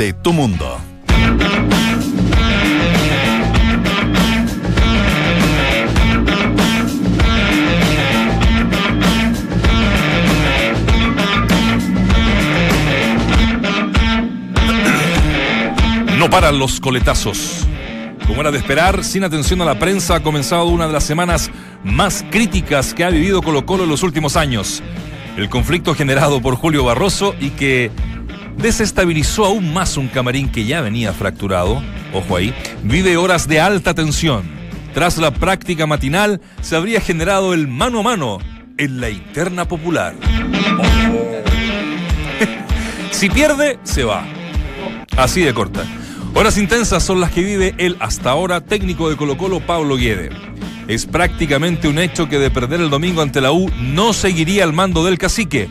de 0.00 0.14
tu 0.14 0.32
mundo. 0.32 0.80
No 16.18 16.30
paran 16.30 16.58
los 16.58 16.80
coletazos. 16.80 17.66
Como 18.26 18.40
era 18.40 18.50
de 18.50 18.56
esperar, 18.56 19.04
sin 19.04 19.22
atención 19.24 19.60
a 19.60 19.66
la 19.66 19.78
prensa, 19.78 20.14
ha 20.14 20.22
comenzado 20.22 20.64
una 20.64 20.86
de 20.86 20.94
las 20.94 21.04
semanas 21.04 21.50
más 21.84 22.24
críticas 22.30 22.94
que 22.94 23.04
ha 23.04 23.10
vivido 23.10 23.42
Colo 23.42 23.66
Colo 23.66 23.84
en 23.84 23.90
los 23.90 24.02
últimos 24.02 24.38
años. 24.38 24.82
El 25.36 25.50
conflicto 25.50 25.94
generado 25.94 26.40
por 26.40 26.54
Julio 26.54 26.84
Barroso 26.84 27.34
y 27.38 27.50
que 27.50 27.90
desestabilizó 28.56 29.46
aún 29.46 29.72
más 29.72 29.96
un 29.96 30.08
camarín 30.08 30.48
que 30.48 30.64
ya 30.64 30.80
venía 30.80 31.12
fracturado, 31.12 31.82
ojo 32.12 32.36
ahí, 32.36 32.54
vive 32.82 33.16
horas 33.16 33.48
de 33.48 33.60
alta 33.60 33.94
tensión. 33.94 34.42
Tras 34.94 35.18
la 35.18 35.32
práctica 35.32 35.86
matinal, 35.86 36.40
se 36.60 36.76
habría 36.76 37.00
generado 37.00 37.54
el 37.54 37.68
mano 37.68 38.00
a 38.00 38.02
mano 38.02 38.38
en 38.76 39.00
la 39.00 39.10
interna 39.10 39.66
popular. 39.66 40.14
si 43.10 43.30
pierde, 43.30 43.78
se 43.84 44.04
va. 44.04 44.24
Así 45.16 45.42
de 45.42 45.54
corta. 45.54 45.84
Horas 46.34 46.58
intensas 46.58 47.02
son 47.02 47.20
las 47.20 47.30
que 47.30 47.42
vive 47.42 47.74
el 47.78 47.96
hasta 48.00 48.30
ahora 48.30 48.60
técnico 48.60 49.10
de 49.10 49.16
Colo 49.16 49.36
Colo, 49.36 49.60
Pablo 49.60 49.96
Guede. 49.96 50.30
Es 50.88 51.06
prácticamente 51.06 51.88
un 51.88 51.98
hecho 51.98 52.28
que 52.28 52.38
de 52.38 52.50
perder 52.50 52.80
el 52.80 52.90
domingo 52.90 53.22
ante 53.22 53.40
la 53.40 53.52
U 53.52 53.70
no 53.80 54.12
seguiría 54.12 54.64
al 54.64 54.72
mando 54.72 55.04
del 55.04 55.18
cacique. 55.18 55.68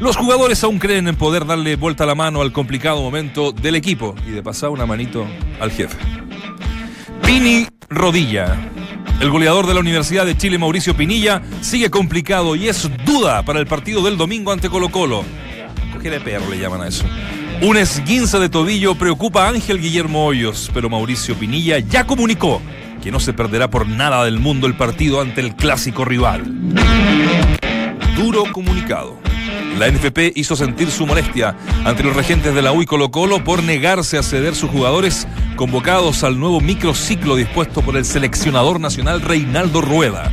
Los 0.00 0.16
jugadores 0.16 0.62
aún 0.62 0.78
creen 0.78 1.08
en 1.08 1.16
poder 1.16 1.46
darle 1.46 1.76
vuelta 1.76 2.04
a 2.04 2.06
la 2.06 2.14
mano 2.14 2.42
al 2.42 2.52
complicado 2.52 3.00
momento 3.00 3.52
del 3.52 3.76
equipo 3.76 4.14
y 4.26 4.30
de 4.30 4.42
pasar 4.42 4.68
una 4.68 4.84
manito 4.84 5.26
al 5.58 5.70
jefe. 5.70 5.96
Pini 7.24 7.66
Rodilla. 7.88 8.56
El 9.20 9.30
goleador 9.30 9.66
de 9.66 9.72
la 9.72 9.80
Universidad 9.80 10.26
de 10.26 10.36
Chile, 10.36 10.58
Mauricio 10.58 10.94
Pinilla, 10.94 11.40
sigue 11.62 11.88
complicado 11.88 12.54
y 12.54 12.68
es 12.68 12.90
duda 13.06 13.42
para 13.42 13.58
el 13.58 13.66
partido 13.66 14.02
del 14.02 14.18
domingo 14.18 14.52
ante 14.52 14.68
Colo 14.68 14.90
Colo. 14.90 15.24
Coger 15.94 16.22
perro 16.22 16.50
le 16.50 16.58
llaman 16.58 16.82
a 16.82 16.88
eso. 16.88 17.04
Un 17.62 17.78
esguince 17.78 18.38
de 18.38 18.50
tobillo 18.50 18.96
preocupa 18.96 19.46
a 19.46 19.48
Ángel 19.48 19.80
Guillermo 19.80 20.26
Hoyos, 20.26 20.70
pero 20.74 20.90
Mauricio 20.90 21.34
Pinilla 21.36 21.78
ya 21.78 22.06
comunicó 22.06 22.60
que 23.02 23.10
no 23.10 23.18
se 23.18 23.32
perderá 23.32 23.70
por 23.70 23.88
nada 23.88 24.22
del 24.26 24.38
mundo 24.38 24.66
el 24.66 24.76
partido 24.76 25.22
ante 25.22 25.40
el 25.40 25.56
clásico 25.56 26.04
rival. 26.04 26.44
Duro 28.14 28.44
comunicado. 28.52 29.18
La 29.78 29.90
NFP 29.90 30.32
hizo 30.34 30.56
sentir 30.56 30.90
su 30.90 31.06
molestia 31.06 31.54
ante 31.84 32.02
los 32.02 32.16
regentes 32.16 32.54
de 32.54 32.62
la 32.62 32.72
UI 32.72 32.86
Colo 32.86 33.10
Colo 33.10 33.44
por 33.44 33.62
negarse 33.62 34.16
a 34.16 34.22
ceder 34.22 34.54
sus 34.54 34.70
jugadores 34.70 35.28
convocados 35.54 36.24
al 36.24 36.40
nuevo 36.40 36.62
microciclo 36.62 37.36
dispuesto 37.36 37.82
por 37.82 37.96
el 37.98 38.06
seleccionador 38.06 38.80
nacional 38.80 39.20
Reinaldo 39.20 39.82
Rueda. 39.82 40.32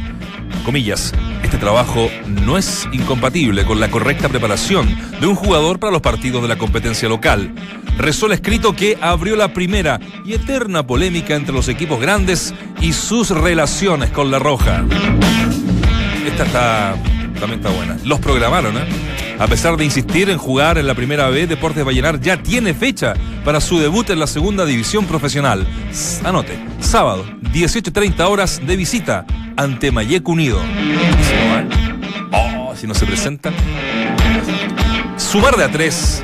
Comillas, 0.64 1.11
este 1.44 1.58
trabajo 1.58 2.09
no 2.25 2.58
es 2.58 2.88
incompatible 2.94 3.66
con 3.66 3.81
la 3.81 3.91
correcta 3.91 4.30
preparación 4.30 4.88
de 5.19 5.27
un 5.27 5.36
jugador 5.36 5.77
para 5.77 5.91
los 5.91 6.02
partidos 6.02 6.41
de 6.41 6.47
la 6.47 6.58
competencia 6.58 7.09
local. 7.09 7.53
Rezó 7.97 8.27
el 8.27 8.31
escrito 8.31 8.73
que 8.73 8.97
abrió 9.02 9.36
la 9.36 9.53
primera 9.53 9.99
y 10.25 10.36
eterna 10.36 10.88
polémica 10.88 11.36
entre 11.36 11.53
los 11.53 11.67
equipos 11.67 11.99
grandes 11.99 12.53
y 12.80 12.94
sus 12.94 13.30
relaciones 13.30 14.09
con 14.11 14.31
la 14.31 14.39
Roja. 14.39 14.86
Esta 16.25 16.45
está, 16.45 16.95
también 17.39 17.59
está 17.59 17.71
buena. 17.71 17.97
Los 18.05 18.21
programaron, 18.21 18.77
¿eh? 18.77 19.12
A 19.39 19.48
pesar 19.48 19.78
de 19.78 19.84
insistir 19.84 20.30
en 20.30 20.38
jugar 20.38 20.78
en 20.78 20.88
la 20.88 20.95
primera 20.95 21.30
B, 21.30 21.48
Deportes 21.48 21.86
Vallenar 21.86 22.20
ya 22.20 22.42
tiene 22.42 22.73
fecha 22.73 23.14
para 23.44 23.59
su 23.59 23.80
debut 23.80 24.09
en 24.09 24.20
la 24.20 24.28
segunda 24.28 24.66
división 24.66 25.06
profesional. 25.06 25.67
Anote, 26.23 26.58
sábado, 26.80 27.26
18.30 27.42 28.20
horas 28.30 28.61
de 28.66 28.76
visita 28.76 29.26
ante 29.58 29.92
Mayek 29.92 30.28
Unido. 30.28 30.59
¿Y 30.64 31.23
si 31.23 31.33
no? 31.33 32.38
Oh, 32.38 32.76
si 32.76 32.88
no 32.88 32.94
se 32.94 33.05
presentan. 33.05 33.54
Sumar 35.17 35.58
de 35.58 35.64
a 35.64 35.71
tres. 35.71 36.23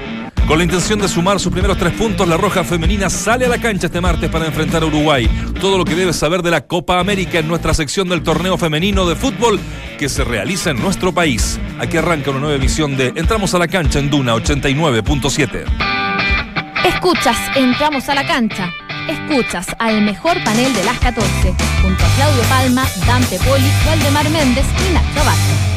Con 0.50 0.58
la 0.58 0.64
intención 0.64 0.98
de 0.98 1.08
sumar 1.08 1.40
sus 1.40 1.54
primeros 1.54 1.78
tres 1.78 1.94
puntos, 1.94 2.28
la 2.28 2.36
Roja 2.36 2.64
Femenina 2.64 3.08
sale 3.12 3.46
a 3.46 3.50
la 3.50 3.60
cancha 3.60 3.86
este 3.86 4.02
martes 4.02 4.32
para 4.32 4.48
enfrentar 4.48 4.82
a 4.82 4.88
Uruguay. 4.88 5.30
Todo 5.62 5.78
lo 5.78 5.86
que 5.86 5.94
debes 5.94 6.16
saber 6.16 6.42
de 6.42 6.50
la 6.50 6.66
Copa 6.66 7.00
América 7.00 7.38
en 7.38 7.48
nuestra 7.48 7.76
sección 7.76 8.10
del 8.10 8.24
torneo 8.24 8.58
femenino 8.58 9.08
de 9.08 9.16
fútbol 9.16 9.60
que 10.00 10.10
se 10.10 10.24
realiza 10.24 10.72
en 10.72 10.82
nuestro 10.82 11.12
país. 11.12 11.60
Aquí 11.80 11.98
arranca 11.98 12.32
una 12.32 12.40
nueva 12.40 12.56
emisión 12.56 12.98
de 12.98 13.14
Entramos 13.16 13.54
a 13.54 13.60
la 13.60 13.68
cancha 13.68 14.00
en 14.00 14.10
Duna 14.10 14.34
89.7. 14.34 15.66
Escuchas, 16.84 17.38
entramos 17.56 18.10
a 18.10 18.16
la 18.16 18.26
cancha. 18.26 18.74
Escuchas 19.08 19.68
al 19.78 20.02
mejor 20.02 20.44
panel 20.44 20.74
de 20.74 20.84
las 20.84 20.98
14, 20.98 21.28
junto 21.84 22.04
a 22.04 22.10
Claudio 22.16 22.42
Palma, 22.50 22.88
Dante 23.06 23.38
Poli, 23.38 23.70
Valdemar 23.86 24.28
Méndez 24.32 24.66
y 24.90 24.94
Nacho 24.96 25.22
Abad. 25.22 25.69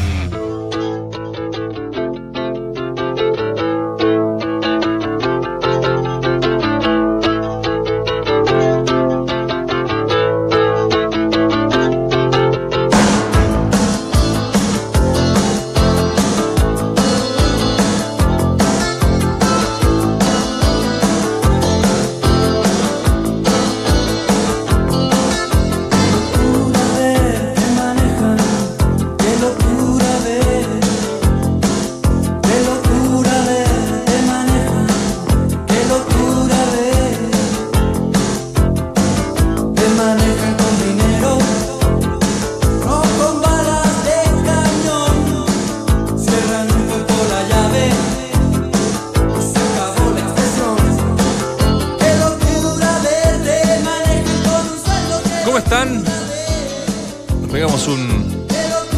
Nos 55.85 57.51
pegamos 57.51 57.87
un 57.87 58.47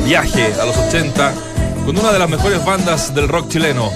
viaje 0.05 0.53
a 0.61 0.65
los 0.65 0.77
80 0.77 1.33
con 1.83 1.97
una 1.97 2.11
de 2.11 2.19
las 2.19 2.29
mejores 2.29 2.63
bandas 2.63 3.13
del 3.15 3.27
rock 3.27 3.49
chileno, 3.49 3.91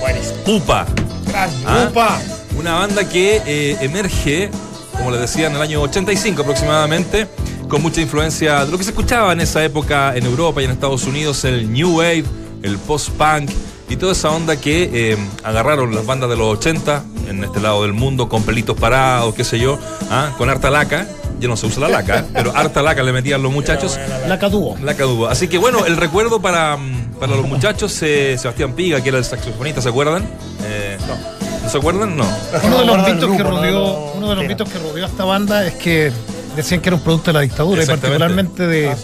UPA. 0.47 0.88
¿Ah? 1.35 1.88
¡Upa! 1.88 2.19
Una 2.57 2.73
banda 2.75 3.07
que 3.07 3.41
eh, 3.45 3.77
emerge, 3.81 4.50
como 4.97 5.11
les 5.11 5.22
decía, 5.22 5.47
en 5.47 5.55
el 5.55 5.61
año 5.61 5.81
85 5.81 6.41
aproximadamente, 6.41 7.27
con 7.67 7.83
mucha 7.83 8.01
influencia 8.01 8.66
de 8.66 8.72
lo 8.72 8.77
que 8.79 8.83
se 8.83 8.89
escuchaba 8.89 9.33
en 9.33 9.41
esa 9.41 9.63
época 9.63 10.16
en 10.16 10.25
Europa 10.25 10.61
y 10.61 10.66
en 10.66 10.71
Estados 10.71 11.06
Unidos, 11.06 11.44
el 11.45 11.71
New 11.71 11.97
Wave, 11.97 12.25
el 12.63 12.79
post-punk 12.79 13.51
y 13.88 13.97
toda 13.97 14.13
esa 14.13 14.31
onda 14.31 14.56
que 14.57 14.89
eh, 14.91 15.17
agarraron 15.44 15.94
las 15.94 16.07
bandas 16.07 16.29
de 16.29 16.38
los 16.38 16.57
80 16.57 17.03
en 17.27 17.44
este 17.44 17.59
lado 17.59 17.83
del 17.83 17.94
mundo 17.94 18.27
con 18.27 18.41
pelitos 18.41 18.77
parados, 18.79 19.35
qué 19.35 19.44
sé 19.44 19.59
yo, 19.59 19.77
¿ah? 20.09 20.33
con 20.39 20.50
harta 20.50 20.71
laca. 20.71 21.07
Ya 21.39 21.47
no 21.47 21.55
se 21.55 21.66
usa 21.67 21.81
la 21.81 21.89
laca, 21.89 22.25
pero 22.33 22.55
harta 22.55 22.81
laca 22.81 23.01
le 23.01 23.11
metían 23.13 23.41
los 23.41 23.51
muchachos. 23.51 23.97
La 24.27 24.38
Caduo. 24.38 24.77
La 24.83 24.94
caduba. 24.95 25.31
Así 25.31 25.47
que 25.47 25.57
bueno, 25.57 25.85
el 25.85 25.95
recuerdo 25.97 26.41
para, 26.41 26.75
mm, 26.77 27.13
para 27.19 27.35
los 27.35 27.47
muchachos, 27.47 27.97
eh, 28.01 28.35
Sebastián 28.38 28.73
Piga, 28.73 29.01
que 29.01 29.09
era 29.09 29.17
el 29.17 29.25
saxofonista, 29.25 29.81
¿se 29.81 29.89
acuerdan? 29.89 30.23
Eh, 30.66 30.97
no. 31.07 31.69
se 31.69 31.77
acuerdan? 31.77 32.17
No. 32.17 32.25
Uno 32.63 32.79
de 32.79 32.85
los 32.85 32.97
mitos 33.09 33.38
que 33.38 33.44
rodeó, 33.44 33.73
no- 33.73 34.11
uno 34.16 34.29
de 34.29 34.35
los 34.35 34.44
sí. 34.44 34.47
mitos 34.47 34.69
que 34.69 34.80
rodeó 34.80 35.06
a 35.06 35.07
esta 35.07 35.24
banda 35.24 35.65
es 35.65 35.74
que 35.75 36.12
decían 36.56 36.81
que 36.81 36.89
era 36.89 36.95
un 36.95 37.03
producto 37.03 37.30
de 37.31 37.33
la 37.33 37.41
dictadura 37.41 37.83
y 37.83 37.86
particularmente 37.86 38.65
de 38.68 38.95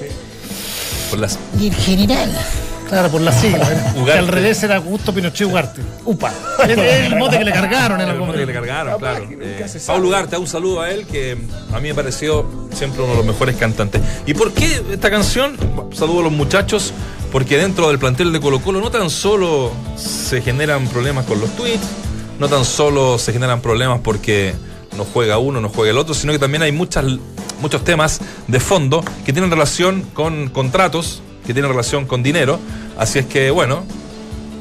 Por 1.09 1.19
las 1.19 1.37
y 1.59 1.67
el 1.67 1.75
general. 1.75 2.31
Claro, 2.95 3.11
por 3.11 3.19
la 3.19 3.33
sigla. 3.33 3.93
que 4.05 4.11
al 4.13 4.29
revés 4.29 4.63
era 4.63 4.77
Augusto 4.77 5.13
Pinochet 5.13 5.45
Ugarte. 5.45 5.81
Upa. 6.05 6.31
Es 6.65 6.77
el 6.77 7.17
mote 7.17 7.37
que 7.37 7.43
le 7.43 7.51
cargaron 7.51 7.99
en 7.99 8.07
El 8.07 8.17
mote 8.17 8.37
que 8.37 8.45
le 8.45 8.53
cargaron, 8.53 8.97
claro. 8.97 9.27
Eh, 9.31 9.65
Pablo 9.85 10.07
Ugarte, 10.07 10.37
un 10.37 10.47
saludo 10.47 10.79
a 10.79 10.89
él, 10.89 11.05
que 11.05 11.37
a 11.73 11.79
mí 11.81 11.89
me 11.89 11.93
pareció 11.93 12.49
siempre 12.71 13.03
uno 13.03 13.11
de 13.11 13.17
los 13.17 13.25
mejores 13.25 13.57
cantantes. 13.57 14.01
¿Y 14.25 14.33
por 14.33 14.53
qué 14.53 14.81
esta 14.93 15.11
canción? 15.11 15.57
Saludo 15.91 16.21
a 16.21 16.23
los 16.23 16.31
muchachos, 16.31 16.93
porque 17.33 17.57
dentro 17.57 17.89
del 17.89 17.99
plantel 17.99 18.31
de 18.31 18.39
Colo 18.39 18.61
Colo 18.61 18.79
no 18.79 18.89
tan 18.89 19.09
solo 19.09 19.73
se 19.97 20.41
generan 20.41 20.87
problemas 20.87 21.25
con 21.25 21.41
los 21.41 21.53
tweets, 21.57 21.83
no 22.39 22.47
tan 22.47 22.63
solo 22.63 23.19
se 23.19 23.33
generan 23.33 23.59
problemas 23.59 23.99
porque 24.05 24.55
no 24.95 25.03
juega 25.03 25.37
uno, 25.37 25.59
no 25.59 25.67
juega 25.67 25.91
el 25.91 25.97
otro, 25.97 26.13
sino 26.13 26.31
que 26.31 26.39
también 26.39 26.61
hay 26.61 26.71
muchas, 26.71 27.03
muchos 27.59 27.83
temas 27.83 28.21
de 28.47 28.61
fondo 28.61 29.03
que 29.25 29.33
tienen 29.33 29.51
relación 29.51 30.03
con 30.13 30.47
contratos, 30.47 31.21
que 31.45 31.53
tienen 31.53 31.69
relación 31.69 32.05
con 32.05 32.23
dinero. 32.23 32.59
Así 32.97 33.19
es 33.19 33.25
que, 33.25 33.51
bueno, 33.51 33.83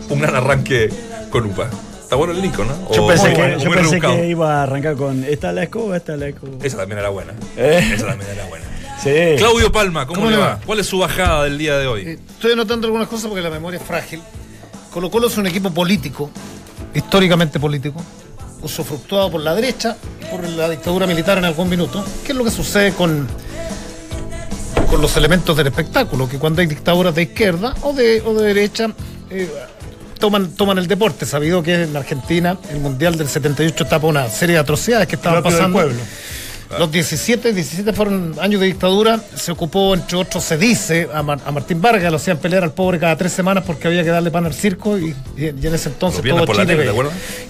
un 0.09 0.21
gran 0.21 0.35
arranque 0.37 0.91
con 1.31 1.47
UPA. 1.47 1.69
Está 2.01 2.17
bueno 2.17 2.33
el 2.33 2.43
Lincoln, 2.43 2.69
¿no? 2.69 2.93
Yo 2.95 3.05
O 3.05 3.09
pensé, 3.09 3.29
muy 3.29 3.35
que, 3.35 3.41
bueno, 3.43 3.59
yo 3.59 3.65
muy 3.71 3.79
pensé 3.79 4.01
que 4.01 4.29
iba 4.29 4.61
a 4.61 4.63
arrancar 4.65 4.95
con 4.95 5.25
esta 5.25 5.53
la 5.53 5.63
escoba, 5.65 5.97
esta 5.97 6.17
la 6.17 6.29
escoba. 6.29 6.53
Esa 6.63 6.77
también 6.77 6.99
era 6.99 7.09
buena. 7.09 7.33
Eh. 7.57 7.93
Esa 7.95 8.07
también 8.07 8.31
era 8.31 8.45
buena. 8.47 8.65
Sí. 9.03 9.11
Claudio 9.39 9.73
Palma, 9.73 10.07
¿cómo, 10.07 10.21
¿Cómo 10.21 10.31
le 10.31 10.37
va? 10.37 10.47
va? 10.47 10.61
¿Cuál 10.65 10.81
es 10.81 10.87
su 10.87 10.99
bajada 10.99 11.45
del 11.45 11.59
día 11.59 11.79
de 11.79 11.87
hoy? 11.87 12.03
Eh, 12.03 12.19
Estoy 12.31 12.53
anotando 12.53 12.87
algunas 12.87 13.09
cosas 13.09 13.27
porque 13.27 13.43
la 13.43 13.51
memoria 13.51 13.79
es 13.79 13.87
frágil. 13.87 14.21
Colo 14.93 15.11
Colo 15.11 15.27
es 15.27 15.37
un 15.37 15.47
equipo 15.47 15.71
político, 15.71 16.31
históricamente 16.95 17.59
político, 17.59 18.01
usufructuado 18.63 19.31
por 19.31 19.41
la 19.41 19.55
derecha 19.55 19.97
y 20.23 20.25
por 20.27 20.47
la 20.49 20.69
dictadura 20.69 21.07
militar 21.07 21.39
en 21.39 21.47
algún 21.47 21.69
minuto. 21.69 22.05
¿Qué 22.25 22.33
es 22.33 22.39
lo 22.39 22.45
que 22.45 22.51
sucede 22.51 22.93
con, 22.93 23.27
con 24.94 25.02
los 25.02 25.17
elementos 25.17 25.56
del 25.56 25.67
espectáculo? 25.67 26.29
Que 26.29 26.38
cuando 26.38 26.61
hay 26.61 26.69
dictaduras 26.69 27.12
de 27.17 27.23
izquierda 27.23 27.75
o 27.82 27.93
de, 27.93 28.20
o 28.25 28.32
de 28.35 28.46
derecha, 28.46 28.93
eh, 29.29 29.50
toman, 30.20 30.52
toman 30.52 30.79
el 30.79 30.87
deporte. 30.87 31.26
Sabido 31.26 31.64
que 31.64 31.82
en 31.82 31.96
Argentina 31.96 32.56
el 32.70 32.79
Mundial 32.79 33.19
del 33.19 33.29
78 33.29 33.87
tapa 33.87 34.06
una 34.06 34.29
serie 34.29 34.55
de 34.55 34.61
atrocidades 34.61 35.08
que 35.08 35.17
estaban 35.17 35.43
Propio 35.43 35.50
del 35.50 35.73
pasando. 35.73 35.79
pueblo. 35.79 36.02
Los 36.78 36.90
17, 36.90 37.52
17 37.52 37.93
fueron 37.93 38.34
años 38.40 38.61
de 38.61 38.66
dictadura. 38.66 39.20
Se 39.37 39.52
ocupó, 39.52 39.94
entre 39.94 40.16
otros, 40.16 40.43
se 40.43 40.56
dice, 40.56 41.08
a, 41.14 41.22
Mar- 41.22 41.38
a 41.46 41.52
Martín 41.52 41.81
Vargas, 41.81 42.11
lo 42.11 42.16
hacían 42.16 42.38
pelear 42.38 42.64
al 42.64 42.72
pobre 42.72 42.99
cada 42.99 43.16
tres 43.16 43.32
semanas 43.32 43.62
porque 43.66 43.87
había 43.87 44.02
que 44.02 44.08
darle 44.11 44.31
pan 44.31 44.44
al 44.46 44.55
circo 44.55 44.99
y, 44.99 45.14
y 45.37 45.46
en 45.46 45.62
y 45.62 45.66
en 45.66 45.75
ese 45.75 45.88
entonces 45.90 46.20
todo 46.37 46.46
Chile 46.64 46.75
tele. 46.84 46.90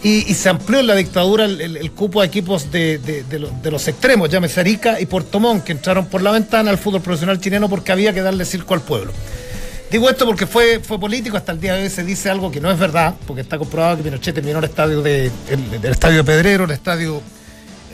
Y, 0.02 0.30
y 0.30 0.34
se 0.34 0.48
amplió 0.48 0.80
en 0.80 0.86
la 0.88 0.94
dictadura 0.94 1.44
el, 1.46 1.60
el- 1.60 1.76
el 1.78 1.90
cupo 1.92 2.20
de 2.20 2.26
equipos 2.26 2.70
de, 2.70 2.98
de- 2.98 3.22
de 3.22 3.38
lo- 3.38 3.50
de 3.62 3.70
los 3.70 3.86
extremos, 3.88 4.28
llámese 4.28 4.60
Arica 4.60 5.00
y 5.00 5.06
Puerto 5.06 5.40
Montt, 5.40 5.64
que 5.64 5.72
entraron 5.72 6.06
por 6.06 6.20
la 6.20 6.30
ventana 6.30 6.70
al 6.70 6.78
fútbol 6.78 7.00
profesional 7.00 7.40
chileno 7.40 7.68
porque 7.70 7.92
había 7.92 8.12
que 8.12 8.20
darle 8.20 8.44
circo 8.44 8.74
al 8.74 8.82
pueblo. 8.82 9.12
Digo 9.90 10.10
esto 10.10 10.26
porque 10.26 10.46
fue, 10.46 10.80
fue 10.80 10.98
político, 10.98 11.36
hasta 11.36 11.52
el 11.52 11.60
día 11.60 11.74
de 11.74 11.84
hoy 11.84 11.90
se 11.90 12.02
dice 12.02 12.28
algo 12.28 12.50
que 12.50 12.60
no 12.60 12.70
es 12.70 12.78
verdad, 12.78 13.14
porque 13.26 13.42
está 13.42 13.58
comprobado 13.58 13.96
que 13.98 14.02
Pinochet 14.02 14.34
terminó 14.34 14.58
el 14.58 14.64
estadio 14.64 15.00
de, 15.02 15.26
el, 15.48 15.64
el 15.82 15.92
estadio 15.92 16.16
de 16.18 16.24
Pedrero, 16.24 16.64
el 16.64 16.72
estadio, 16.72 17.22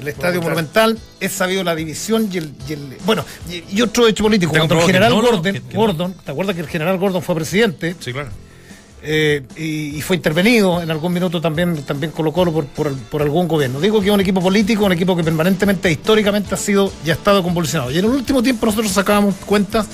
el 0.01 0.09
estadio 0.09 0.41
Monumental, 0.43 0.99
es 1.21 1.33
sabido 1.33 1.63
la 1.65 1.75
división 1.75 2.29
y 2.33 2.39
el, 2.39 2.53
y 2.69 2.73
el- 2.73 2.97
bueno, 3.05 3.25
y, 3.49 3.77
y 3.77 3.83
otro 3.83 4.07
hecho 4.09 4.25
político, 4.25 4.53
cuando 4.53 4.77
el 4.81 4.87
general 4.87 5.11
no, 5.11 5.23
no, 5.23 5.29
Gordon, 5.31 5.43
que- 5.55 5.61
que 5.63 5.75
no. 5.75 5.81
Gordon, 5.81 6.15
¿te 6.25 6.31
acuerdas 6.33 6.55
que 6.57 6.63
el 6.63 6.69
general 6.69 6.99
Gordon 6.99 7.23
fue 7.23 7.35
presidente? 7.35 7.95
Sí, 8.01 8.13
claro. 8.13 8.31
eh, 9.03 9.43
y, 9.57 9.97
y 9.97 10.03
fue 10.03 10.17
intervenido 10.17 10.83
en 10.83 10.91
algún 10.91 11.13
minuto 11.13 11.41
también, 11.41 11.83
también 11.85 12.13
Colo 12.13 12.33
Colo 12.33 12.53
por, 12.53 12.67
por, 12.67 12.93
por 12.95 13.23
algún 13.23 13.49
gobierno. 13.49 13.81
Digo 13.81 14.01
que 14.01 14.09
es 14.09 14.13
un 14.13 14.21
equipo 14.21 14.41
político, 14.43 14.85
un 14.85 14.93
equipo 14.93 15.17
que 15.17 15.25
permanentemente, 15.25 15.91
históricamente 15.91 16.55
ha 16.55 16.59
sido 16.59 16.93
y 17.05 17.11
ha 17.11 17.15
estado 17.15 17.43
convulsionado. 17.43 17.91
Y 17.91 17.99
en 17.99 18.05
el 18.05 18.11
último 18.11 18.43
tiempo 18.43 18.67
nosotros 18.67 18.93
sacábamos 18.93 19.35
cuentas 19.47 19.87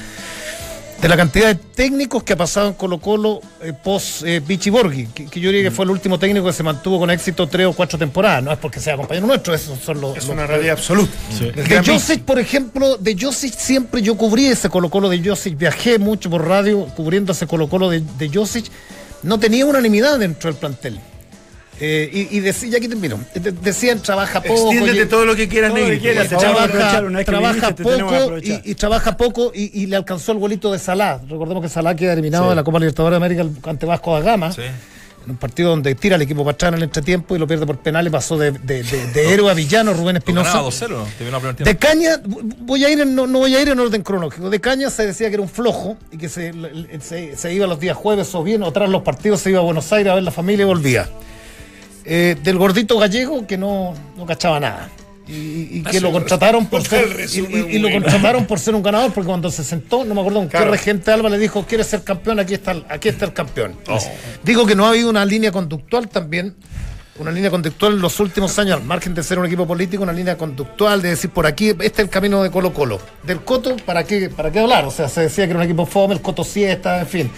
de 1.00 1.08
la 1.08 1.16
cantidad 1.16 1.48
de 1.48 1.54
técnicos 1.54 2.22
que 2.22 2.32
ha 2.32 2.36
pasado 2.36 2.68
en 2.68 2.72
Colo 2.74 2.98
Colo 2.98 3.40
eh, 3.62 3.72
post 3.72 4.22
eh, 4.24 4.40
Vichy 4.44 4.70
Borghi, 4.70 5.06
que, 5.08 5.26
que 5.26 5.40
yo 5.40 5.50
diría 5.50 5.62
que 5.68 5.70
fue 5.70 5.84
el 5.84 5.90
último 5.90 6.18
técnico 6.18 6.46
que 6.46 6.52
se 6.54 6.62
mantuvo 6.62 6.98
con 6.98 7.10
éxito 7.10 7.46
tres 7.46 7.66
o 7.66 7.72
cuatro 7.74 7.98
temporadas. 7.98 8.42
No 8.42 8.50
es 8.50 8.58
porque 8.58 8.80
sea 8.80 8.96
compañero 8.96 9.26
nuestro, 9.26 9.54
esos 9.54 9.78
son 9.80 10.00
los, 10.00 10.16
Es 10.16 10.24
los- 10.24 10.32
una 10.32 10.46
realidad 10.46 10.72
absoluta. 10.72 11.12
de 11.54 11.82
Josic, 11.84 12.22
por 12.22 12.38
ejemplo, 12.38 12.96
de 12.96 13.16
Josic 13.20 13.54
siempre 13.54 14.00
yo 14.02 14.16
cubrí 14.16 14.46
ese 14.46 14.68
Colo 14.70 14.88
Colo 14.88 15.08
de 15.10 15.22
Josic, 15.22 15.56
viajé 15.58 15.98
mucho 15.98 16.30
por 16.30 16.46
radio 16.48 16.86
cubriendo 16.96 17.32
ese 17.32 17.46
Colo 17.46 17.68
Colo 17.68 17.90
de, 17.90 18.00
de 18.18 18.30
Josic, 18.32 18.66
no 19.22 19.38
tenía 19.38 19.66
unanimidad 19.66 20.18
dentro 20.18 20.50
del 20.50 20.58
plantel. 20.58 20.98
Eh, 21.78 22.08
y, 22.30 22.36
y 22.38 22.40
decía, 22.40 22.70
ya 22.70 22.78
aquí 22.78 22.88
termino, 22.88 23.20
de- 23.34 23.52
decían 23.52 24.00
trabaja 24.00 24.42
poco. 24.42 24.70
Extiéndete 24.72 25.02
y- 25.02 25.06
todo 25.06 25.26
lo 25.26 25.36
que 25.36 25.46
quieras, 25.46 25.72
favor. 25.72 25.88
vamos 25.92 26.32
a 26.32 26.38
trabaja, 26.38 26.64
aprovechar, 26.64 27.04
una 27.04 27.18
vez 27.18 27.26
que 27.26 27.32
trabaja 27.32 27.52
viniste, 27.68 27.82
poco 27.84 28.38
y, 28.38 28.70
y 28.70 28.74
trabaja 28.74 29.16
poco 29.18 29.52
y, 29.54 29.82
y 29.82 29.86
le 29.86 29.96
alcanzó 29.96 30.32
el 30.32 30.38
golito 30.38 30.72
de 30.72 30.78
Salah. 30.78 31.20
Recordemos 31.28 31.62
que 31.62 31.68
Salah 31.68 31.94
queda 31.94 32.14
eliminado 32.14 32.44
Sí. 32.44 32.48
de 32.50 32.54
la 32.56 32.64
Copa 32.64 32.78
Libertadores 32.78 33.12
de 33.20 33.26
América 33.26 33.70
ante 33.70 33.84
Vasco 33.86 34.14
da 34.14 34.20
Gama. 34.20 34.52
Sí. 34.52 34.62
En 35.26 35.32
un 35.32 35.36
partido 35.38 35.70
donde 35.70 35.94
tira 35.96 36.14
el 36.16 36.22
equipo 36.22 36.44
para 36.44 36.54
atrás 36.54 36.68
en 36.68 36.74
el 36.76 36.82
entretiempo 36.84 37.34
y 37.34 37.38
lo 37.40 37.48
pierde 37.48 37.66
por 37.66 37.78
penales, 37.78 38.12
pasó 38.12 38.38
de, 38.38 38.52
de, 38.52 38.84
de- 38.84 39.06
de 39.12 39.34
héroe 39.34 39.50
a 39.50 39.54
villano 39.54 39.92
Rubén 39.92 40.16
Espinosa. 40.16 40.50
ganaba 40.50 40.68
2-0, 40.68 40.88
¿no? 40.88 41.04
Terminó 41.18 41.36
el 41.38 41.40
primer 41.42 41.56
tiempo. 41.56 41.64
De 41.64 41.76
Caña, 41.76 42.20
voy 42.60 42.84
a 42.84 42.90
ir 42.90 43.00
en- 43.00 43.14
no, 43.14 43.26
no 43.26 43.40
voy 43.40 43.54
a 43.56 43.60
ir 43.60 43.68
en 43.68 43.78
orden 43.80 44.02
cronológico. 44.02 44.48
De 44.50 44.60
Caña 44.60 44.88
se 44.88 45.04
decía 45.04 45.26
que 45.28 45.34
era 45.34 45.42
un 45.42 45.48
flojo 45.48 45.96
y 46.12 46.16
que 46.16 46.28
se, 46.28 46.54
se- 47.02 47.36
se 47.36 47.52
iba 47.52 47.66
los 47.66 47.80
días 47.80 47.96
jueves 47.96 48.32
o 48.36 48.42
bien, 48.44 48.62
o 48.62 48.72
tras 48.72 48.88
los 48.88 49.02
partidos 49.02 49.40
se 49.40 49.50
iba 49.50 49.58
a 49.58 49.62
Buenos 49.62 49.92
Aires 49.92 50.12
a 50.12 50.14
ver 50.14 50.22
la 50.22 50.30
familia 50.30 50.62
y 50.62 50.66
volvía. 50.66 51.08
Eh, 52.08 52.36
del 52.42 52.56
gordito 52.56 52.98
gallego 52.98 53.46
que 53.46 53.58
no, 53.58 53.92
no 54.16 54.24
cachaba 54.26 54.60
nada. 54.60 54.88
Y, 55.28 55.82
que 55.82 56.00
lo 56.00 56.12
contrataron 56.12 56.66
por 56.66 56.82
ser 56.86 57.08
y, 57.34 57.38
y- 57.40 57.76
y 57.76 57.78
lo 57.80 57.90
contrataron 57.90 58.44
por 58.46 58.60
ser 58.60 58.76
un 58.76 58.82
ganador 58.84 59.12
porque 59.12 59.26
cuando 59.26 59.50
se 59.50 59.64
sentó 59.64 60.04
no 60.04 60.14
me 60.14 60.20
acuerdo 60.20 60.38
con 60.38 60.48
Claro. 60.48 60.66
qué 60.66 60.70
regente 60.70 61.10
Alba 61.10 61.28
le 61.28 61.38
dijo 61.40 61.64
quieres 61.66 61.88
ser 61.88 62.04
campeón 62.04 62.38
aquí 62.38 62.54
está 62.54 62.70
el- 62.70 62.84
aquí 62.88 63.08
está 63.08 63.24
el 63.24 63.32
campeón 63.32 63.74
digo 64.44 64.64
que 64.66 64.76
no 64.76 64.86
ha 64.86 64.90
habido 64.90 65.10
una 65.10 65.24
línea 65.24 65.50
conductual 65.50 66.06
también 66.08 66.54
una 67.18 67.32
línea 67.32 67.50
conductual 67.50 67.94
en 67.94 68.00
los 68.02 68.20
últimos 68.20 68.56
años, 68.60 68.76
al 68.78 68.84
margen 68.84 69.14
de 69.14 69.22
ser 69.24 69.38
un 69.40 69.46
equipo 69.46 69.66
político, 69.66 70.02
una 70.04 70.12
línea 70.12 70.36
conductual 70.38 71.00
de 71.02 71.08
decir 71.08 71.30
por 71.30 71.44
aquí, 71.46 71.70
este 71.70 71.86
es 71.86 71.98
el 72.00 72.08
camino 72.10 72.42
de 72.42 72.50
Colo 72.50 72.72
Colo. 72.74 73.00
Del 73.24 73.40
Coto, 73.40 73.74
¿para 73.86 74.04
qué, 74.04 74.28
para 74.28 74.52
qué 74.52 74.58
hablar? 74.60 74.84
O 74.84 74.90
sea, 74.90 75.08
se 75.08 75.22
decía 75.22 75.46
que 75.46 75.52
era 75.52 75.58
un 75.60 75.64
equipo 75.64 75.86
fome, 75.86 76.12
el 76.12 76.20
Coto 76.20 76.44
siesta, 76.44 77.00
en 77.00 77.06
fin. 77.06 77.30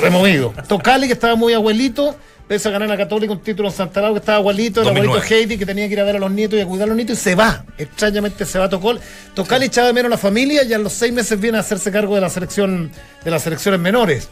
Removido. 0.00 0.52
Tocali, 0.68 1.08
que 1.08 1.12
estaba 1.14 1.34
muy 1.34 1.52
abuelito, 1.54 2.14
pese 2.52 2.68
a 2.68 2.70
ganar 2.72 2.92
a 2.92 2.96
Católica 2.98 3.32
un 3.32 3.40
título 3.40 3.70
en 3.70 3.74
Santa 3.74 4.02
Laura, 4.02 4.12
que 4.12 4.18
estaba 4.20 4.36
abuelito, 4.36 4.80
el 4.80 4.84
2009. 4.88 5.08
abuelito 5.16 5.34
Heidi, 5.34 5.56
que 5.56 5.64
tenía 5.64 5.86
que 5.86 5.94
ir 5.94 6.00
a 6.00 6.04
ver 6.04 6.16
a 6.16 6.18
los 6.18 6.30
nietos 6.30 6.58
y 6.58 6.60
a 6.60 6.66
cuidar 6.66 6.84
a 6.84 6.88
los 6.88 6.96
nietos, 6.96 7.16
y 7.18 7.20
se 7.22 7.34
va. 7.34 7.64
Extrañamente 7.78 8.44
se 8.44 8.58
va 8.58 8.66
a 8.66 8.68
Tocol. 8.68 9.00
Tocali 9.32 9.64
echaba 9.66 9.86
de 9.86 9.94
menos 9.94 10.08
a 10.08 10.10
la 10.10 10.18
familia 10.18 10.62
y 10.62 10.70
a 10.74 10.78
los 10.78 10.92
seis 10.92 11.14
meses 11.14 11.40
viene 11.40 11.56
a 11.56 11.62
hacerse 11.62 11.90
cargo 11.90 12.14
de 12.14 12.20
la 12.20 12.28
selección, 12.28 12.90
de 13.24 13.30
las 13.30 13.42
selecciones 13.42 13.80
menores. 13.80 14.28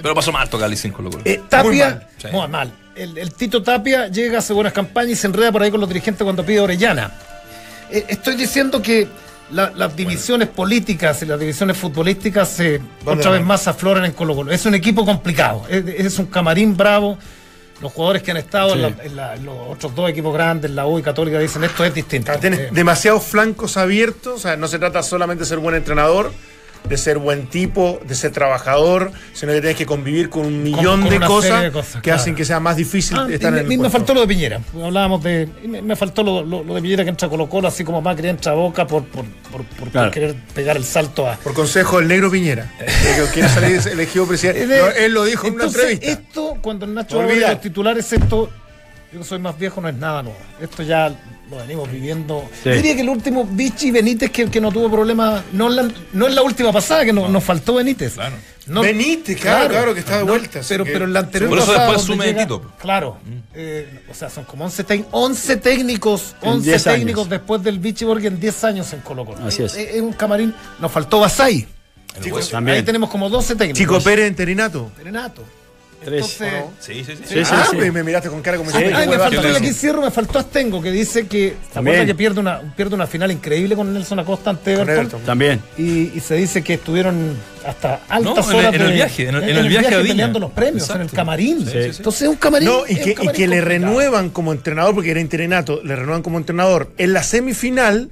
Pero 0.00 0.14
pasó 0.14 0.30
mal 0.30 0.48
Tocali 0.48 0.76
sin 0.76 0.92
Colo 0.92 1.10
Colo. 1.10 1.22
Eh, 1.26 1.40
Tapia, 1.48 1.64
Muy 1.70 1.78
mal, 1.80 2.06
sí. 2.18 2.28
muy 2.30 2.48
mal. 2.48 2.72
El, 2.94 3.18
el 3.18 3.32
Tito 3.34 3.64
Tapia 3.64 4.06
llega, 4.06 4.38
hace 4.38 4.52
buenas 4.52 4.72
campañas 4.72 5.10
y 5.10 5.16
se 5.16 5.26
enreda 5.26 5.50
por 5.50 5.62
ahí 5.64 5.72
con 5.72 5.80
los 5.80 5.88
dirigentes 5.88 6.22
cuando 6.22 6.46
pide 6.46 6.60
Orellana. 6.60 7.10
Eh, 7.90 8.04
estoy 8.08 8.36
diciendo 8.36 8.80
que 8.80 9.08
la- 9.50 9.72
las 9.74 9.96
divisiones 9.96 10.46
políticas 10.46 11.20
y 11.22 11.26
las 11.26 11.40
divisiones 11.40 11.76
futbolísticas 11.76 12.48
se 12.48 12.80
otra 13.04 13.32
vez 13.32 13.42
más 13.44 13.66
afloran 13.66 14.04
en 14.04 14.12
Colo 14.12 14.36
Colo. 14.36 14.52
Es 14.52 14.64
un 14.66 14.76
equipo 14.76 15.04
complicado, 15.04 15.64
es, 15.68 15.84
es 15.86 16.18
un 16.20 16.26
camarín 16.26 16.76
bravo. 16.76 17.18
Los 17.80 17.92
jugadores 17.92 18.22
que 18.22 18.30
han 18.30 18.36
estado 18.36 18.74
en, 18.74 18.82
la- 18.82 18.92
en 19.02 19.16
la- 19.16 19.34
en 19.36 19.44
los 19.46 19.56
otros 19.70 19.94
dos 19.94 20.10
equipos 20.10 20.34
grandes, 20.34 20.70
la 20.70 20.86
U 20.86 20.98
y 20.98 21.02
Católica, 21.02 21.38
dicen 21.38 21.64
esto 21.64 21.84
es 21.84 21.94
distinto. 21.94 22.32
Tienes 22.38 22.60
Eh, 22.60 22.68
demasiados 22.72 23.24
flancos 23.24 23.76
abiertos, 23.76 24.34
o 24.34 24.38
sea, 24.38 24.56
no 24.56 24.68
se 24.68 24.78
trata 24.78 25.02
solamente 25.02 25.44
de 25.44 25.48
ser 25.48 25.58
buen 25.58 25.74
entrenador, 25.74 26.30
de 26.88 26.96
ser 26.96 27.18
buen 27.18 27.46
tipo, 27.46 28.00
de 28.06 28.14
ser 28.14 28.32
trabajador, 28.32 29.12
sino 29.34 29.52
que 29.52 29.60
tienes 29.60 29.76
que 29.76 29.84
convivir 29.84 30.30
con 30.30 30.46
un 30.46 30.62
millón 30.62 31.02
con 31.02 31.10
de, 31.10 31.20
cosas 31.20 31.50
serie 31.50 31.64
de 31.66 31.72
cosas, 31.72 31.94
que 31.96 32.00
claro. 32.00 32.20
hacen 32.20 32.34
que 32.34 32.44
sea 32.46 32.58
más 32.58 32.74
difícil 32.76 33.18
Ah, 33.18 33.26
y 33.28 33.34
estar 33.34 33.52
me, 33.52 33.58
en 33.60 33.64
y 33.64 33.74
el 33.74 33.78
me 33.80 33.82
puesto. 33.84 33.98
faltó 33.98 34.14
lo 34.14 34.20
de 34.22 34.26
Piñera. 34.28 34.60
Hablábamos 34.82 35.22
de. 35.22 35.46
y 35.62 35.68
Me, 35.68 35.82
me 35.82 35.94
faltó 35.94 36.22
lo, 36.22 36.42
lo- 36.42 36.64
lo 36.64 36.74
de 36.74 36.80
Piñera 36.80 37.04
que 37.04 37.10
entra 37.10 37.28
Colo 37.28 37.50
Colo, 37.50 37.68
así 37.68 37.84
como 37.84 38.00
Macri 38.00 38.28
entra 38.28 38.52
a 38.52 38.54
Boca 38.54 38.86
por, 38.86 39.04
por, 39.04 39.26
por, 39.26 39.62
por- 39.64 39.76
por 39.76 39.88
Claro. 39.90 40.10
querer 40.10 40.34
pegar 40.54 40.78
el 40.78 40.84
salto 40.84 41.28
a. 41.28 41.36
Por 41.36 41.52
consejo 41.52 41.98
del 41.98 42.08
negro 42.08 42.30
Piñera, 42.30 42.72
que 42.78 43.24
quiere 43.34 43.48
salir 43.50 43.78
elegido 43.86 44.26
presidente. 44.26 44.66
No, 44.66 44.86
él 44.88 45.12
lo 45.12 45.24
dijo 45.24 45.46
en 45.48 45.54
una 45.56 45.64
entrevista. 45.64 46.06
Esto, 46.06 46.49
cuando 46.60 46.84
el 46.86 46.94
Nacho 46.94 47.20
habla 47.20 47.34
de 47.34 47.40
los 47.40 47.60
titulares, 47.60 48.12
esto. 48.12 48.50
Yo 49.12 49.18
que 49.18 49.24
soy 49.24 49.40
más 49.40 49.58
viejo, 49.58 49.80
no 49.80 49.88
es 49.88 49.96
nada 49.96 50.22
nuevo. 50.22 50.38
Esto 50.60 50.84
ya 50.84 51.08
lo 51.50 51.56
venimos 51.56 51.90
viviendo. 51.90 52.48
Sí. 52.62 52.68
Yo 52.68 52.76
diría 52.76 52.94
que 52.94 53.00
el 53.00 53.08
último 53.08 53.44
Vichy 53.44 53.90
Benítez 53.90 54.30
que, 54.30 54.48
que 54.48 54.60
no 54.60 54.70
tuvo 54.70 54.88
problemas, 54.88 55.42
no, 55.52 55.66
en 55.66 55.74
la, 55.76 55.88
no 56.12 56.28
en 56.28 56.34
la 56.36 56.42
última 56.42 56.70
pasada, 56.72 57.04
que 57.04 57.12
no- 57.12 57.28
nos 57.28 57.42
faltó 57.42 57.74
Benítez. 57.74 58.14
Claro. 58.14 58.36
No- 58.68 58.82
Benítez, 58.82 59.40
claro, 59.40 59.68
claro, 59.68 59.94
que 59.94 60.00
está 60.00 60.18
de 60.18 60.22
vuelta, 60.22 60.60
Pero, 60.68 60.84
que- 60.84 60.92
pero 60.92 61.06
en 61.06 61.12
la 61.12 61.20
anterior 61.20 61.48
Por 61.50 61.58
eso 61.58 61.66
pasada 61.66 61.86
después 61.88 62.04
asume 62.04 62.26
llega- 62.26 62.42
Tito. 62.44 62.72
Claro. 62.78 63.18
eh, 63.52 64.00
o 64.08 64.14
sea, 64.14 64.30
son 64.30 64.44
como 64.44 64.64
11, 64.66 64.86
tec- 64.86 65.06
11 65.10 65.56
técnicos, 65.56 66.36
En 66.42 66.48
11 66.50 66.70
10 66.70 66.84
técnicos 66.84 67.22
años. 67.24 67.30
después 67.30 67.62
del 67.64 67.80
Vichy 67.80 68.04
Borg 68.04 68.24
en 68.26 68.38
10 68.38 68.62
años 68.62 68.92
en 68.92 69.00
Colo 69.00 69.24
Colo. 69.26 69.44
Así 69.44 69.64
es. 69.64 69.74
Es 69.74 70.00
un 70.00 70.12
camarín. 70.12 70.54
Nos 70.78 70.92
faltó 70.92 71.18
Basay. 71.18 71.66
El 72.16 72.22
Chico. 72.22 72.38
Ahí 72.68 72.82
tenemos 72.84 73.10
como 73.10 73.28
12 73.28 73.56
técnicos. 73.56 73.78
Chico 73.78 74.00
Pérez 74.00 74.28
interinato. 74.28 74.92
Renato. 75.02 75.42
Tres. 75.42 75.59
Entonces, 76.02 76.52
Sí, 76.80 77.04
sí, 77.04 77.12
sí. 77.16 77.22
Sí, 77.26 77.44
sí, 77.44 77.50
ah, 77.52 77.66
sí. 77.70 77.76
Me, 77.76 77.90
me 77.92 78.02
miraste 78.02 78.28
con 78.30 78.40
cara 78.40 78.56
como 78.56 78.70
Sí. 78.70 78.78
Ay, 78.78 79.04
¿qué 79.04 79.06
me 79.10 79.18
faltó, 79.18 79.40
¿Quién 79.42 79.52
y 79.52 79.56
es? 79.56 79.62
aquí 79.62 79.72
cierro, 79.74 80.00
me 80.00 80.10
faltó 80.10 80.38
Astengo, 80.38 80.80
que 80.80 80.90
dice 80.90 81.26
que, 81.26 81.56
¿se 81.68 81.74
También. 81.74 82.06
que 82.06 82.14
pierde 82.14 82.40
una, 82.40 82.60
pierde 82.74 82.94
una 82.94 83.06
final 83.06 83.30
increíble 83.30 83.76
con 83.76 83.92
Nelson 83.92 84.18
Acosta 84.18 84.50
ante 84.50 84.72
Everton? 84.72 84.94
Everton. 84.96 85.20
También. 85.22 85.60
Y, 85.76 86.10
y 86.16 86.20
se 86.20 86.36
dice 86.36 86.62
que 86.62 86.74
estuvieron 86.74 87.36
hasta 87.66 88.00
altas 88.08 88.22
No, 88.22 88.42
en 88.44 88.50
el- 88.50 88.56
horas 88.56 88.74
en 88.74 88.80
el 88.80 88.88
de- 88.88 88.94
viaje, 88.94 89.28
en 89.28 89.34
el- 89.34 89.42
en 89.50 89.56
el 89.56 89.68
viaje 89.68 89.86
a 89.94 89.98
Viña. 89.98 90.08
peleando 90.08 90.38
los 90.40 90.50
premios, 90.52 90.88
en 90.90 91.00
el 91.02 91.10
camarín. 91.10 91.58
Sí, 91.60 91.66
sí, 91.66 91.82
sí. 91.82 91.96
Entonces 91.98 92.22
es 92.22 92.28
un 92.28 92.36
camarín. 92.36 92.68
No, 92.68 92.82
y 92.88 92.96
que, 92.96 93.14
y 93.20 93.28
que 93.28 93.46
le 93.46 93.60
renuevan 93.60 94.30
como 94.30 94.52
entrenador, 94.52 94.94
porque 94.94 95.10
era 95.10 95.20
interinato, 95.20 95.80
le 95.84 95.96
renuevan 95.96 96.22
como 96.22 96.38
entrenador 96.38 96.92
en 96.96 97.12
la 97.12 97.22
semifinal 97.22 98.08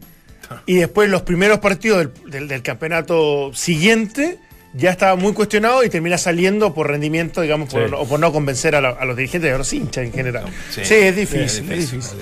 y 0.66 0.74
después 0.76 1.08
los 1.08 1.22
primeros 1.22 1.58
partidos 1.60 1.98
del, 1.98 2.30
del- 2.30 2.48
del 2.48 2.62
campeonato 2.62 3.50
siguiente 3.54 4.38
ya 4.78 4.90
estaba 4.90 5.16
muy 5.16 5.32
cuestionado 5.32 5.82
y 5.82 5.90
termina 5.90 6.16
saliendo 6.16 6.72
por 6.72 6.86
rendimiento, 6.88 7.40
digamos, 7.42 7.68
por- 7.68 7.88
Sí. 7.88 7.94
o 7.98 8.06
por 8.06 8.20
no 8.20 8.32
convencer 8.32 8.76
a, 8.76 8.80
la- 8.80 8.90
a 8.90 9.04
los 9.04 9.16
dirigentes 9.16 9.52
a 9.52 9.58
los 9.58 9.72
hinchas 9.72 10.04
en 10.04 10.12
general. 10.12 10.44
Sí, 10.70 10.82
Sí. 10.84 10.94
es 10.94 11.16
difícil, 11.16 11.70
es 11.72 11.90
difícil. 11.90 12.18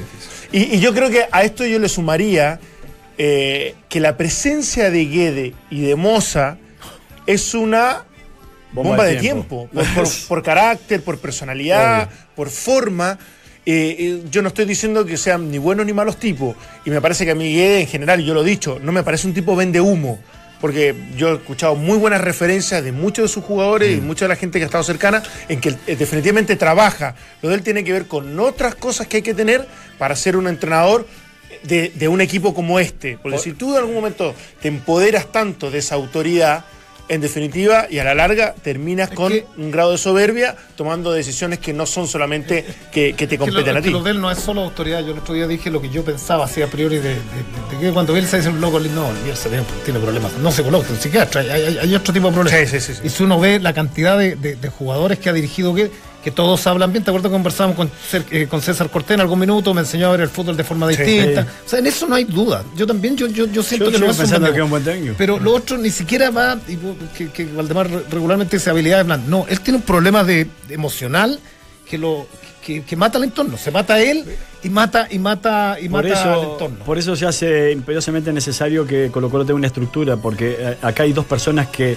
Y, 0.52 0.76
y 0.76 0.80
yo 0.80 0.94
creo 0.94 1.10
que 1.10 1.26
a 1.30 1.42
esto 1.44 1.64
yo 1.66 1.78
le 1.78 1.88
sumaría 1.88 2.58
eh, 3.18 3.74
que 3.88 4.00
la 4.00 4.16
presencia 4.16 4.90
de 4.90 5.04
Guede 5.06 5.54
y 5.70 5.80
de 5.82 5.94
Moza 5.96 6.58
es 7.26 7.54
una 7.54 8.04
bomba, 8.72 9.04
de 9.04 9.16
tiempo, 9.16 9.68
por, 9.72 9.84
por- 9.94 10.08
por 10.28 10.42
carácter, 10.42 11.02
por 11.02 11.18
personalidad, 11.18 12.10
por 12.34 12.50
forma. 12.50 13.18
Eh, 13.68 13.96
eh, 13.98 14.22
yo 14.30 14.42
no 14.42 14.48
estoy 14.48 14.64
diciendo 14.64 15.04
que 15.04 15.16
sean 15.16 15.50
ni 15.50 15.58
buenos 15.58 15.84
ni 15.86 15.92
malos 15.92 16.18
tipos. 16.18 16.54
Y 16.84 16.90
me 16.90 17.00
parece 17.00 17.24
que 17.24 17.32
a 17.32 17.34
mí 17.34 17.52
Guede, 17.52 17.80
en 17.80 17.86
general, 17.88 18.22
yo 18.22 18.32
lo 18.34 18.42
he 18.42 18.48
dicho, 18.48 18.78
no 18.80 18.92
me 18.92 19.02
parece 19.02 19.26
un 19.26 19.34
tipo 19.34 19.56
vende 19.56 19.80
humo. 19.80 20.20
Porque 20.60 20.94
yo 21.16 21.30
he 21.30 21.34
escuchado 21.34 21.74
muy 21.74 21.98
buenas 21.98 22.20
referencias 22.20 22.82
de 22.82 22.92
muchos 22.92 23.24
de 23.24 23.28
sus 23.28 23.44
jugadores 23.44 23.96
y 23.96 24.00
mucha 24.00 24.24
de 24.24 24.30
la 24.30 24.36
gente 24.36 24.58
que 24.58 24.64
ha 24.64 24.66
estado 24.66 24.84
cercana 24.84 25.22
en 25.48 25.60
que 25.60 25.76
eh, 25.86 25.96
definitivamente 25.96 26.56
trabaja. 26.56 27.14
Lo 27.42 27.50
de 27.50 27.56
él 27.56 27.62
tiene 27.62 27.84
que 27.84 27.92
ver 27.92 28.06
con 28.06 28.38
otras 28.40 28.74
cosas 28.74 29.06
que 29.06 29.18
hay 29.18 29.22
que 29.22 29.34
tener 29.34 29.66
para 29.98 30.16
ser 30.16 30.36
un 30.36 30.48
entrenador 30.48 31.06
de, 31.62 31.90
de 31.94 32.08
un 32.08 32.20
equipo 32.20 32.54
como 32.54 32.80
este. 32.80 33.18
Porque 33.22 33.38
si 33.38 33.52
tú 33.52 33.72
en 33.72 33.78
algún 33.78 33.94
momento 33.94 34.34
te 34.60 34.68
empoderas 34.68 35.30
tanto 35.30 35.70
de 35.70 35.78
esa 35.78 35.94
autoridad, 35.94 36.64
en 37.08 37.20
definitiva 37.20 37.86
y 37.88 37.98
a 37.98 38.04
la 38.04 38.14
larga 38.14 38.54
terminas 38.62 39.10
Es 39.10 39.16
con 39.16 39.30
que- 39.32 39.46
un 39.58 39.70
grado 39.70 39.92
de 39.92 39.98
soberbia 39.98 40.56
tomando 40.76 41.12
decisiones 41.12 41.58
que 41.60 41.72
no 41.72 41.86
son 41.86 42.08
solamente 42.08 42.64
que, 42.92 43.14
que 43.14 43.26
te 43.26 43.38
que 43.38 43.46
lo, 43.46 43.52
competen 43.52 43.76
a 43.76 43.80
ti. 43.82 43.90
lo 43.90 44.02
de 44.02 44.10
él 44.10 44.20
no 44.20 44.30
es 44.30 44.38
solo 44.38 44.62
autoridad. 44.62 45.00
Yo 45.04 45.12
el 45.12 45.18
otro 45.18 45.34
día 45.34 45.46
dije 45.46 45.70
lo 45.70 45.80
que 45.80 45.88
yo 45.88 46.04
pensaba 46.04 46.44
así 46.46 46.62
a 46.62 46.66
priori 46.68 46.96
de, 46.96 47.02
de- 47.10 47.14
de- 47.14 47.76
de 47.76 47.80
que 47.80 47.92
cuando 47.92 48.12
Bielsa 48.12 48.36
dice 48.38 48.48
un 48.48 48.60
loco, 48.60 48.80
no, 48.80 49.10
el 49.10 49.16
Bielsa 49.24 49.48
tiene, 49.48 49.64
tiene 49.84 50.00
problemas. 50.00 50.32
No 50.38 50.50
psicólogo, 50.50 50.84
un 50.90 50.96
psiquiatra. 50.96 51.42
Hay, 51.42 51.50
hay- 51.50 51.78
hay 51.78 51.94
otro 51.94 52.12
tipo 52.12 52.28
de 52.28 52.34
problemas. 52.34 52.68
Sí, 52.70 52.80
sí, 52.80 52.94
sí. 52.94 53.00
Y 53.04 53.08
si 53.08 53.22
uno 53.22 53.38
ve 53.38 53.60
la 53.60 53.72
cantidad 53.72 54.18
de 54.18 54.68
jugadores 54.76 55.18
que 55.18 55.28
ha 55.28 55.32
dirigido 55.32 55.74
que 55.74 55.90
que 56.26 56.32
todos 56.32 56.66
hablan 56.66 56.90
bien. 56.90 57.04
¿Te 57.04 57.10
acuerdas 57.12 57.30
que 57.30 57.34
conversamos 57.34 57.76
con, 57.76 57.88
eh, 58.32 58.48
con 58.50 58.60
César 58.60 58.90
Cortés 58.90 59.14
en 59.14 59.20
algún 59.20 59.38
minuto? 59.38 59.72
Me 59.72 59.82
enseñó 59.82 60.08
a 60.08 60.10
ver 60.10 60.22
el 60.22 60.28
fútbol 60.28 60.56
de 60.56 60.64
forma 60.64 60.90
Sí. 60.90 60.96
distinta. 61.04 61.44
Sí. 61.44 61.48
O 61.64 61.68
sea, 61.68 61.78
en 61.78 61.86
eso 61.86 62.04
no 62.08 62.16
hay 62.16 62.24
duda. 62.24 62.64
Yo 62.74 62.84
también, 62.84 63.16
yo, 63.16 63.28
yo, 63.28 63.46
yo 63.46 63.62
siento 63.62 63.84
Yo 63.86 63.92
que 63.92 63.98
no 63.98 64.06
sigo 64.06 64.10
es 64.10 64.16
un 64.18 64.22
pensando 64.24 64.46
buen 64.46 64.52
que 64.54 64.58
es 64.58 64.64
un 64.64 64.70
buen 64.70 64.82
técnico. 64.82 65.14
Pero 65.16 65.38
lo 65.38 65.54
otro 65.54 65.78
ni 65.78 65.88
siquiera 65.90 66.30
va, 66.30 66.58
y 66.66 66.76
que, 67.16 67.30
que 67.30 67.44
Valdemar 67.44 67.88
re- 67.88 68.02
regularmente 68.10 68.56
dice 68.56 68.70
habilidades 68.70 69.06
blandas. 69.06 69.28
No, 69.28 69.46
él 69.48 69.60
tiene 69.60 69.76
un 69.76 69.84
problema 69.84 70.24
de, 70.24 70.48
de 70.66 70.74
emocional 70.74 71.38
que 71.88 71.96
lo 71.96 72.26
que, 72.60 72.82
que 72.82 72.96
mata 72.96 73.18
al 73.18 73.24
entorno. 73.24 73.56
Se 73.56 73.70
mata 73.70 73.94
a 73.94 74.00
él 74.02 74.24
y 74.64 74.68
mata, 74.68 75.06
y 75.08 75.20
mata, 75.20 75.76
y 75.80 75.88
Por 75.88 76.02
mata 76.02 76.22
al 76.24 76.28
eso, 76.40 76.52
entorno. 76.54 76.84
por 76.84 76.98
eso 76.98 77.14
se 77.14 77.24
hace 77.24 77.70
imperiosamente 77.70 78.32
necesario 78.32 78.84
que 78.84 79.12
Colo 79.12 79.30
Colo 79.30 79.44
tenga 79.44 79.58
una 79.58 79.68
estructura, 79.68 80.16
porque 80.16 80.56
eh, 80.58 80.76
acá 80.82 81.04
hay 81.04 81.12
dos 81.12 81.24
personas 81.26 81.68
que, 81.68 81.96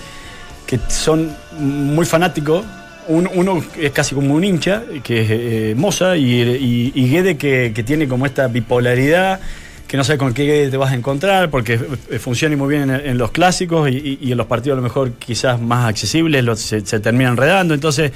que 0.68 0.80
son 0.88 1.36
muy 1.58 2.06
fanáticos. 2.06 2.64
Un- 3.10 3.30
uno 3.34 3.64
es 3.78 3.92
casi 3.92 4.14
como 4.16 4.34
un 4.36 4.44
hincha, 4.44 4.84
que 5.04 5.22
es 5.22 5.28
eh, 5.32 5.74
Moza, 5.76 6.16
y, 6.16 6.42
y, 6.42 6.92
y 6.96 7.10
Guede 7.10 7.38
que, 7.38 7.72
que 7.74 7.84
tiene 7.84 8.08
como 8.08 8.26
esta 8.28 8.48
bipolaridad, 8.48 9.40
que 9.88 9.98
no 9.98 10.04
sabes 10.04 10.20
con 10.20 10.34
qué 10.34 10.44
Guede 10.46 10.70
te 10.70 10.78
vas 10.78 10.92
a 10.92 10.96
encontrar, 10.96 11.50
porque 11.50 11.78
funciona 12.20 12.56
muy 12.56 12.70
bien 12.76 12.90
en, 12.92 13.18
los 13.18 13.32
clásicos 13.32 13.90
y, 13.90 14.20
en 14.32 14.38
los 14.38 14.46
partidos 14.46 14.76
a 14.76 14.82
lo 14.82 14.84
mejor 14.84 15.14
quizás 15.14 15.60
más 15.60 15.90
accesibles 15.90 16.44
los- 16.44 16.60
se, 16.60 16.86
se 16.86 17.00
termina 17.00 17.30
enredando. 17.32 17.74
Entonces, 17.74 18.12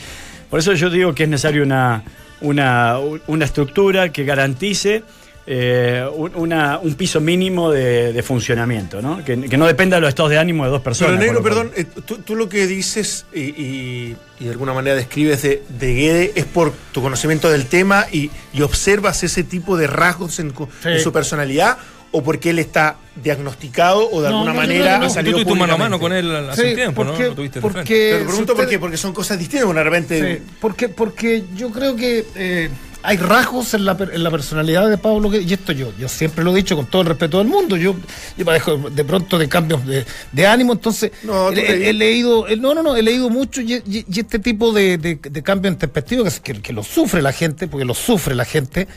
por 0.50 0.60
eso 0.60 0.74
yo 0.74 0.92
digo 0.92 1.16
que 1.16 1.24
es 1.24 1.30
necesario 1.30 1.64
una, 1.64 2.04
una, 2.42 2.98
una 3.26 3.46
estructura 3.46 4.10
que 4.10 4.24
garantice 4.26 5.04
eh, 5.46 6.06
un, 6.16 6.32
una- 6.36 6.80
un 6.80 6.96
piso 6.96 7.20
mínimo 7.20 7.70
de, 7.72 8.14
de 8.14 8.24
funcionamiento, 8.24 9.02
¿no? 9.02 9.24
Que, 9.26 9.40
que 9.42 9.58
no 9.58 9.66
dependa 9.68 9.98
de 9.98 10.02
los 10.02 10.10
estados 10.10 10.32
de 10.32 10.38
ánimo 10.38 10.64
de 10.64 10.72
dos 10.72 10.82
personas. 10.82 11.16
Pero 11.20 11.26
Negro, 11.26 11.44
perdón, 11.44 11.72
eh, 11.76 11.86
tú, 12.06 12.20
tú 12.20 12.36
lo 12.36 12.48
que 12.48 12.66
dices 12.68 13.26
y, 13.34 13.42
y- 13.42 14.16
y 14.40 14.46
de 14.46 14.52
alguna 14.52 14.74
manera 14.74 14.96
describes 14.96 15.42
de, 15.42 15.64
de 15.80 15.94
Guede 15.94 16.32
es 16.36 16.46
por 16.46 16.72
tu 16.92 17.02
conocimiento 17.02 17.50
del 17.50 17.66
tema 17.66 18.06
y, 18.12 18.32
y 18.54 18.62
observas 18.62 19.24
ese 19.24 19.44
tipo 19.44 19.76
de 19.78 19.88
rasgos 19.88 20.40
en, 20.40 20.52
cu- 20.52 20.68
Sí. 20.82 20.90
en 20.90 21.00
su 21.00 21.12
personalidad 21.12 21.78
o 22.12 22.24
porque 22.24 22.52
él 22.52 22.60
está 22.60 22.98
diagnosticado 23.16 24.08
o 24.10 24.22
de 24.22 24.30
No, 24.30 24.36
alguna 24.38 24.54
no, 24.54 24.60
manera 24.62 24.98
no. 25.00 25.06
ha 25.06 25.08
Tú 25.08 25.14
salido 25.14 25.38
tuviste 25.40 25.60
mano 25.60 25.74
a 25.74 25.78
mano 25.78 26.00
con 26.00 26.14
él 26.14 26.34
hace 26.36 26.62
un 26.64 26.70
Sí, 26.70 26.76
tiempo, 26.76 27.04
¿no? 27.04 27.10
porque- 27.12 27.28
Lo 27.28 27.36
tuviste 27.36 27.60
de 27.60 27.62
porque- 27.62 27.74
frente. 27.84 27.94
Pero 28.12 28.20
si 28.20 28.26
pregunto 28.28 28.54
usted- 28.54 28.64
por 28.64 28.70
qué, 28.70 28.80
porque 28.80 28.98
son 28.98 29.14
cosas 29.14 29.40
distintas, 29.40 29.74
de 29.76 29.84
repente... 29.84 30.36
Sí, 30.38 30.44
porque, 30.62 30.90
porque 30.90 31.44
yo 31.56 31.72
creo 31.72 31.96
que 31.96 32.26
eh, 32.36 32.70
hay 33.04 33.18
rasgos 33.18 33.74
en 33.74 33.86
la, 33.86 33.98
en 34.00 34.24
la 34.24 34.32
personalidad 34.32 34.90
de 34.90 34.98
Pablo, 34.98 35.30
que- 35.30 35.42
y 35.42 35.54
esto 35.54 35.72
yo, 35.74 35.92
yo 36.00 36.08
siempre 36.08 36.44
lo 36.44 36.52
he 36.52 36.56
dicho 36.56 36.76
con 36.76 36.86
todo 36.88 37.02
el 37.02 37.10
respeto 37.10 37.38
del 37.40 37.48
mundo, 37.48 37.76
yo, 37.78 37.96
yo 38.38 38.46
padezco 38.46 38.78
de 38.78 39.04
pronto 39.04 39.38
de 39.38 39.48
cambios 39.50 39.86
de, 39.86 40.06
de 40.32 40.48
ánimo, 40.48 40.74
entonces 40.74 41.12
No, 41.24 41.52
he, 41.52 41.56
te- 41.56 41.62
he- 41.86 41.90
he 41.90 41.94
leído, 41.94 42.48
he- 42.48 42.56
no, 42.56 42.74
no, 42.74 42.82
no, 42.82 42.96
he 42.96 43.02
leído 43.04 43.30
mucho 43.30 43.62
y, 43.62 43.74
y- 43.74 44.06
y 44.10 44.20
este 44.20 44.40
tipo 44.40 44.72
de, 44.72 44.98
de, 44.98 45.16
de 45.22 45.44
cambio 45.44 45.70
en 45.70 45.76
perspectiva 45.76 46.24
que, 46.42 46.62
que 46.62 46.74
lo 46.74 46.82
sufre 46.84 47.22
la 47.22 47.34
gente, 47.34 47.68
porque 47.68 47.86
lo 47.86 47.94
sufre 47.94 48.36
la 48.36 48.46
gente. 48.46 48.88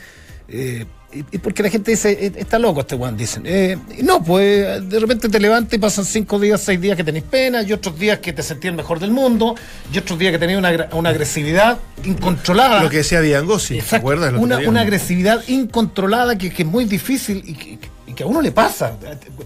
eh, 0.49 0.85
y, 1.31 1.37
porque 1.39 1.63
la 1.63 1.69
gente 1.69 1.91
dice, 1.91 2.11
"Eh, 2.11 2.31
está 2.37 2.59
loco 2.59 2.81
este 2.81 2.95
Juan, 2.95 3.15
dicen. 3.17 3.43
Eh, 3.45 3.77
no, 4.03 4.23
pues 4.23 4.87
de 4.89 4.99
repente 4.99 5.29
te 5.29 5.39
levantas 5.39 5.73
y 5.73 5.77
pasan 5.77 6.05
cinco 6.05 6.39
días, 6.39 6.61
seis 6.61 6.79
días 6.79 6.95
que 6.97 7.03
tenés 7.03 7.23
pena, 7.23 7.61
y 7.61 7.73
otros 7.73 7.97
días 7.97 8.19
que 8.19 8.33
te 8.33 8.43
sentís 8.43 8.69
el 8.69 8.75
mejor 8.75 8.99
del 8.99 9.11
mundo, 9.11 9.55
y 9.93 9.97
otros 9.97 10.17
días 10.19 10.31
que 10.31 10.39
tenés 10.39 10.57
una, 10.57 10.89
una 10.93 11.09
agresividad 11.09 11.77
incontrolada. 12.03 12.83
Lo 12.83 12.89
que 12.89 12.97
decía 12.97 13.21
Diangosi, 13.21 13.79
¿te 13.81 13.95
acuerdas? 13.95 14.33
Lo 14.33 14.41
Una, 14.41 14.59
una 14.59 14.81
agresividad 14.81 15.43
incontrolada 15.47 16.37
que, 16.37 16.51
que 16.51 16.63
es 16.63 16.67
muy 16.67 16.85
difícil 16.85 17.43
y 17.45 17.53
que, 17.53 17.79
y 18.07 18.13
que 18.13 18.23
a 18.23 18.25
uno 18.25 18.41
le 18.41 18.51
pasa. 18.51 18.93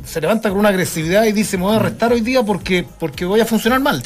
Se 0.05 0.21
levanta 0.21 0.49
con 0.49 0.59
una 0.59 0.69
agresividad 0.69 1.25
y 1.25 1.31
dice, 1.31 1.57
me 1.57 1.63
voy 1.63 1.73
a 1.73 1.77
arrestar 1.77 2.11
hoy 2.13 2.21
día 2.21 2.43
porque, 2.43 2.85
porque 2.99 3.25
voy 3.25 3.39
a 3.41 3.45
funcionar 3.45 3.79
mal. 3.79 4.03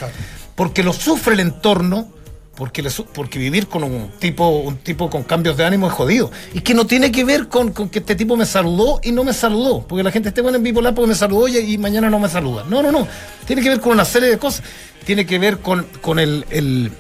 Porque 0.56 0.84
lo 0.84 0.94
sufre 0.94 1.34
el 1.34 1.42
entorno, 1.42 2.08
porque, 2.56 2.82
le 2.82 2.90
su- 2.90 3.06
porque 3.06 3.38
vivir 3.40 3.68
con 3.68 3.84
un 3.84 4.10
tipo, 4.20 4.48
un 4.48 4.78
tipo 4.78 5.10
con 5.10 5.24
cambios 5.24 5.58
de 5.58 5.66
ánimo 5.66 5.88
es 5.88 5.94
jodido. 5.94 6.32
Y 6.54 6.62
que 6.62 6.74
no 6.74 6.86
tiene 6.86 7.12
que 7.12 7.24
ver 7.26 7.48
con, 7.48 7.72
con 7.74 7.90
que 7.90 8.00
este 8.00 8.16
tipo 8.16 8.38
me 8.38 8.46
saludó 8.46 9.00
y 9.04 9.12
no 9.12 9.24
me 9.24 9.34
saludó. 9.34 9.82
Porque 9.88 10.04
la 10.04 10.12
gente 10.12 10.30
esté 10.30 10.42
bueno 10.42 10.58
en 10.58 10.64
bipolar 10.64 10.96
porque 10.96 11.10
me 11.10 11.16
saludó 11.16 11.48
y, 11.48 11.58
y 11.58 11.78
mañana 11.78 12.10
no 12.10 12.20
me 12.20 12.30
saluda. 12.30 12.64
No, 12.70 12.82
no, 12.82 12.92
no. 12.92 13.08
Tiene 13.46 13.62
que 13.62 13.70
ver 13.70 13.80
con 13.82 13.92
una 13.94 14.06
serie 14.06 14.30
de 14.30 14.38
cosas. 14.38 14.64
Tiene 15.06 15.26
que 15.26 15.38
ver 15.38 15.60
con, 15.60 15.86
con 16.02 16.18
el, 16.20 16.46
el, 16.50 16.92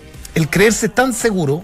creerse 0.49 0.89
tan 0.89 1.13
seguro, 1.13 1.63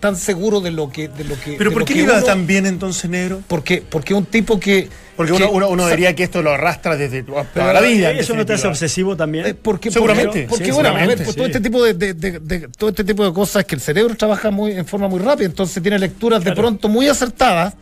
tan 0.00 0.16
seguro 0.16 0.60
de 0.60 0.70
lo 0.70 0.90
que... 0.90 1.08
De 1.08 1.24
lo 1.24 1.38
que 1.40 1.52
Pero 1.58 1.72
¿por 1.72 1.84
qué 1.84 1.92
que 1.94 1.98
le 2.00 2.04
iba 2.06 2.14
uno- 2.16 2.24
tan 2.24 2.46
bien 2.46 2.66
entonces, 2.66 3.08
Negro? 3.10 3.42
porque, 3.48 3.82
porque 3.88 4.14
un 4.14 4.24
tipo 4.26 4.58
que. 4.58 4.88
Porque 5.16 5.32
que- 5.32 5.44
uno, 5.44 5.68
uno- 5.68 5.88
diría 5.88 6.14
que 6.14 6.22
esto 6.22 6.42
lo 6.42 6.52
arrastra 6.52 6.96
desde 6.96 7.22
toda 7.24 7.44
Pero 7.52 7.72
la 7.72 7.80
vida. 7.80 8.10
¿Eso 8.12 8.34
no 8.34 8.46
te 8.46 8.52
hace 8.54 8.66
obsesivo 8.68 9.16
también? 9.16 9.46
eh, 9.46 9.54
porque, 9.54 9.90
Seguramente, 9.90 10.46
Porque, 10.48 10.66
sí, 10.66 10.70
bueno, 10.70 10.90
a 10.90 10.92
ver, 10.92 11.00
seguramente, 11.18 11.24
pues, 11.24 11.34
sí. 11.34 11.36
todo 11.38 11.46
este 11.48 11.60
tipo 11.60 11.82
de, 11.84 11.94
de- 11.94 12.14
de- 12.14 12.38
de- 12.40 12.68
todo 12.68 12.90
este 12.90 13.04
tipo 13.04 13.24
de 13.26 13.32
cosas 13.32 13.64
que 13.64 13.74
el 13.74 13.80
cerebro 13.80 14.14
trabaja 14.14 14.50
muy 14.50 14.72
en 14.72 14.86
forma 14.86 15.08
muy 15.08 15.18
rápida, 15.18 15.46
entonces 15.46 15.82
tiene 15.82 15.98
lecturas 15.98 16.42
de 16.44 16.52
pronto 16.52 16.88
muy 16.88 17.08
acertadas, 17.08 17.74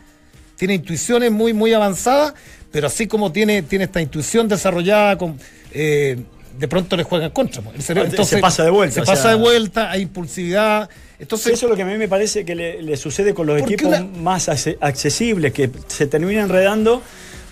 tiene 0.56 0.74
intuiciones 0.74 1.30
muy, 1.30 1.52
muy 1.52 1.72
avanzadas, 1.74 2.32
pero 2.72 2.86
así 2.86 3.06
como 3.06 3.30
tiene, 3.30 3.62
tiene 3.62 3.84
esta 3.84 4.00
intuición 4.00 4.48
desarrollada 4.48 5.16
con. 5.18 5.38
eh, 5.72 6.18
de 6.58 6.68
pronto 6.68 6.96
le 6.96 7.02
juegan 7.04 7.30
contra. 7.32 7.60
pues. 7.60 7.76
El 7.76 7.82
cerebro, 7.82 8.06
Ah, 8.08 8.10
se 8.10 8.16
entonces, 8.16 8.40
pasa 8.40 8.64
de 8.64 8.70
vuelta, 8.70 8.94
Se 8.94 9.00
o 9.02 9.04
pasa 9.04 9.22
sea- 9.22 9.30
de 9.32 9.36
vuelta, 9.36 9.90
hay 9.90 10.00
impulsividad. 10.02 10.88
Entonces, 11.18 11.54
Eso 11.54 11.66
es 11.66 11.70
lo 11.70 11.76
que 11.76 11.82
a 11.82 11.86
mí 11.86 11.96
me 11.96 12.08
parece 12.08 12.44
que 12.44 12.54
le, 12.54 12.82
le 12.82 12.96
sucede 12.96 13.32
con 13.32 13.46
los 13.46 13.60
equipos 13.60 13.86
una- 13.86 14.00
más 14.20 14.48
accesibles, 14.48 15.52
que 15.52 15.70
se 15.86 16.06
termina 16.06 16.42
enredando 16.42 17.02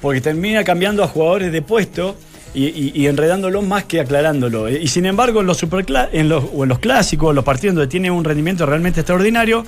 porque 0.03 0.21
termina 0.21 0.65
cambiando 0.65 1.03
a 1.03 1.09
jugadores 1.09 1.51
de 1.51 1.63
puesto 1.63 2.15
y, 2.55 2.67
y- 2.67 2.93
y 2.95 3.07
enredándolo 3.07 3.63
más 3.63 3.85
que 3.85 4.01
aclarándolo. 4.01 4.69
Y 4.69 4.87
sin 4.89 5.07
embargo, 5.07 5.41
en 5.41 5.47
los, 5.47 5.63
supercla- 5.63 6.09
en 6.13 6.29
los, 6.29 6.45
o 6.55 6.65
en 6.65 6.69
los 6.69 6.79
clásicos, 6.79 7.31
en 7.31 7.37
los 7.37 7.45
partidos 7.45 7.75
donde 7.77 7.89
tiene 7.91 8.11
un 8.11 8.23
rendimiento 8.23 8.67
realmente 8.67 9.01
extraordinario, 9.01 9.65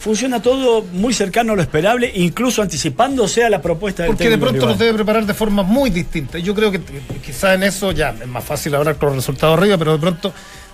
funciona 0.00 0.40
todo 0.42 0.82
muy 0.82 1.12
cercano 1.14 1.52
a 1.52 1.56
lo 1.56 1.62
esperable, 1.62 2.10
incluso 2.14 2.60
anticipándose 2.62 3.44
a 3.44 3.50
la 3.50 3.60
propuesta 3.62 4.02
del 4.04 4.12
Porque 4.12 4.30
de 4.30 4.38
pronto 4.38 4.56
los 4.60 4.64
rival. 4.70 4.78
debe 4.78 4.94
preparar 4.94 5.26
de 5.26 5.34
forma 5.34 5.62
muy 5.62 5.90
distinta. 5.90 6.38
Yo 6.38 6.54
creo 6.54 6.70
que 6.72 6.78
eh, 6.78 6.80
quizá 7.24 7.54
en 7.54 7.62
eso 7.62 7.92
ya 7.92 8.10
es 8.20 8.26
más 8.26 8.42
fácil 8.42 8.74
hablar 8.74 8.96
con 8.96 9.08
los 9.10 9.16
resultados 9.16 9.58
arriba, 9.58 9.76
pero 9.78 9.92
de 9.92 9.98
pronto, 9.98 10.32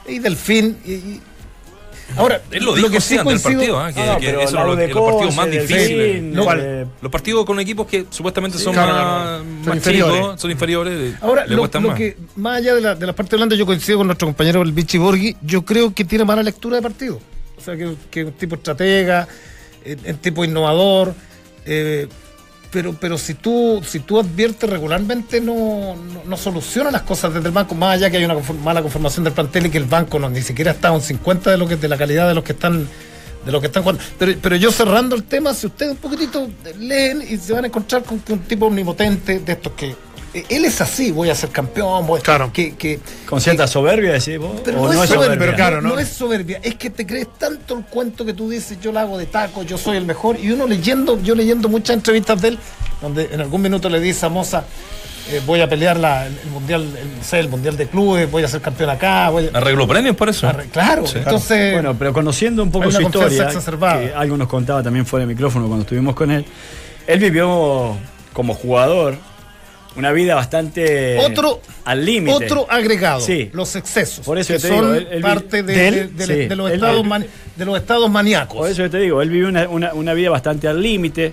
y 0.09 0.19
del 0.21 0.37
fin. 0.37 0.79
Y, 0.87 0.93
y- 0.93 1.21
Ahora, 2.17 2.41
Él 2.51 2.65
lo 2.65 2.75
dijo 2.75 2.89
sí 3.01 3.17
antes 3.19 3.43
del 3.43 3.53
partido, 3.55 3.79
¿ah? 3.79 3.93
que, 3.93 4.01
Ah, 4.01 4.17
que 4.19 4.43
eso 4.43 4.65
lo- 4.65 4.75
de 4.77 4.89
los 4.89 5.11
partidos 5.13 5.37
más 5.37 5.51
difíciles. 5.51 6.13
Fin, 6.17 6.35
Los- 6.35 6.47
eh, 6.59 6.87
Los 7.03 7.13
partidos 7.13 7.45
con 7.45 7.61
equipos 7.61 7.87
que 7.87 8.07
supuestamente 8.11 8.59
son 8.59 8.73
claro, 8.73 8.93
más, 8.93 9.65
Son 9.65 9.77
inferiores. 9.77 10.17
chicos, 10.17 10.41
son 10.41 10.51
inferiores, 10.51 10.95
eh, 11.13 11.17
Ahora, 11.21 11.47
le 11.47 11.55
lo, 11.55 11.67
lo 11.67 11.81
más. 11.81 11.97
que, 11.99 12.17
más 12.37 12.59
allá 12.59 12.75
de 12.75 12.81
la, 12.81 12.95
de 12.95 13.07
la 13.07 13.13
parte 13.13 13.37
hablando, 13.37 13.55
yo 13.55 13.67
coincido 13.67 13.99
con 13.99 14.07
nuestro 14.09 14.27
compañero 14.27 14.63
el 14.63 14.73
Vichy 14.73 14.99
Borghi, 14.99 15.37
yo 15.43 15.65
creo 15.65 15.95
que 15.95 16.05
tiene 16.05 16.25
mala 16.25 16.43
lectura 16.43 16.77
de 16.77 16.83
partido. 16.83 17.21
O 17.57 17.61
sea, 17.61 17.77
que, 17.77 17.95
que 18.11 18.21
es 18.23 18.27
un 18.27 18.33
tipo 18.33 18.55
estratega, 18.57 19.29
eh, 19.85 19.97
un 20.07 20.17
tipo 20.17 20.45
innovador, 20.45 21.15
eh, 21.67 22.09
pero, 22.71 22.95
pero 22.95 23.17
si 23.19 23.35
tú 23.35 23.81
si 23.87 24.01
tú 24.01 24.19
adviertes 24.21 24.69
regularmente, 24.69 25.41
no, 25.41 25.97
no, 25.97 26.23
no 26.25 26.37
soluciona 26.37 26.91
las 26.91 27.03
cosas 27.03 27.33
desde 27.35 27.47
el 27.49 27.53
banco, 27.55 27.75
más 27.75 27.95
allá 27.97 28.11
que 28.11 28.19
hay 28.19 28.25
una 28.25 28.35
conform- 28.35 28.61
mala 28.63 28.83
conformación 28.83 29.25
del 29.25 29.33
plantel 29.33 29.67
y 29.67 29.71
que 29.71 29.79
el 29.79 29.85
banco 29.85 30.19
no 30.19 30.29
ni 30.29 30.43
siquiera 30.43 30.73
está 30.73 30.89
a 30.89 30.93
un 30.93 31.01
50 31.01 31.51
de 31.51 31.57
lo 31.59 31.67
que 31.67 31.77
de 31.77 31.89
la 31.89 31.97
calidad 31.97 32.29
de 32.29 32.35
los 32.35 32.45
que 32.45 32.53
están 32.53 32.87
de 33.47 33.53
los 33.53 33.61
que 33.61 33.69
están 33.69 33.83
jugando. 33.85 34.03
Pero, 34.19 34.33
pero 34.43 34.57
yo 34.57 34.71
cerrando 34.71 35.15
el 35.17 35.23
tema, 35.23 35.55
si 35.55 35.67
ustedes 35.69 35.93
un 35.93 35.99
poquitito 35.99 36.49
leen 36.79 37.23
y 37.23 37.37
se 37.39 37.53
van 37.53 37.65
a 37.65 37.69
encontrar 37.69 38.03
con 38.03 38.19
que 38.21 38.33
un 38.33 38.41
tipo 38.41 38.67
omnipotente 38.67 39.39
de 39.39 39.53
estos 39.53 39.73
que 39.73 39.95
él 40.35 40.65
es 40.65 40.81
así, 40.81 41.11
voy 41.11 41.31
a 41.31 41.35
ser 41.35 41.51
campeón, 41.51 42.07
voy 42.07 42.21
Claro. 42.21 42.51
que, 42.53 42.75
que 42.77 43.01
Con 43.29 43.41
cierta 43.41 43.67
soberbia, 43.67 44.13
decís 44.13 44.39
vos. 44.39 44.61
pero 44.65 44.83
o 44.83 44.93
no, 44.93 45.03
es 45.03 45.09
soberbia, 45.11 45.39
pero 45.39 45.55
claro, 45.55 45.81
no, 45.83 45.91
¿no? 45.91 45.99
es 45.99 46.09
soberbia, 46.09 46.61
es 46.63 46.75
que 46.77 46.91
te 46.91 47.07
crees 47.07 47.29
tanto 47.39 47.77
el 47.79 47.85
cuento 47.85 48.25
que 48.25 48.35
tú 48.35 48.49
dices, 48.51 48.79
yo 48.81 48.93
lo 48.93 49.01
hago 49.01 49.19
de 49.19 49.27
taco, 49.27 49.63
yo 49.63 49.79
soy 49.79 49.97
el 49.97 50.05
mejor, 50.05 50.39
y 50.39 50.51
uno 50.51 50.67
leyendo, 50.67 51.21
yo 51.23 51.35
leyendo 51.35 51.69
muchas 51.69 51.97
entrevistas 51.97 52.41
de 52.43 52.49
él, 52.49 52.59
donde 53.01 53.29
en 53.33 53.41
algún 53.41 53.63
minuto 53.63 53.89
le 53.89 54.01
dice 54.01 54.27
a 54.27 54.29
Moza, 54.29 54.65
eh, 55.31 55.41
voy 55.47 55.61
a 55.61 55.69
pelear 55.69 55.99
la- 55.99 56.27
el 56.27 56.35
mundial, 56.53 56.83
el, 56.83 57.19
no 57.19 57.23
sé, 57.25 57.39
el 57.39 57.49
mundial 57.49 57.77
de 57.77 57.87
clubes, 57.87 58.31
voy 58.31 58.43
a 58.45 58.49
ser 58.49 58.61
campeón 58.63 58.91
acá, 58.91 59.29
voy 59.31 59.51
a- 59.53 59.59
Arregló 59.59 59.87
premios 59.87 60.17
por 60.17 60.29
eso. 60.29 60.47
Arre- 60.49 60.69
claro, 60.71 61.07
Sí. 61.07 61.19
entonces 61.19 61.75
Bueno, 61.75 61.95
pero 61.99 62.13
conociendo 62.15 62.63
un 62.63 62.71
poco 62.71 62.91
su 62.91 63.03
historia, 63.03 63.45
exacerbada. 63.45 64.01
que 64.01 64.15
algo 64.15 64.37
nos 64.37 64.49
contaba 64.49 64.83
también 64.83 65.05
fuera 65.05 65.27
de 65.27 65.33
micrófono 65.35 65.67
cuando 65.67 65.83
estuvimos 65.83 66.15
con 66.15 66.31
él, 66.31 66.45
él 67.07 67.19
vivió 67.19 67.95
como 68.33 68.55
jugador 68.55 69.17
una 69.97 70.13
vida 70.13 70.35
bastante 70.35 71.19
Otro- 71.19 71.61
al 71.85 72.05
límite. 72.05 72.33
otro 72.45 72.67
agregado, 72.71 73.21
Sí. 73.21 73.51
los 73.53 73.75
excesos, 73.77 74.25
Por 74.25 74.39
eso 74.39 74.53
que 74.55 74.59
te 74.61 74.69
son 74.69 74.81
digo, 74.81 74.95
él- 74.95 75.09
él 75.11 75.17
vi- 75.19 75.23
parte 75.23 75.63
de, 75.63 75.73
de 75.75 75.89
él, 75.89 76.17
de- 76.17 76.27
de- 76.27 76.43
sí. 76.43 76.49
de 76.49 76.57
los 76.57 76.69
Él- 76.71 76.75
estados 76.77 77.07
de 77.57 77.65
los 77.65 77.77
estados 77.79 78.11
maníacos. 78.11 78.57
Por 78.59 78.69
eso 78.71 78.83
yo 78.83 78.91
te 78.91 78.99
digo, 78.99 79.21
él 79.23 79.31
vivió 79.31 79.49
una, 79.49 79.69
una- 79.69 79.95
una 79.95 80.15
vida 80.15 80.31
bastante 80.31 80.69
al 80.69 80.81
límite. 80.81 81.33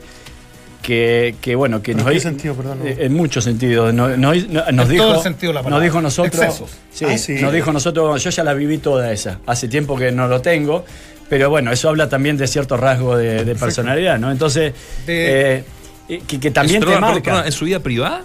Que, 0.82 1.34
que, 1.42 1.56
bueno, 1.56 1.82
que 1.82 1.92
¿En 1.94 1.98
nos 1.98 2.06
qué 2.08 2.14
di- 2.14 2.20
sentido, 2.20 2.54
perdón? 2.54 2.80
eh, 2.86 2.98
En 3.00 3.14
muchos 3.16 3.44
sentidos. 3.44 3.92
No- 3.92 4.10
no- 4.10 4.36
no- 4.36 4.72
nos 4.72 4.86
En 4.86 4.90
dijo, 4.92 5.04
todo 5.06 5.16
el 5.16 5.22
sentido 5.24 5.50
de 5.50 5.54
la 5.56 5.64
palabra. 5.64 5.78
Nos 5.78 5.84
dijo 5.84 6.00
nosotros. 6.02 6.64
Sí, 6.94 7.06
Ah, 7.10 7.18
sí. 7.18 7.34
Nos 7.42 7.52
dijo 7.54 7.74
nosotros, 7.74 8.24
yo 8.24 8.30
ya 8.30 8.44
la 8.44 8.54
viví 8.54 8.78
toda 8.78 9.12
esa. 9.12 9.40
Hace 9.48 9.68
tiempo 9.68 9.98
que 9.98 10.12
no 10.12 10.28
lo 10.28 10.42
tengo. 10.42 10.86
Pero 11.28 11.50
bueno, 11.50 11.72
eso 11.72 11.90
habla 11.90 12.08
también 12.08 12.38
de 12.38 12.46
cierto 12.46 12.78
rasgo 12.78 13.18
de, 13.18 13.44
de 13.44 13.56
personalidad, 13.56 14.20
¿no? 14.20 14.30
Entonces, 14.32 14.74
De- 15.08 15.64
eh, 16.08 16.22
que, 16.28 16.40
que 16.40 16.52
también 16.52 16.84
¿Es- 16.84 16.88
te 16.90 17.00
marca. 17.00 17.44
¿En 17.48 17.52
su 17.52 17.66
vida 17.66 17.80
privada? 17.80 18.22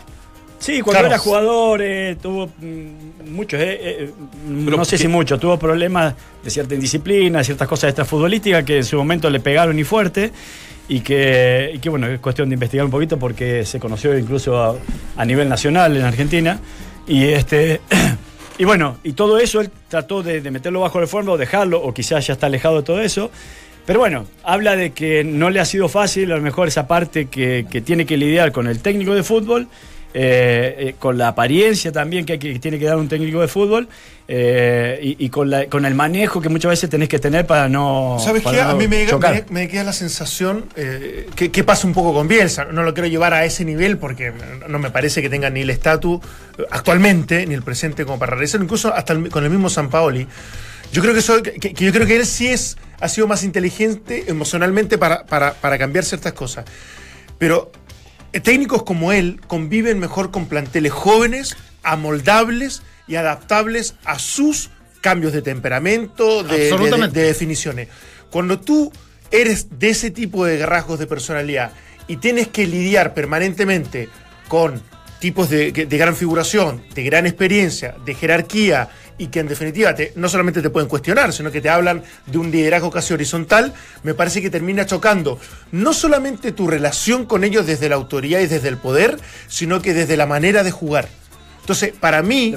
Sí, 0.60 0.82
cuando 0.82 1.06
era 1.06 1.18
jugador 1.18 1.80
eh, 1.82 2.16
tuvo 2.20 2.46
mm, 2.46 3.32
muchos, 3.32 3.58
eh, 3.58 3.78
eh, 3.80 4.10
Pero 4.64 4.76
no 4.76 4.84
sé 4.84 4.98
si 4.98 5.08
muchos, 5.08 5.40
tuvo 5.40 5.58
problemas 5.58 6.14
de 6.44 6.50
cierta 6.50 6.74
indisciplina, 6.74 7.42
ciertas 7.42 7.66
cosas 7.66 7.88
extrafutbolísticas 7.88 8.62
que 8.64 8.76
en 8.76 8.84
su 8.84 8.98
momento 8.98 9.30
le 9.30 9.40
pegaron 9.40 9.78
y 9.78 9.84
fuerte 9.84 10.30
y 10.86 11.00
que, 11.00 11.72
y 11.74 11.78
que, 11.78 11.88
bueno, 11.88 12.08
es 12.08 12.20
cuestión 12.20 12.50
de 12.50 12.54
investigar 12.54 12.84
un 12.84 12.90
poquito 12.90 13.18
porque 13.18 13.64
se 13.64 13.80
conoció 13.80 14.16
incluso 14.18 14.62
a, 14.62 14.76
a 15.16 15.24
nivel 15.24 15.48
nacional 15.48 15.96
en 15.96 16.04
Argentina 16.04 16.60
y 17.06 17.24
este 17.24 17.80
y 18.58 18.64
bueno, 18.64 18.98
y 19.02 19.14
todo 19.14 19.38
eso 19.38 19.62
él 19.62 19.70
trató 19.88 20.22
de, 20.22 20.42
de 20.42 20.50
meterlo 20.50 20.80
bajo 20.80 21.00
el 21.00 21.08
fondo 21.08 21.32
o 21.32 21.38
dejarlo 21.38 21.82
o 21.82 21.94
quizás 21.94 22.26
ya 22.26 22.34
está 22.34 22.46
alejado 22.46 22.76
de 22.76 22.82
todo 22.82 23.00
eso. 23.00 23.30
Pero 23.86 23.98
bueno, 23.98 24.26
habla 24.44 24.76
de 24.76 24.90
que 24.90 25.24
no 25.24 25.48
le 25.48 25.58
ha 25.58 25.64
sido 25.64 25.88
fácil, 25.88 26.30
a 26.32 26.36
lo 26.36 26.42
mejor 26.42 26.68
esa 26.68 26.86
parte 26.86 27.26
que, 27.26 27.66
que 27.68 27.80
tiene 27.80 28.04
que 28.04 28.18
lidiar 28.18 28.52
con 28.52 28.66
el 28.66 28.80
técnico 28.80 29.14
de 29.14 29.22
fútbol, 29.22 29.68
eh, 30.12 30.74
eh, 30.78 30.94
con 30.98 31.16
la 31.18 31.28
apariencia 31.28 31.92
también 31.92 32.24
que, 32.26 32.36
tiene 32.38 32.78
que 32.78 32.84
dar 32.84 32.96
un 32.96 33.08
técnico 33.08 33.40
de 33.40 33.48
fútbol 33.48 33.88
eh, 34.26 34.98
y, 35.02 35.24
y 35.24 35.28
con, 35.28 35.50
la- 35.50 35.66
con 35.66 35.84
el 35.84 35.94
manejo 35.94 36.40
que 36.40 36.48
muchas 36.48 36.70
veces 36.70 36.90
tenés 36.90 37.08
que 37.08 37.18
tener 37.18 37.46
para 37.46 37.68
no. 37.68 38.16
¿Sabes 38.24 38.42
para 38.42 38.56
qué? 38.58 38.62
no 38.64 38.70
A 38.70 38.74
mí 38.74 38.88
me, 38.88 39.04
me- 39.32 39.44
me 39.50 39.68
queda 39.68 39.84
la 39.84 39.92
sensación 39.92 40.66
que, 41.36 41.50
que 41.50 41.64
pasa 41.64 41.86
un 41.86 41.92
poco 41.94 42.12
con 42.14 42.26
Bielsa. 42.28 42.64
No 42.66 42.82
lo 42.82 42.92
quiero 42.94 43.08
llevar 43.08 43.34
a 43.34 43.44
ese 43.44 43.64
nivel 43.64 43.98
porque 43.98 44.32
no 44.68 44.78
me 44.78 44.90
parece 44.90 45.22
que 45.22 45.28
tenga 45.30 45.50
ni 45.50 45.60
el 45.62 45.70
estatus 45.70 46.20
actualmente, 46.70 47.46
ni 47.46 47.54
el 47.54 47.62
presente 47.62 48.04
como 48.04 48.18
para 48.18 48.32
realizarlo, 48.32 48.64
incluso 48.64 48.92
hasta 48.94 49.12
el- 49.12 49.28
con 49.30 49.44
el 49.44 49.50
mismo 49.50 49.68
San 49.68 49.90
Paoli. 49.90 50.26
Yo 50.92 51.02
creo 51.02 51.14
que, 51.14 51.22
soy- 51.22 51.42
que- 51.42 51.58
que 51.74 51.84
yo 51.84 51.92
creo 51.92 52.06
que 52.06 52.16
él 52.16 52.26
sí 52.26 52.48
es, 52.48 52.76
ha 53.00 53.08
sido 53.08 53.26
más 53.26 53.44
inteligente 53.44 54.24
emocionalmente 54.28 54.98
para, 54.98 55.24
para- 55.24 55.54
para 55.54 55.78
cambiar 55.78 56.04
ciertas 56.04 56.32
cosas. 56.32 56.64
Pero 57.38 57.72
técnicos 58.38 58.84
como 58.84 59.12
él 59.12 59.40
conviven 59.46 59.98
mejor 59.98 60.30
con 60.30 60.46
planteles 60.46 60.92
jóvenes, 60.92 61.56
amoldables 61.82 62.82
y 63.08 63.16
adaptables 63.16 63.94
a 64.04 64.18
sus 64.18 64.70
cambios 65.00 65.32
de 65.32 65.42
temperamento, 65.42 66.44
de, 66.44 67.10
definiciones. 67.12 67.88
Cuando 68.30 68.60
tú 68.60 68.92
eres 69.30 69.78
de 69.78 69.90
ese 69.90 70.10
tipo 70.10 70.44
de 70.44 70.64
rasgos 70.64 70.98
de 70.98 71.06
personalidad 71.06 71.72
y 72.06 72.16
tienes 72.16 72.48
que 72.48 72.66
lidiar 72.66 73.14
permanentemente 73.14 74.08
con 74.48 74.82
tipos 75.18 75.50
de, 75.50 75.72
de 75.72 75.98
gran 75.98 76.16
figuración, 76.16 76.82
de 76.94 77.02
gran 77.02 77.26
experiencia, 77.26 77.96
de 78.04 78.14
jerarquía 78.14 78.90
y 79.20 79.28
que 79.28 79.40
en 79.40 79.48
definitiva 79.48 79.94
te- 79.94 80.12
no 80.16 80.28
solamente 80.28 80.62
te 80.62 80.70
pueden 80.70 80.88
cuestionar, 80.88 81.32
sino 81.32 81.52
que 81.52 81.60
te 81.60 81.68
hablan 81.68 82.02
de 82.26 82.38
un 82.38 82.50
liderazgo 82.50 82.90
casi 82.90 83.12
horizontal, 83.12 83.74
me 84.02 84.14
parece 84.14 84.40
que 84.40 84.48
termina 84.50 84.86
chocando 84.86 85.38
no 85.72 85.92
solamente 85.92 86.52
tu 86.52 86.66
relación 86.66 87.26
con 87.26 87.44
ellos 87.44 87.66
desde 87.66 87.88
la 87.88 87.96
autoridad 87.96 88.40
y 88.40 88.46
desde 88.46 88.68
el 88.68 88.78
poder, 88.78 89.18
sino 89.46 89.82
que 89.82 89.92
desde 89.94 90.16
la 90.16 90.26
manera 90.26 90.62
de 90.64 90.70
jugar. 90.70 91.08
Entonces, 91.60 91.92
para 92.00 92.22
mí, 92.22 92.54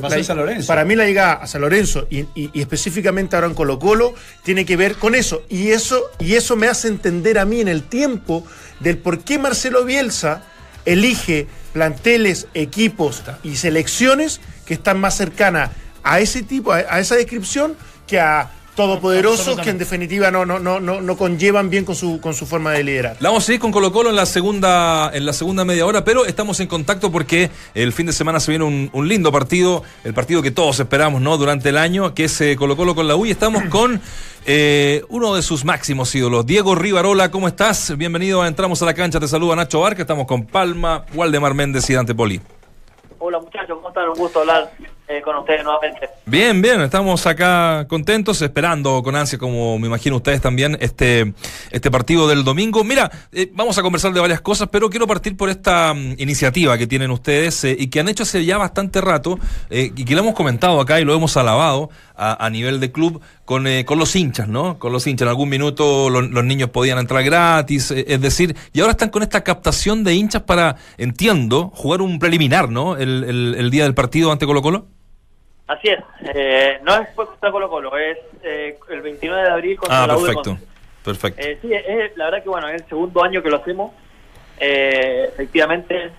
para 0.65 0.85
mí 0.85 0.95
la 0.95 1.05
llegada 1.05 1.33
a 1.33 1.45
San 1.47 1.61
Lorenzo 1.61 2.07
y, 2.09 2.19
y- 2.33 2.49
y 2.53 2.61
específicamente 2.61 3.35
ahora 3.35 3.47
en 3.47 3.53
Colo 3.53 3.77
Colo 3.77 4.15
tiene 4.43 4.65
que 4.65 4.77
ver 4.77 4.95
con 4.95 5.13
eso. 5.13 5.43
Y 5.49 5.69
eso, 5.71 6.01
y 6.19 6.35
eso 6.35 6.55
me 6.55 6.67
hace 6.67 6.87
entender 6.87 7.37
a 7.37 7.45
mí 7.45 7.59
en 7.59 7.67
el 7.67 7.83
tiempo 7.83 8.43
del 8.79 8.97
por 8.97 9.19
qué 9.19 9.37
Marcelo 9.37 9.83
Bielsa 9.83 10.43
elige 10.85 11.47
planteles, 11.73 12.47
equipos 12.53 13.21
y 13.43 13.55
selecciones 13.57 14.39
que 14.65 14.73
están 14.75 14.99
más 14.99 15.15
cercanas 15.17 15.71
a 16.03 16.19
ese 16.19 16.43
tipo, 16.43 16.71
a, 16.71 16.77
a 16.77 16.99
esa 16.99 17.15
descripción, 17.15 17.75
que 18.07 18.19
a 18.19 18.51
todopoderosos 18.75 19.59
que 19.59 19.69
en 19.69 19.77
definitiva 19.77 20.31
no, 20.31 20.45
no, 20.45 20.59
no, 20.59 20.79
no, 20.79 21.01
no 21.01 21.17
conllevan 21.17 21.69
bien 21.69 21.85
con 21.85 21.95
su, 21.95 22.19
con 22.19 22.33
su 22.33 22.45
forma 22.45 22.71
de 22.71 22.83
liderar. 22.83 23.17
La 23.19 23.29
vamos 23.29 23.43
a 23.43 23.45
seguir 23.47 23.61
con 23.61 23.71
Colo 23.71 23.91
Colo 23.91 24.09
en 24.09 24.15
la 24.15 24.25
segunda, 24.25 25.11
en 25.13 25.25
la 25.25 25.33
segunda 25.33 25.63
media 25.63 25.85
hora, 25.85 26.03
pero 26.03 26.25
estamos 26.25 26.59
en 26.59 26.67
contacto 26.67 27.11
porque 27.11 27.51
el 27.75 27.93
fin 27.93 28.07
de 28.07 28.13
semana 28.13 28.39
se 28.39 28.51
viene 28.51 28.65
un, 28.65 28.89
un 28.93 29.07
lindo 29.07 29.31
partido, 29.31 29.83
el 30.03 30.13
partido 30.13 30.41
que 30.41 30.51
todos 30.51 30.79
esperamos, 30.79 31.21
¿no? 31.21 31.37
Durante 31.37 31.69
el 31.69 31.77
año, 31.77 32.13
que 32.13 32.25
es 32.25 32.41
eh, 32.41 32.55
Colo 32.55 32.75
Colo 32.75 32.95
con 32.95 33.07
la 33.07 33.15
U 33.15 33.25
y 33.25 33.31
estamos 33.31 33.63
con 33.65 34.01
eh, 34.45 35.03
uno 35.09 35.35
de 35.35 35.41
sus 35.41 35.65
máximos 35.65 36.13
ídolos, 36.15 36.45
Diego 36.45 36.75
Rivarola, 36.75 37.29
¿cómo 37.29 37.47
estás? 37.47 37.95
Bienvenido 37.95 38.41
a 38.41 38.47
Entramos 38.47 38.81
a 38.81 38.85
la 38.85 38.93
Cancha, 38.93 39.19
te 39.19 39.27
saluda 39.27 39.55
Nacho 39.55 39.81
Barca, 39.81 40.01
estamos 40.01 40.25
con 40.25 40.45
Palma, 40.45 41.05
Waldemar 41.13 41.53
Méndez 41.53 41.89
y 41.89 41.93
Dante 41.93 42.15
Poli. 42.15 42.41
Hola 43.19 43.39
muchachos, 43.39 43.77
¿cómo 43.77 43.89
están? 43.89 44.09
Un 44.09 44.15
gusto 44.15 44.39
hablar 44.39 44.71
eh, 45.07 45.21
con 45.21 45.35
ustedes 45.37 45.63
nuevamente. 45.63 46.09
Bien, 46.25 46.61
bien, 46.61 46.81
estamos 46.81 47.25
acá 47.27 47.85
contentos, 47.89 48.41
esperando 48.41 49.03
con 49.03 49.15
ansia, 49.15 49.37
como 49.37 49.77
me 49.77 49.87
imagino 49.87 50.15
ustedes 50.15 50.41
también, 50.41 50.77
este, 50.79 51.33
este 51.71 51.91
partido 51.91 52.27
del 52.27 52.43
domingo. 52.43 52.83
Mira, 52.83 53.11
eh, 53.31 53.49
vamos 53.53 53.77
a 53.77 53.81
conversar 53.81 54.13
de 54.13 54.19
varias 54.21 54.39
cosas, 54.41 54.69
pero 54.71 54.89
quiero 54.89 55.05
partir 55.05 55.35
por 55.35 55.49
esta 55.49 55.93
mm, 55.93 56.15
iniciativa 56.17 56.77
que 56.77 56.87
tienen 56.87 57.11
ustedes 57.11 57.63
eh, 57.65 57.75
y 57.77 57.87
que 57.87 57.99
han 57.99 58.07
hecho 58.07 58.23
hace 58.23 58.45
ya 58.45 58.57
bastante 58.57 59.01
rato 59.01 59.37
eh, 59.69 59.91
y 59.95 60.05
que 60.05 60.13
lo 60.15 60.21
hemos 60.21 60.33
comentado 60.35 60.79
acá 60.79 60.99
y 61.01 61.05
lo 61.05 61.13
hemos 61.13 61.35
alabado 61.37 61.89
a, 62.15 62.49
nivel 62.51 62.79
de 62.79 62.91
club 62.91 63.21
con, 63.43 63.65
con 63.85 63.99
los 63.99 64.15
hinchas, 64.15 64.47
¿no? 64.47 64.77
Con 64.79 64.93
los 64.93 65.05
hinchas. 65.07 65.23
En 65.25 65.29
algún 65.29 65.49
minuto 65.49 66.09
lo- 66.11 66.21
los 66.21 66.43
niños 66.45 66.69
podían 66.69 66.99
entrar 66.99 67.23
gratis, 67.23 67.91
es 67.91 68.21
decir, 68.21 68.55
y 68.71 68.79
ahora 68.79 68.91
están 68.91 69.09
con 69.09 69.23
esta 69.23 69.43
captación 69.43 70.03
de 70.03 70.13
hinchas 70.13 70.43
para, 70.43 70.77
entiendo, 70.97 71.71
jugar 71.75 72.01
un 72.01 72.19
preliminar, 72.19 72.69
¿no? 72.69 72.95
El- 72.95 73.55
el 73.57 73.71
día 73.71 73.83
del 73.83 73.95
partido 73.95 74.31
ante 74.31 74.45
Colo 74.45 74.61
Colo. 74.61 74.87
Así 75.67 75.87
es, 75.87 75.99
eh, 76.35 76.79
no 76.83 76.95
es 76.95 77.09
contra 77.15 77.51
Colo 77.51 77.69
Colo, 77.69 77.97
es 77.97 78.17
eh, 78.43 78.77
el 78.89 79.01
29 79.01 79.43
de 79.43 79.49
abril 79.49 79.77
contra 79.77 80.03
Ah, 80.03 80.07
la 80.07 80.17
U 80.17 80.21
de 80.25 80.33
perfecto, 80.33 80.57
perfecto. 81.03 81.41
Eh, 81.41 81.57
sí, 81.61 81.73
es, 81.73 82.17
la 82.17 82.25
verdad 82.25 82.43
que 82.43 82.49
bueno, 82.49 82.67
es 82.67 82.81
el 82.81 82.87
segundo 82.89 83.23
año 83.23 83.41
que 83.41 83.49
lo 83.49 83.57
hacemos. 83.57 83.93
Eh, 84.59 85.29
efectivamente, 85.29 86.11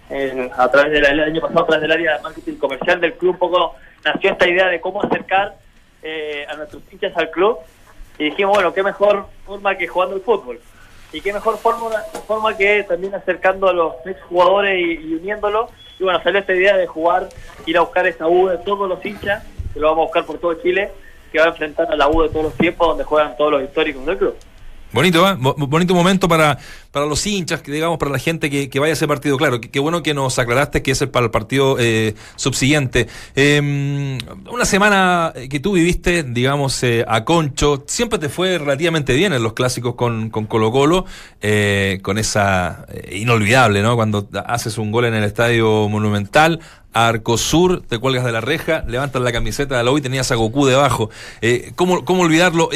a 0.57 0.70
través 0.70 0.92
del 0.92 1.04
el 1.04 1.20
año 1.20 1.40
pasado, 1.40 1.62
a 1.62 1.66
través 1.66 1.83
del 1.83 1.92
área 1.92 2.16
de 2.16 2.22
marketing 2.22 2.57
comercial 2.57 3.00
del 3.00 3.14
club, 3.14 3.33
un 3.33 3.38
poco 3.38 3.74
nació 4.04 4.33
esta 4.33 4.48
idea 4.48 4.68
de 4.68 4.80
cómo 4.80 5.02
acercar 5.02 5.54
eh, 6.02 6.46
a 6.48 6.57
nuestros 6.57 6.83
hinchas 6.90 7.16
al 7.16 7.30
club. 7.30 7.59
Y 8.18 8.24
dijimos, 8.24 8.54
bueno, 8.54 8.72
qué 8.72 8.83
mejor 8.83 9.26
forma 9.44 9.76
que 9.76 9.88
jugando 9.88 10.16
el 10.16 10.22
fútbol. 10.22 10.61
Y 11.14 11.20
qué 11.20 11.33
mejor 11.33 11.57
forma, 11.59 12.57
que 12.57 12.83
también 12.88 13.14
acercando 13.14 13.68
a 13.68 13.72
los 13.72 13.94
ex 14.05 14.20
jugadores 14.22 14.81
y, 14.81 14.94
y 14.94 15.14
uniéndolos. 15.14 15.70
Y 16.00 16.03
bueno, 16.03 16.20
salió 16.24 16.40
esta 16.40 16.53
idea 16.53 16.77
de 16.77 16.88
jugar, 16.88 17.29
ir 17.66 17.79
a 17.79 17.83
buscar 17.83 18.05
esa 18.09 18.27
U 18.27 18.48
de 18.48 18.59
todos 18.59 18.88
los 18.88 19.07
hinchas, 19.07 19.44
que 19.72 19.79
lo 19.79 19.87
vamos 19.87 20.03
a 20.03 20.07
buscar 20.07 20.27
por 20.27 20.38
todo 20.38 20.55
Chile, 20.55 20.90
que 21.31 21.38
va 21.38 21.44
a 21.44 21.48
enfrentar 21.50 21.87
a 21.88 21.94
la 21.94 22.09
U 22.09 22.22
de 22.22 22.31
todos 22.31 22.46
los 22.46 22.55
tiempos, 22.55 22.88
donde 22.88 23.05
juegan 23.05 23.37
todos 23.37 23.53
los 23.53 23.62
históricos 23.62 24.05
del 24.05 24.18
club. 24.18 24.37
Bonito, 24.94 25.28
¿eh? 25.28 25.35
Bo- 25.40 25.57
bonito 25.57 25.92
momento 25.92 26.28
para, 26.28 26.57
para 26.92 27.04
los 27.04 27.26
hinchas, 27.26 27.61
que 27.62 27.72
digamos, 27.72 27.98
para 27.98 28.12
la 28.12 28.18
gente 28.20 28.48
que, 28.48 28.70
que 28.70 28.78
vaya 28.78 28.92
a 28.92 28.94
ese 28.94 29.09
partido. 29.09 29.37
Claro, 29.37 29.61
qué 29.61 29.80
bueno 29.80 30.04
que 30.04 30.14
nos 30.14 30.38
aclaraste 30.38 30.83
que 30.83 30.92
es 30.92 31.04
para 31.09 31.26
el 31.26 31.33
partido 31.33 31.76
eh, 31.80 32.14
subsiguiente. 32.37 33.09
Eh, 33.35 33.59
una 34.48 34.64
semana 34.64 35.33
que 35.50 35.59
tú 35.59 35.72
viviste, 35.72 36.22
digamos, 36.22 36.80
eh, 36.85 37.04
a 37.09 37.24
Concho, 37.24 37.83
siempre 37.88 38.20
te 38.20 38.28
fue 38.28 38.57
relativamente 38.59 39.14
bien 39.14 39.33
en 39.33 39.42
los 39.42 39.54
clásicos 39.54 39.96
con, 39.96 40.30
con 40.30 40.46
Colo 40.46 40.70
Colo, 40.70 41.07
eh, 41.42 41.98
con 42.02 42.16
esa 42.16 42.87
eh, 42.88 43.18
inolvidable, 43.18 43.83
¿no? 43.83 43.96
Cuando 43.96 44.28
haces 44.46 44.78
un 44.78 44.92
gol 44.92 45.07
en 45.07 45.14
el 45.14 45.24
Estadio 45.24 45.88
Monumental, 45.88 46.61
Arcosur, 46.92 47.83
te 47.83 47.98
cuelgas 47.98 48.24
de 48.24 48.30
la 48.30 48.40
reja, 48.40 48.85
levantas 48.87 49.20
la 49.20 49.33
camiseta 49.33 49.76
de 49.76 49.83
la 49.83 49.90
U 49.90 49.98
y 49.98 50.00
tenías 50.00 50.30
a 50.30 50.37
Goku 50.37 50.66
debajo. 50.66 51.11
Eh, 51.40 51.72
¿cómo, 51.74 52.04
¿Cómo 52.04 52.22
olvidarlo? 52.22 52.68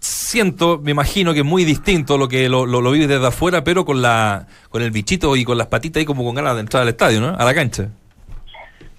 Siento, 0.00 0.78
me 0.78 0.92
imagino 0.92 1.32
que 1.32 1.40
es 1.40 1.44
muy 1.44 1.64
distinto 1.64 2.16
lo 2.16 2.28
que 2.28 2.48
lo, 2.48 2.66
lo, 2.66 2.80
lo 2.80 2.90
vives 2.92 3.08
desde 3.08 3.26
afuera, 3.26 3.64
pero 3.64 3.84
con 3.84 4.00
la 4.00 4.46
con 4.70 4.82
el 4.82 4.90
bichito 4.90 5.34
y 5.36 5.44
con 5.44 5.58
las 5.58 5.66
patitas 5.66 6.00
ahí 6.00 6.06
como 6.06 6.24
con 6.24 6.34
ganas 6.34 6.54
de 6.54 6.60
entrar 6.60 6.82
al 6.82 6.88
estadio, 6.88 7.20
¿no? 7.20 7.34
A 7.36 7.44
la 7.44 7.54
cancha. 7.54 7.88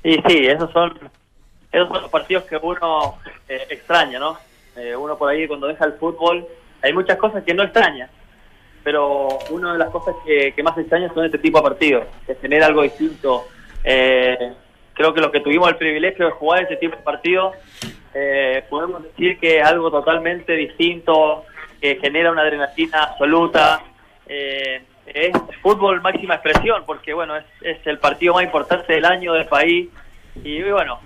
Y 0.04 0.16
sí, 0.28 0.46
esos 0.46 0.72
son, 0.72 0.98
esos 1.72 1.88
son 1.88 2.02
los 2.02 2.12
partidos 2.12 2.44
que 2.44 2.58
uno 2.58 3.16
eh, 3.48 3.68
extraña, 3.70 4.20
¿no? 4.20 4.38
Eh, 4.76 4.96
uno 4.96 5.18
por 5.18 5.30
ahí 5.30 5.48
cuando 5.48 5.68
deja 5.68 5.86
el 5.86 5.94
fútbol, 5.94 6.46
hay 6.82 6.94
muchas 6.94 7.18
cosas 7.18 7.44
que 7.44 7.54
no 7.54 7.64
extraña, 7.64 8.10
pero 8.84 9.28
una 9.50 9.74
de 9.74 9.80
las 9.80 9.90
cosas 9.90 10.16
que, 10.26 10.54
que 10.54 10.64
más 10.64 10.78
extraña 10.78 11.14
son 11.14 11.26
este 11.26 11.38
tipo 11.38 11.60
de 11.60 11.64
partidos, 11.64 12.04
que 12.26 12.36
genera 12.36 12.68
algo 12.68 12.82
distinto 12.82 13.46
Eh, 13.84 14.54
creo 14.94 15.14
que 15.14 15.22
los 15.22 15.32
que 15.32 15.40
tuvimos 15.40 15.70
el 15.70 15.78
privilegio 15.78 16.26
de 16.26 16.32
jugar 16.32 16.64
ese 16.64 16.76
tipo 16.76 16.96
de 16.96 17.02
partidos, 17.02 17.56
eh, 18.13 18.63
podemos 18.69 19.04
decir 19.04 19.39
que 19.39 19.60
es 19.60 19.65
algo 19.65 19.91
totalmente 19.91 20.54
distinto, 20.54 21.45
que 21.82 21.98
genera 22.02 22.32
una 22.32 22.41
adrenalina 22.41 23.04
absoluta. 23.04 23.82
Eh, 24.28 24.82
es 25.08 25.32
fútbol 25.62 26.02
máxima 26.02 26.36
expresión, 26.36 26.84
porque 26.86 27.13
bueno, 27.13 27.36
es, 27.38 27.45
es 27.62 27.78
el 27.88 27.98
partido 28.00 28.34
más 28.36 28.43
importante 28.43 28.93
del 28.93 29.06
año 29.06 29.34
del 29.34 29.45
país. 29.48 29.88
Y 30.43 30.62
bueno, 30.63 31.00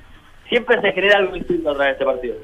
siempre 0.50 0.82
se 0.82 0.92
genera 0.92 1.18
algo 1.20 1.34
distinto 1.36 1.72
a 1.72 1.74
través 1.76 1.88
de 1.90 1.92
este 1.94 2.06
partido. 2.06 2.36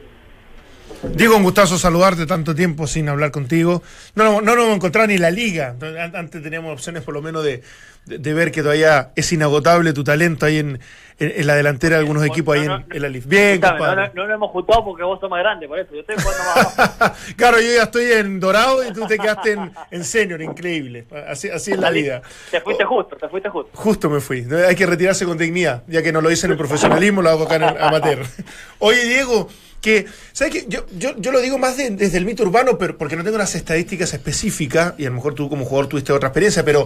Diego, 1.03 1.37
un 1.37 1.43
gustazo 1.43 1.77
saludarte 1.77 2.25
tanto 2.25 2.55
tiempo 2.55 2.87
sin 2.87 3.09
hablar 3.09 3.29
contigo. 3.31 3.83
No, 4.15 4.23
no, 4.23 4.41
no 4.41 4.55
nos 4.55 4.63
hemos 4.65 4.75
encontrado 4.77 5.07
ni 5.07 5.17
la 5.19 5.29
liga. 5.29 5.75
An- 5.81 6.15
Antes 6.15 6.41
teníamos 6.41 6.73
opciones 6.73 7.03
por 7.03 7.13
lo 7.13 7.21
menos 7.21 7.43
de, 7.43 7.61
de- 8.05 8.17
de 8.17 8.33
ver 8.33 8.51
que 8.51 8.61
todavía 8.63 9.11
es 9.15 9.31
inagotable 9.31 9.93
tu 9.93 10.03
talento 10.03 10.45
ahí 10.47 10.57
en, 10.57 10.79
en- 11.19 11.33
en 11.41 11.47
la 11.47 11.55
delantera 11.55 11.95
de 11.95 11.99
algunos 12.01 12.25
equipos 12.25 12.55
ahí 12.57 12.67
No, 12.67 12.83
en, 12.89 13.01
la 13.01 13.09
LIF. 13.09 13.25
Bien, 13.27 13.59
compadre. 13.61 14.07
no, 14.07 14.13
no 14.13 14.27
nos 14.27 14.35
hemos 14.35 14.51
juntado 14.51 14.83
porque 14.85 15.03
vos 15.03 15.19
sos 15.19 15.29
más 15.29 15.39
grande, 15.39 15.67
por 15.67 15.77
eso. 15.79 15.93
Yo 15.93 15.99
estoy 16.01 16.15
jugando 16.15 16.43
más 16.43 16.79
abajo. 16.99 17.15
claro, 17.37 17.59
yo 17.59 17.67
ya 17.75 17.83
estoy 17.83 18.11
en 18.11 18.39
dorado 18.39 18.87
y 18.87 18.93
tú 18.93 19.05
te 19.07 19.17
quedaste 19.17 19.51
en, 19.51 19.71
en 19.91 20.03
senior, 20.03 20.41
increíble. 20.41 21.05
Así, 21.27 21.49
así 21.49 21.71
es 21.71 21.79
la 21.79 21.89
vida. 21.91 22.21
Te 22.51 22.61
fuiste 22.61 22.85
justo, 22.85 23.15
te 23.17 23.27
fuiste 23.29 23.49
justo. 23.49 23.71
Justo 23.73 24.09
me 24.09 24.19
fui. 24.21 24.45
Hay 24.67 24.75
que 24.75 24.85
retirarse 24.85 25.25
con 25.25 25.37
dignidad, 25.37 25.83
ya 25.87 26.01
que 26.01 26.11
no 26.11 26.21
lo 26.21 26.31
hice 26.31 26.45
en 26.47 26.53
el 26.53 26.57
profesionalismo, 26.57 27.21
lo 27.21 27.29
hago 27.29 27.43
acá 27.43 27.55
en 27.55 27.63
el 27.63 27.77
amateur. 27.81 28.19
Oye, 28.79 29.03
Diego, 29.05 29.47
que, 29.81 30.05
¿sabes 30.33 30.53
qué? 30.53 30.65
Yo, 30.67 30.85
yo, 30.97 31.11
yo 31.17 31.31
lo 31.31 31.39
digo 31.41 31.57
más 31.57 31.77
de- 31.77 31.89
desde 31.91 32.17
el 32.17 32.25
mito 32.25 32.43
urbano, 32.43 32.77
pero 32.77 32.97
porque 32.97 33.15
no 33.15 33.23
tengo 33.23 33.35
unas 33.35 33.55
estadísticas 33.55 34.13
específicas, 34.13 34.93
y 34.97 35.05
a 35.05 35.09
lo 35.09 35.15
mejor 35.15 35.35
tú 35.35 35.49
como 35.49 35.65
jugador 35.65 35.87
tuviste 35.87 36.11
otra 36.11 36.27
experiencia, 36.29 36.63
pero 36.65 36.85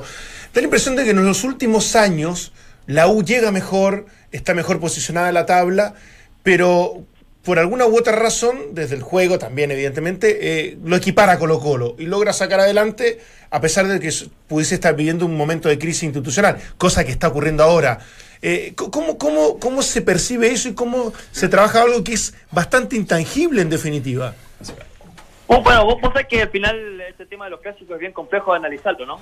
da 0.54 0.62
la 0.62 0.64
impresión 0.64 0.96
de 0.96 1.04
que 1.04 1.10
en 1.12 1.26
los 1.26 1.44
últimos 1.44 1.96
años 1.96 2.52
la 2.86 3.08
U 3.08 3.24
llega 3.24 3.52
mejor, 3.52 4.06
está 4.34 4.54
mejor 4.54 4.82
posicionada 4.82 5.30
en 5.30 5.36
la 5.36 5.46
tabla, 5.46 5.94
pero 6.44 7.06
por 7.44 7.60
alguna 7.60 7.86
u 7.86 7.98
otra 7.98 8.14
razón, 8.14 8.74
desde 8.74 8.96
el 8.96 9.02
juego 9.02 9.38
también, 9.38 9.70
evidentemente, 9.72 10.70
eh, 10.70 10.78
lo 10.84 10.96
equipara 10.96 11.38
Colo 11.40 11.60
Colo 11.60 11.96
y 11.98 12.06
logra 12.06 12.34
sacar 12.34 12.60
adelante, 12.60 13.20
a 13.50 13.62
pesar 13.62 13.88
de 13.88 14.00
que 14.00 14.12
pudiese 14.48 14.76
estar 14.76 14.96
viviendo 14.96 15.26
un 15.26 15.36
momento 15.36 15.70
de 15.70 15.78
crisis 15.78 16.04
institucional, 16.04 16.58
cosa 16.78 17.04
que 17.06 17.12
está 17.12 17.28
ocurriendo 17.28 17.64
ahora. 17.64 18.00
Eh, 18.42 18.74
¿cómo, 18.76 19.18
cómo, 19.18 19.60
¿Cómo 19.60 19.82
se 19.82 20.02
percibe 20.02 20.52
eso 20.52 20.70
y 20.70 20.74
cómo 20.74 21.14
se 21.32 21.48
trabaja 21.48 21.82
algo 21.82 22.04
que 22.04 22.14
es 22.14 22.34
bastante 22.52 22.96
intangible 22.96 23.62
en 23.62 23.70
definitiva? 23.70 24.36
Bueno, 25.48 25.86
vos, 25.86 26.02
vos 26.02 26.14
que 26.28 26.42
al 26.42 26.50
final 26.50 27.02
este 27.02 27.26
tema 27.26 27.46
de 27.46 27.52
los 27.52 27.62
clásicos 27.62 27.96
es 27.96 28.00
bien 28.00 28.12
complejo 28.12 28.52
de 28.52 28.58
analizarlo, 28.58 29.06
¿no? 29.06 29.20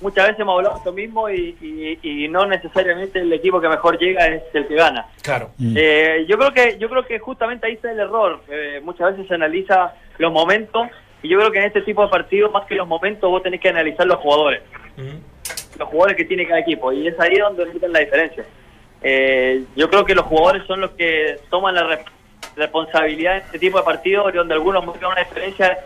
Muchas 0.00 0.26
veces 0.28 0.40
hemos 0.40 0.56
hablado 0.56 0.74
de 0.74 0.78
esto 0.78 0.92
mismo 0.92 1.28
y, 1.28 1.56
y- 1.60 2.24
y 2.24 2.28
no 2.28 2.46
necesariamente 2.46 3.18
el 3.20 3.32
equipo 3.32 3.60
que 3.60 3.68
mejor 3.68 3.98
llega 3.98 4.26
es 4.28 4.42
el 4.54 4.66
que 4.66 4.74
gana. 4.74 5.06
Claro. 5.22 5.50
Eh, 5.76 6.24
yo 6.28 6.38
creo 6.38 6.52
que 6.52 6.78
yo 6.78 6.88
creo 6.88 7.04
que 7.04 7.18
justamente 7.18 7.66
ahí 7.66 7.74
está 7.74 7.92
el 7.92 8.00
error. 8.00 8.40
Eh, 8.48 8.80
muchas 8.82 9.12
veces 9.12 9.28
se 9.28 9.34
analiza 9.34 9.92
los 10.18 10.32
momentos 10.32 10.88
y 11.22 11.28
yo 11.28 11.38
creo 11.38 11.50
que 11.52 11.58
en 11.58 11.64
este 11.64 11.82
tipo 11.82 12.02
de 12.02 12.08
partidos 12.08 12.50
más 12.50 12.64
que 12.66 12.74
los 12.76 12.88
momentos 12.88 13.30
vos 13.30 13.42
tenés 13.42 13.60
que 13.60 13.68
analizar 13.68 14.06
los 14.06 14.16
jugadores, 14.18 14.62
los 15.78 15.88
jugadores 15.88 16.16
que 16.16 16.24
tiene 16.24 16.46
cada 16.46 16.60
equipo 16.60 16.92
y 16.92 17.06
es 17.06 17.18
ahí 17.20 17.36
donde 17.36 17.66
meten 17.66 17.92
la 17.92 17.98
diferencia. 18.00 18.44
Eh, 19.02 19.64
yo 19.76 19.88
creo 19.90 20.04
que 20.04 20.14
los 20.14 20.24
jugadores 20.26 20.66
son 20.66 20.80
los 20.80 20.90
que 20.92 21.38
toman 21.50 21.74
la 21.74 21.84
re- 21.84 22.04
responsabilidad 22.56 23.36
en 23.36 23.42
este 23.42 23.58
tipo 23.58 23.78
de 23.78 23.84
partidos 23.84 24.32
donde 24.34 24.54
algunos 24.54 24.84
marcan 24.84 25.10
una 25.12 25.20
diferencia 25.20 25.78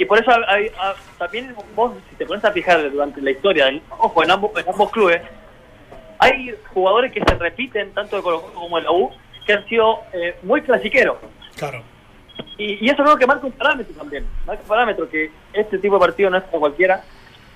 y 0.00 0.04
por 0.06 0.18
eso 0.18 0.30
hay- 0.48 0.62
hay- 0.78 0.94
también 1.18 1.54
vos 1.74 1.92
si 2.08 2.16
te 2.16 2.24
pones 2.24 2.42
a 2.44 2.50
fijar 2.52 2.90
durante 2.90 3.20
la 3.20 3.30
historia, 3.32 3.68
en- 3.68 3.82
ojo 3.90 4.24
en 4.24 4.30
ambos 4.30 4.50
en 4.56 4.66
ambos 4.68 4.90
clubes 4.90 5.20
hay 6.18 6.54
jugadores 6.74 7.12
que 7.12 7.20
se 7.20 7.34
repiten 7.34 7.92
tanto 7.92 8.16
de 8.16 8.22
Colo 8.22 8.42
como 8.54 8.76
de 8.78 8.82
la 8.84 8.90
U 8.92 9.10
que 9.46 9.52
han 9.54 9.66
sido 9.68 10.00
eh, 10.12 10.36
muy 10.42 10.62
clasiqueros. 10.62 11.16
Claro. 11.56 11.82
y, 12.56 12.84
y 12.86 12.88
eso 12.90 13.02
creo 13.02 13.16
que 13.16 13.26
marca 13.26 13.44
un 13.46 13.52
parámetro 13.52 13.94
también 13.94 14.26
marca 14.46 14.62
un 14.62 14.68
parámetro 14.68 15.08
que 15.10 15.30
este 15.52 15.78
tipo 15.78 15.94
de 15.96 16.00
partido 16.00 16.30
no 16.30 16.38
es 16.38 16.44
para 16.44 16.58
cualquiera. 16.58 17.02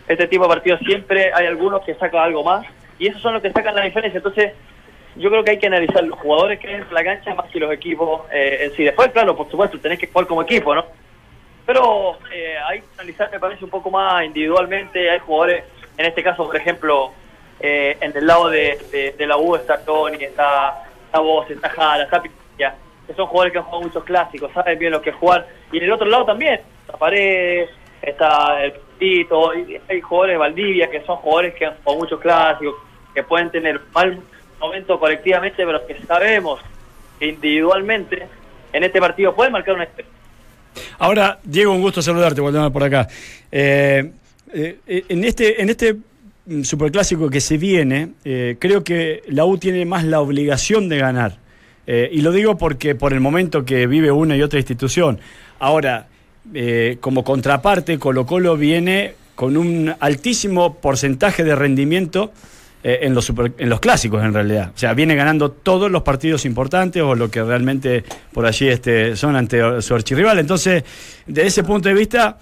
Este 0.07 0.26
tipo 0.28 0.42
de 0.44 0.48
partidos 0.50 0.80
siempre 0.80 1.33
hay 1.33 1.46
algunos 1.46 1.83
que 1.85 1.94
sacan 1.94 2.20
algo 2.24 2.44
más 2.44 2.66
y 2.98 3.07
esos 3.07 3.22
son 3.22 3.33
los 3.33 3.40
que 3.42 3.50
sacan 3.52 3.74
la 3.74 3.83
diferencia. 3.85 4.18
Entonces 4.18 4.52
yo 5.16 5.30
creo 5.30 5.42
que 5.44 5.52
hay 5.52 5.59
que 5.59 5.66
analizar 5.68 6.04
los 6.04 6.18
jugadores 6.18 6.59
que 6.61 6.68
hay 6.68 6.74
en 6.74 6.87
la 6.92 7.02
cancha 7.02 7.35
más 7.35 7.46
que 7.50 7.59
los 7.59 7.72
equipos 7.72 8.22
eh, 8.30 8.64
en 8.64 8.72
sí. 8.76 8.85
Después 8.85 9.09
claro 9.12 9.35
por 9.35 9.50
supuesto 9.50 9.78
tenés 9.78 9.98
que 9.98 10.09
jugar 10.09 10.26
como 10.26 10.42
equipo 10.42 10.74
no 10.74 10.85
pero 11.66 12.18
eh, 12.33 12.57
hay 12.66 12.83
analizar, 12.98 13.31
me 13.31 13.38
parece, 13.40 13.64
un 13.64 13.70
poco 13.70 13.90
más 13.90 14.24
individualmente. 14.24 15.11
Hay 15.11 15.18
jugadores, 15.20 15.64
en 15.96 16.07
este 16.07 16.22
caso, 16.22 16.44
por 16.46 16.57
ejemplo, 16.57 17.12
eh, 17.61 17.96
en 18.00 18.16
el 18.16 18.27
lado 18.27 18.48
de, 18.50 19.14
de- 19.16 19.27
la 19.27 19.37
U 19.37 19.57
está 19.57 19.85
Tony, 19.85 20.22
está, 20.24 20.85
está 21.07 21.20
está 21.48 21.68
Jara, 21.70 22.05
está 22.05 22.20
Pinilla, 22.22 22.74
que 23.07 23.14
son 23.14 23.27
jugadores 23.27 23.53
que 23.53 23.59
han 23.59 23.64
jugado 23.64 23.83
muchos 23.85 24.05
clásicos, 24.05 24.53
saben 24.53 24.79
bien 24.79 24.92
lo 24.92 25.00
que 25.00 25.12
jugar. 25.12 25.46
Y 25.72 25.79
en 25.79 25.85
el 25.85 25.92
otro 25.92 26.07
lado 26.07 26.24
también, 26.27 26.61
está 26.87 26.96
Paredes, 26.98 27.70
está 28.03 28.62
el 28.64 28.74
Tito, 28.98 29.50
hay 29.50 30.00
jugadores 30.00 30.35
de 30.35 30.38
Valdivia 30.38 30.90
que 30.90 31.00
son 31.05 31.16
jugadores 31.16 31.55
que 31.55 31.66
han 31.66 31.74
jugado 31.83 31.98
muchos 32.00 32.20
clásicos, 32.20 32.74
que 33.14 33.22
pueden 33.22 33.50
tener 33.50 33.81
mal 33.92 34.20
momento 34.61 34.98
colectivamente, 35.00 35.64
pero 35.64 35.87
que 35.87 36.00
sabemos 36.03 36.61
que 37.18 37.27
individualmente 37.27 38.27
en 38.72 38.85
este 38.85 39.00
partido 39.00 39.35
pueden 39.35 39.53
marcar 39.53 39.74
una 39.74 39.85
diferencia. 39.87 40.13
Ahora, 40.99 41.39
Diego, 41.45 41.73
un 41.73 41.81
gusto 41.81 42.03
saludarte, 42.03 42.41
Waldemar, 42.41 42.73
por 42.73 42.85
acá. 42.85 43.09
Eh, 43.51 44.11
eh, 44.53 45.05
en 45.09 45.25
este, 45.25 45.61
en 45.63 45.71
este 45.71 45.97
superclásico 46.63 47.31
que 47.31 47.41
se 47.41 47.57
viene, 47.57 48.11
eh, 48.25 48.57
creo 48.59 48.85
que 48.85 49.23
la 49.29 49.45
U 49.47 49.59
tiene 49.59 49.85
más 49.85 50.05
la 50.05 50.21
obligación 50.21 50.89
de 50.89 50.99
ganar. 50.99 51.39
Eh, 51.87 52.09
y 52.13 52.21
lo 52.21 52.33
digo 52.33 52.57
porque 52.57 52.95
por 52.95 53.13
el 53.13 53.21
momento 53.21 53.65
que 53.65 53.87
vive 53.87 54.11
una 54.11 54.37
y 54.37 54.43
otra 54.43 54.59
institución. 54.59 55.19
Ahora, 55.59 56.09
eh, 56.53 56.99
como 57.01 57.25
contraparte, 57.25 57.99
Colo 57.99 58.27
Colo 58.27 58.57
viene 58.57 59.15
con 59.35 59.57
un 59.57 59.95
altísimo 60.01 60.75
porcentaje 60.75 61.45
de 61.45 61.55
rendimiento 61.55 62.33
eh, 62.85 63.01
en, 63.03 63.14
los 63.14 63.25
super- 63.25 63.53
en 63.59 63.68
los 63.68 63.81
clásicos 63.81 64.23
en 64.23 64.33
realidad. 64.35 64.70
O 64.75 64.79
sea, 64.79 64.92
viene 64.94 65.16
ganando 65.16 65.51
todos 65.51 65.90
los 65.90 66.03
partidos 66.03 66.44
importantes 66.44 67.03
o 67.03 67.14
lo 67.14 67.31
que 67.31 67.42
realmente 67.42 68.05
por 68.33 68.44
allí 68.47 68.68
este, 68.68 69.16
son 69.16 69.35
ante 69.35 69.81
su 69.83 69.94
archirrival. 69.94 70.38
Entonces, 70.38 70.85
desde 71.27 71.49
ese 71.49 71.64
punto 71.64 71.88
de 71.88 71.94
vista, 71.94 72.38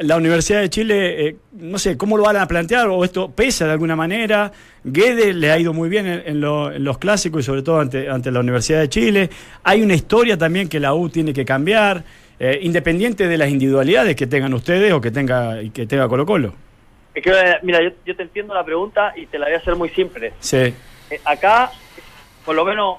la, 0.00 0.16
Universidad 0.16 0.60
de 0.60 0.70
Chile, 0.70 1.26
eh, 1.28 1.36
no 1.58 1.76
sé, 1.78 1.96
¿cómo 1.96 2.16
lo 2.16 2.22
van 2.22 2.36
a 2.36 2.46
plantear? 2.46 2.88
¿O 2.88 3.04
esto 3.04 3.30
pesa 3.32 3.66
de 3.66 3.72
alguna 3.72 3.94
manera? 3.96 4.50
Guede 4.84 5.32
le 5.32 5.50
ha 5.50 5.58
ido 5.58 5.72
muy 5.72 5.88
bien 5.88 6.06
en, 6.06 6.22
en 6.24 6.40
lo- 6.40 6.72
en 6.72 6.84
los 6.84 6.98
clásicos 6.98 7.40
y 7.42 7.44
sobre 7.44 7.62
todo 7.62 7.80
ante, 7.80 8.08
ante 8.08 8.30
la 8.30 8.40
Universidad 8.40 8.80
de 8.80 8.88
Chile. 8.88 9.28
Hay 9.64 9.82
una 9.82 9.94
historia 9.94 10.38
también 10.38 10.68
que 10.68 10.80
la 10.80 10.94
U 10.94 11.08
tiene 11.10 11.32
que 11.32 11.44
cambiar, 11.44 12.04
eh, 12.38 12.60
independiente 12.62 13.26
de 13.28 13.36
las 13.36 13.50
individualidades 13.50 14.16
que 14.16 14.26
tengan 14.26 14.54
ustedes 14.54 14.92
o 14.92 15.00
que 15.00 15.10
tenga, 15.10 15.56
que 15.74 15.86
tenga 15.86 16.08
Colo 16.08 16.24
Colo. 16.26 16.54
Es 17.14 17.22
que, 17.22 17.30
eh, 17.30 17.58
mira, 17.62 17.82
yo, 17.82 17.90
yo 18.04 18.16
te 18.16 18.22
entiendo 18.22 18.54
la 18.54 18.64
pregunta 18.64 19.12
y 19.16 19.26
te 19.26 19.38
la 19.38 19.46
voy 19.46 19.54
a 19.54 19.58
hacer 19.58 19.76
muy 19.76 19.90
simple. 19.90 20.32
Sí. 20.40 20.74
Eh, 21.10 21.20
acá, 21.24 21.70
por 22.44 22.54
lo 22.54 22.64
menos, 22.64 22.98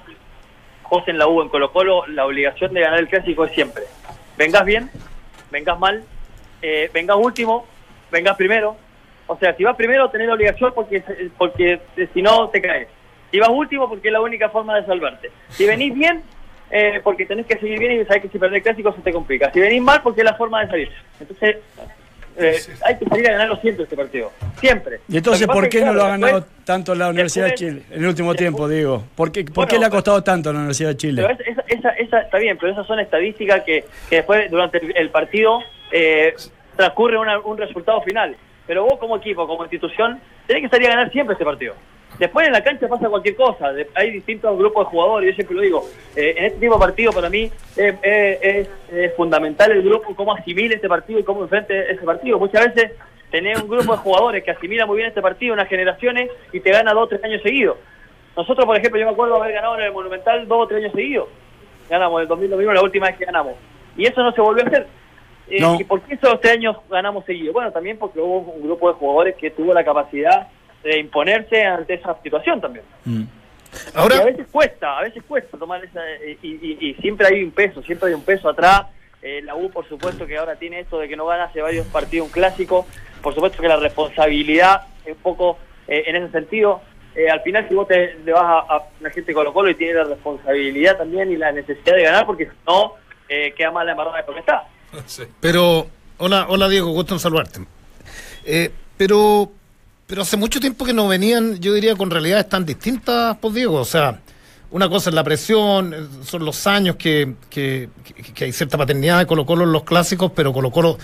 José 0.84 1.10
en 1.10 1.18
la 1.18 1.26
U, 1.26 1.42
en 1.42 1.48
Colo 1.48 1.72
Colo, 1.72 2.06
la 2.06 2.26
obligación 2.26 2.72
de 2.72 2.80
ganar 2.80 3.00
el 3.00 3.08
clásico 3.08 3.44
es 3.44 3.52
siempre. 3.52 3.82
Vengas 4.36 4.64
bien, 4.64 4.90
vengas 5.50 5.78
mal, 5.78 6.04
eh, 6.62 6.90
vengas 6.92 7.16
último, 7.16 7.66
vengas 8.10 8.36
primero. 8.36 8.76
O 9.26 9.36
sea, 9.38 9.54
si 9.56 9.64
vas 9.64 9.76
primero 9.76 10.10
tenés 10.10 10.28
la 10.28 10.34
obligación 10.34 10.72
porque, 10.74 11.02
porque 11.38 11.80
eh, 11.96 12.08
si 12.12 12.22
no 12.22 12.48
te 12.50 12.60
caes. 12.60 12.88
Si 13.30 13.40
vas 13.40 13.48
último 13.48 13.88
porque 13.88 14.08
es 14.08 14.12
la 14.12 14.20
única 14.20 14.48
forma 14.50 14.76
de 14.76 14.86
salvarte. 14.86 15.30
Si 15.48 15.66
venís 15.66 15.94
bien, 15.94 16.22
eh, 16.70 17.00
porque 17.02 17.26
tenés 17.26 17.46
que 17.46 17.58
seguir 17.58 17.78
bien 17.78 18.00
y 18.00 18.04
sabés 18.04 18.22
que 18.22 18.28
si 18.28 18.38
perdés 18.38 18.58
el 18.58 18.62
clásico 18.62 18.92
se 18.92 19.02
te 19.02 19.12
complica. 19.12 19.50
Si 19.52 19.60
venís 19.60 19.82
mal 19.82 20.02
porque 20.02 20.20
es 20.20 20.24
la 20.24 20.34
forma 20.34 20.60
de 20.60 20.70
salir. 20.70 20.92
Entonces, 21.18 21.56
eh, 22.36 22.56
hay 22.84 22.98
que 22.98 23.04
salir 23.06 23.28
a 23.28 23.32
ganarlo 23.32 23.56
siempre 23.56 23.84
este 23.84 23.96
partido. 23.96 24.32
Siempre. 24.60 25.00
Y 25.08 25.16
entonces, 25.16 25.46
¿por 25.46 25.68
qué 25.68 25.80
no 25.82 25.92
lo 25.92 26.04
ha 26.04 26.08
ganado 26.10 26.40
después- 26.40 26.64
tanto 26.64 26.94
la 26.94 27.08
Universidad 27.08 27.46
de 27.46 27.54
Chile 27.54 27.82
en 27.90 28.00
el 28.02 28.08
último 28.08 28.32
después- 28.32 28.36
tiempo, 28.38 28.68
digo? 28.68 29.04
¿Por 29.14 29.30
qué, 29.32 29.44
por 29.44 29.54
Bueno, 29.54 29.70
qué 29.70 29.78
le 29.78 29.86
ha 29.86 29.90
costado 29.90 30.22
tanto 30.22 30.50
a 30.50 30.52
la 30.52 30.58
Universidad 30.60 30.90
de 30.90 30.96
Chile? 30.96 31.22
Pero 31.26 31.50
esa, 31.50 31.60
esa, 31.66 31.88
esa- 31.90 32.20
está 32.20 32.38
bien, 32.38 32.56
pero 32.58 32.72
esas 32.72 32.86
son 32.86 32.98
estadísticas 33.00 33.62
que, 33.64 33.84
que 34.08 34.16
después, 34.16 34.50
durante 34.50 34.78
el, 34.78 34.96
el 34.96 35.10
partido, 35.10 35.60
eh, 35.92 36.34
transcurre 36.76 37.18
una- 37.18 37.38
un 37.40 37.56
resultado 37.58 38.00
final. 38.02 38.34
Pero 38.66 38.84
vos 38.84 38.98
como 38.98 39.16
equipo, 39.18 39.46
como 39.46 39.62
institución, 39.62 40.18
tenés 40.46 40.62
que 40.62 40.68
salir 40.70 40.88
a 40.88 40.96
ganar 40.96 41.12
siempre 41.12 41.34
este 41.34 41.44
partido. 41.44 41.74
Después 42.18 42.46
en 42.46 42.52
la 42.52 42.62
cancha 42.62 42.86
pasa 42.88 43.08
cualquier 43.08 43.34
cosa, 43.34 43.72
de- 43.72 43.88
hay 43.94 44.10
distintos 44.12 44.56
grupos 44.56 44.86
de 44.86 44.90
jugadores, 44.90 45.30
yo 45.30 45.34
siempre 45.34 45.56
lo 45.56 45.62
digo, 45.62 45.84
eh, 46.14 46.34
en 46.38 46.44
este 46.44 46.60
tipo 46.60 46.74
de 46.74 46.80
partido 46.80 47.12
para 47.12 47.28
mí 47.28 47.50
eh, 47.76 47.96
eh, 48.02 48.38
es, 48.40 48.68
es 48.96 49.14
fundamental 49.16 49.72
el 49.72 49.82
grupo, 49.82 50.14
cómo 50.14 50.32
asimile 50.34 50.76
este 50.76 50.88
partido 50.88 51.18
y 51.18 51.24
cómo 51.24 51.42
enfrente 51.42 51.90
ese 51.90 52.04
partido. 52.04 52.38
Muchas 52.38 52.72
veces 52.72 52.92
tenés 53.32 53.60
un 53.60 53.68
grupo 53.68 53.92
de 53.92 53.98
jugadores 53.98 54.44
que 54.44 54.52
asimila 54.52 54.86
muy 54.86 54.96
bien 54.98 55.08
este 55.08 55.20
partido, 55.22 55.54
unas 55.54 55.68
generaciones, 55.68 56.30
y 56.52 56.60
te 56.60 56.70
gana 56.70 56.92
dos 56.92 57.04
o 57.04 57.08
tres 57.08 57.24
años 57.24 57.42
seguidos. 57.42 57.78
Nosotros, 58.36 58.64
por 58.64 58.76
ejemplo, 58.76 58.98
yo 59.00 59.06
me 59.06 59.12
acuerdo 59.12 59.36
haber 59.42 59.52
ganado 59.54 59.76
en 59.78 59.84
el 59.84 59.92
Monumental 59.92 60.46
dos 60.46 60.62
o 60.62 60.66
tres 60.68 60.82
años 60.82 60.92
seguidos. 60.94 61.28
Ganamos 61.90 62.18
en 62.18 62.22
el 62.22 62.28
2021, 62.28 62.72
la 62.74 62.82
última 62.82 63.06
vez 63.08 63.16
que 63.16 63.24
ganamos. 63.24 63.54
Y 63.96 64.06
eso 64.06 64.22
no 64.22 64.30
se 64.32 64.40
volvió 64.40 64.64
a 64.64 64.68
hacer. 64.68 64.86
Eh, 65.48 65.60
No. 65.60 65.76
¿Y 65.80 65.84
por 65.84 66.00
qué 66.02 66.14
esos 66.14 66.40
tres 66.40 66.54
años 66.54 66.76
ganamos 66.88 67.24
seguidos? 67.24 67.52
Bueno, 67.52 67.70
también 67.72 67.98
porque 67.98 68.20
hubo 68.20 68.38
un 68.38 68.62
grupo 68.62 68.88
de 68.88 68.94
jugadores 68.94 69.34
que 69.36 69.50
tuvo 69.50 69.74
la 69.74 69.84
capacidad 69.84 70.48
de 70.84 70.98
imponerse 71.00 71.64
ante 71.64 71.94
esa 71.94 72.16
situación 72.22 72.60
también. 72.60 72.84
Mm. 73.04 73.22
Ahora- 73.94 74.16
Y 74.16 74.20
a 74.20 74.24
veces 74.26 74.46
cuesta, 74.52 74.98
a 74.98 75.02
veces 75.02 75.22
cuesta 75.26 75.58
tomar 75.58 75.84
esa. 75.84 76.00
Y, 76.42 76.48
y- 76.48 76.78
y 76.90 76.94
siempre 77.02 77.26
hay 77.26 77.42
un 77.42 77.50
peso, 77.50 77.82
siempre 77.82 78.08
hay 78.08 78.14
un 78.14 78.22
peso 78.22 78.48
atrás. 78.48 78.82
Eh, 79.22 79.40
la 79.42 79.54
U, 79.56 79.70
por 79.70 79.88
supuesto, 79.88 80.26
que 80.26 80.36
ahora 80.36 80.54
tiene 80.56 80.80
esto 80.80 80.98
de 80.98 81.08
que 81.08 81.16
no 81.16 81.26
gana 81.26 81.44
hace 81.44 81.60
varios 81.62 81.86
partidos 81.86 82.26
un 82.28 82.32
clásico. 82.32 82.86
Por 83.22 83.34
supuesto 83.34 83.60
que 83.60 83.68
la 83.68 83.76
responsabilidad 83.78 84.82
es 85.04 85.16
un 85.16 85.22
poco 85.22 85.58
eh, 85.88 86.04
en 86.06 86.16
ese 86.16 86.30
sentido. 86.30 86.82
Eh, 87.16 87.30
al 87.30 87.40
final, 87.40 87.66
si 87.68 87.74
vos 87.74 87.88
te, 87.88 88.14
le 88.24 88.32
vas 88.32 88.42
a, 88.42 88.58
a 88.76 88.82
la 89.00 89.08
gente 89.10 89.28
de 89.30 89.34
Colo 89.34 89.52
Colo 89.52 89.70
y 89.70 89.74
tiene 89.76 89.94
la 89.94 90.04
responsabilidad 90.04 90.98
también 90.98 91.32
y 91.32 91.36
la 91.36 91.52
necesidad 91.52 91.94
de 91.96 92.02
ganar, 92.02 92.26
porque 92.26 92.46
si 92.46 92.52
no, 92.66 92.92
eh, 93.28 93.54
queda 93.56 93.70
mal 93.70 93.86
la 93.86 93.92
embarrada 93.92 94.18
de 94.18 94.24
por 94.24 94.34
qué 94.34 94.40
está. 94.40 94.64
Pero, 95.40 95.86
hola, 96.18 96.46
hola 96.48 96.68
Diego, 96.68 96.90
gusto 96.90 97.14
en 97.14 97.20
saludarte. 97.20 97.60
Pero, 98.96 99.50
pero 100.06 100.22
hace 100.22 100.36
mucho 100.36 100.60
tiempo 100.60 100.84
que 100.84 100.92
no 100.92 101.08
venían, 101.08 101.58
yo 101.60 101.72
diría, 101.72 101.96
con 101.96 102.10
realidades 102.10 102.48
tan 102.48 102.64
distintas, 102.64 103.36
pues 103.40 103.54
Diego. 103.54 103.76
O 103.76 103.84
sea, 103.84 104.20
una 104.70 104.88
cosa 104.88 105.10
es 105.10 105.14
la 105.14 105.24
presión, 105.24 105.94
eh, 105.94 106.06
son 106.24 106.44
los 106.44 106.66
años 106.66 106.96
que, 106.96 107.34
que, 107.48 107.88
hay 108.40 108.52
cierta 108.52 108.76
paternidad 108.76 109.20
de 109.20 109.26
Colo 109.26 109.46
Colo 109.46 109.64
en 109.64 109.72
los 109.72 109.84
clásicos, 109.84 110.32
pero 110.34 110.52
Colo 110.52 110.70
Colo, 110.70 110.98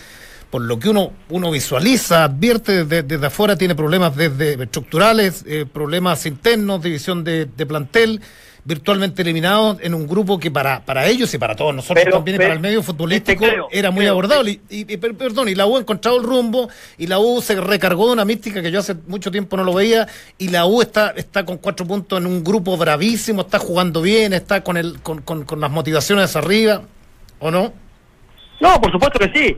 por 0.50 0.62
lo 0.62 0.78
que 0.78 0.90
uno, 0.90 1.12
uno 1.30 1.50
visualiza, 1.50 2.24
advierte 2.24 2.84
desde, 2.84 3.02
desde 3.02 3.26
afuera, 3.26 3.56
tiene 3.56 3.74
problemas 3.74 4.16
desde 4.16 4.62
estructurales, 4.62 5.44
eh, 5.46 5.66
problemas 5.70 6.26
internos, 6.26 6.82
división 6.82 7.24
de 7.24 7.46
plantel, 7.66 8.20
virtualmente 8.64 9.22
eliminados 9.22 9.78
en 9.80 9.94
un 9.94 10.06
grupo 10.06 10.38
que 10.38 10.50
para, 10.50 10.84
para 10.84 11.06
ellos 11.06 11.32
y 11.34 11.38
para 11.38 11.56
todos 11.56 11.74
nosotros 11.74 12.04
Pero- 12.04 12.16
también 12.16 12.36
y 12.36 12.38
para 12.40 12.52
el 12.52 12.60
medio 12.60 12.82
futbolístico 12.82 13.44
este 13.44 13.54
creo, 13.54 13.68
era 13.70 13.90
muy 13.90 14.00
creo, 14.02 14.12
abordable. 14.12 14.50
Y, 14.50 14.60
y- 14.68 14.92
y 14.94 14.96
per- 14.96 15.14
perdón, 15.16 15.48
y 15.48 15.54
la 15.54 15.66
U 15.66 15.76
ha 15.76 15.80
encontrado 15.80 16.18
el 16.18 16.24
rumbo, 16.24 16.68
y 16.98 17.06
la 17.06 17.18
U 17.18 17.40
se 17.40 17.60
recargó 17.60 18.06
de 18.08 18.12
una 18.12 18.24
mística 18.24 18.60
que 18.62 18.70
yo 18.70 18.80
hace 18.80 18.94
mucho 19.06 19.30
tiempo 19.30 19.56
no 19.56 19.64
lo 19.64 19.74
veía, 19.74 20.06
y 20.38 20.48
la 20.48 20.66
U 20.66 20.82
está, 20.82 21.10
está 21.16 21.44
con 21.44 21.56
cuatro 21.58 21.86
puntos 21.86 22.18
en 22.20 22.26
un 22.26 22.44
grupo 22.44 22.76
bravísimo, 22.76 23.42
está 23.42 23.58
jugando 23.58 24.02
bien, 24.02 24.32
está 24.32 24.62
con, 24.62 24.76
el, 24.76 25.00
con, 25.00 25.22
con, 25.22 25.44
con 25.44 25.60
las 25.60 25.70
motivaciones 25.70 26.36
arriba, 26.36 26.82
¿o 27.38 27.50
no? 27.50 27.72
No, 28.60 28.80
por 28.80 28.92
supuesto 28.92 29.18
que 29.18 29.30
sí, 29.32 29.56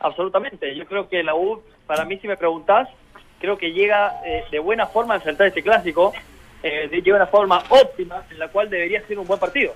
absolutamente. 0.00 0.76
Yo 0.76 0.84
creo 0.86 1.08
que 1.08 1.22
la 1.22 1.34
U, 1.34 1.62
para 1.86 2.04
mí, 2.04 2.18
si 2.20 2.28
me 2.28 2.36
preguntás, 2.36 2.88
creo 3.40 3.56
que 3.58 3.72
llega 3.72 4.20
eh, 4.26 4.44
de 4.50 4.58
buena 4.58 4.86
forma 4.86 5.14
a 5.14 5.16
enfrentar 5.16 5.46
este 5.46 5.62
clásico, 5.62 6.12
eh, 6.62 6.88
de 7.02 7.12
una 7.12 7.26
forma 7.26 7.62
óptima 7.68 8.24
en 8.30 8.38
la 8.38 8.48
cual 8.48 8.70
debería 8.70 9.04
ser 9.06 9.18
un 9.18 9.26
buen 9.26 9.40
partido. 9.40 9.74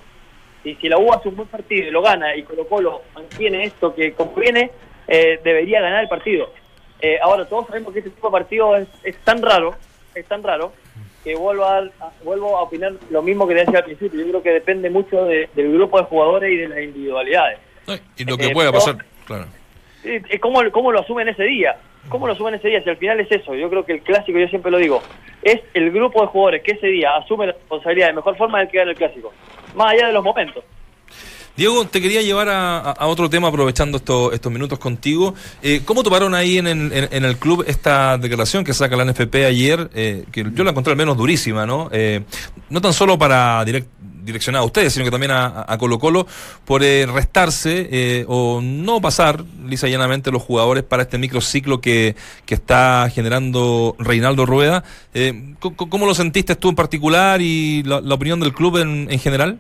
Y 0.65 0.75
si 0.77 0.89
la 0.89 0.99
U 0.99 1.13
hace 1.13 1.29
un 1.29 1.37
buen 1.37 1.49
partido 1.49 1.87
y 1.87 1.91
lo 1.91 2.03
gana 2.03 2.35
y 2.35 2.43
Colo 2.43 2.67
Colo 2.67 3.03
mantiene 3.15 3.65
esto 3.65 3.95
que 3.95 4.13
conviene, 4.13 4.71
eh, 5.07 5.39
debería 5.45 5.81
ganar 5.81 6.03
el 6.03 6.09
partido. 6.09 6.53
Eh, 7.01 7.19
ahora, 7.23 7.45
todos 7.47 7.67
sabemos 7.69 7.93
que 7.93 8.01
este 8.01 8.11
tipo 8.11 8.29
de 8.29 8.33
partido 8.33 8.77
es, 8.77 8.89
es 9.05 9.17
tan 9.19 9.43
raro, 9.43 9.75
es 10.15 10.25
tan 10.27 10.43
raro, 10.43 10.73
que 11.23 11.35
vuelvo 11.37 11.65
a, 11.65 11.73
dar- 11.83 11.93
a- 12.01 12.11
vuelvo 12.25 12.57
a 12.57 12.63
opinar 12.63 12.93
lo 13.11 13.23
mismo 13.23 13.47
que 13.47 13.55
decía 13.55 13.79
al 13.81 13.85
principio. 13.85 14.21
Yo 14.21 14.29
creo 14.31 14.43
que 14.43 14.51
depende 14.51 14.91
mucho 14.91 15.25
de- 15.25 15.49
del 15.55 15.73
grupo 15.75 15.99
de 15.99 16.05
jugadores 16.07 16.51
y 16.53 16.57
de 16.57 16.69
las 16.69 16.79
individualidades. 16.81 17.59
Y 18.17 18.25
lo 18.25 18.37
que 18.37 18.47
Eh, 18.47 18.53
pueda 18.53 18.73
pasar, 18.73 18.97
claro. 19.27 19.47
Eh, 20.07 20.23
eh, 20.31 20.39
¿Cómo, 20.39 20.61
¿Cómo 20.73 20.93
lo 20.93 21.01
asumen 21.01 21.29
ese 21.29 21.43
día? 21.45 21.77
¿Cómo 22.09 22.27
lo 22.27 22.33
asumen 22.35 22.55
ese 22.55 22.69
día? 22.69 22.83
Si 22.83 22.89
al 22.91 22.97
final 22.97 23.19
es 23.21 23.31
eso, 23.31 23.55
yo 23.55 23.69
creo 23.69 23.85
que 23.85 23.93
el 23.95 24.03
clásico, 24.03 24.39
yo 24.39 24.47
siempre 24.49 24.71
lo 24.71 24.79
digo, 24.79 25.03
es 25.43 25.61
el 25.75 25.91
grupo 25.91 26.21
de 26.23 26.29
jugadores 26.29 26.63
que 26.63 26.73
ese 26.73 26.87
día 26.87 27.17
asume 27.17 27.47
la 27.47 27.53
responsabilidad 27.53 28.07
de 28.09 28.13
mejor 28.15 28.37
forma 28.37 28.59
del 28.61 28.69
que 28.69 28.79
gana 28.79 28.93
el 28.93 28.97
clásico. 28.97 29.33
Más 29.75 29.93
allá 29.93 30.07
de 30.07 30.13
los 30.13 30.23
momentos. 30.25 30.63
Diego, 31.57 31.87
te 31.87 32.03
quería 32.03 32.21
llevar 32.21 32.49
a, 32.51 32.95
otro 33.07 33.31
tema 33.31 33.49
aprovechando 33.49 33.97
estos, 33.97 34.35
estos 34.35 34.53
minutos 34.53 34.79
contigo. 34.79 35.35
Eh, 35.63 35.81
¿Cómo 35.87 36.03
tomaron 36.03 36.35
ahí 36.35 36.59
en, 36.59 36.67
en- 36.67 36.93
en 36.93 37.25
el 37.25 37.39
club 37.39 37.65
esta 37.67 38.19
declaración 38.19 38.63
que 38.63 38.75
saca 38.75 38.95
la 38.95 39.07
NFP 39.07 39.35
ayer? 39.47 39.89
que 39.91 40.45
yo 40.53 40.65
la 40.65 40.71
encontré 40.71 40.91
al 40.93 40.99
menos 40.99 41.17
durísima, 41.17 41.65
¿no? 41.65 41.89
No 42.69 42.81
tan 42.83 42.93
solo 42.93 43.19
para 43.19 43.65
direct- 43.65 43.87
direccionar 44.27 44.61
a 44.61 44.65
ustedes, 44.65 44.93
sino 44.93 45.05
que 45.05 45.11
también 45.11 45.31
a, 45.33 45.65
a 45.67 45.79
Colo 45.79 45.99
Colo 45.99 46.27
por 46.67 46.83
eh, 46.83 47.07
restarse 47.07 47.89
eh, 47.91 48.25
o 48.29 48.61
no 48.63 49.01
pasar 49.01 49.43
lisa 49.67 49.89
y 49.89 49.93
llanamente 49.93 50.31
los 50.31 50.43
jugadores 50.43 50.83
para 50.85 51.05
este 51.05 51.17
microciclo 51.17 51.81
que, 51.81 52.15
que 52.45 52.55
está 52.55 53.09
generando 53.11 53.97
Reinaldo 53.99 54.45
Rueda. 54.45 54.85
Eh, 55.15 55.55
¿cómo, 55.61 56.07
lo 56.07 56.15
sentiste 56.15 56.57
tú 56.57 56.69
en 56.69 56.75
particular 56.75 57.41
y 57.41 57.83
la, 57.85 58.01
la 58.01 58.15
opinión 58.15 58.41
del 58.41 58.53
club 58.53 58.77
en, 58.79 59.09
en 59.11 59.19
general? 59.19 59.59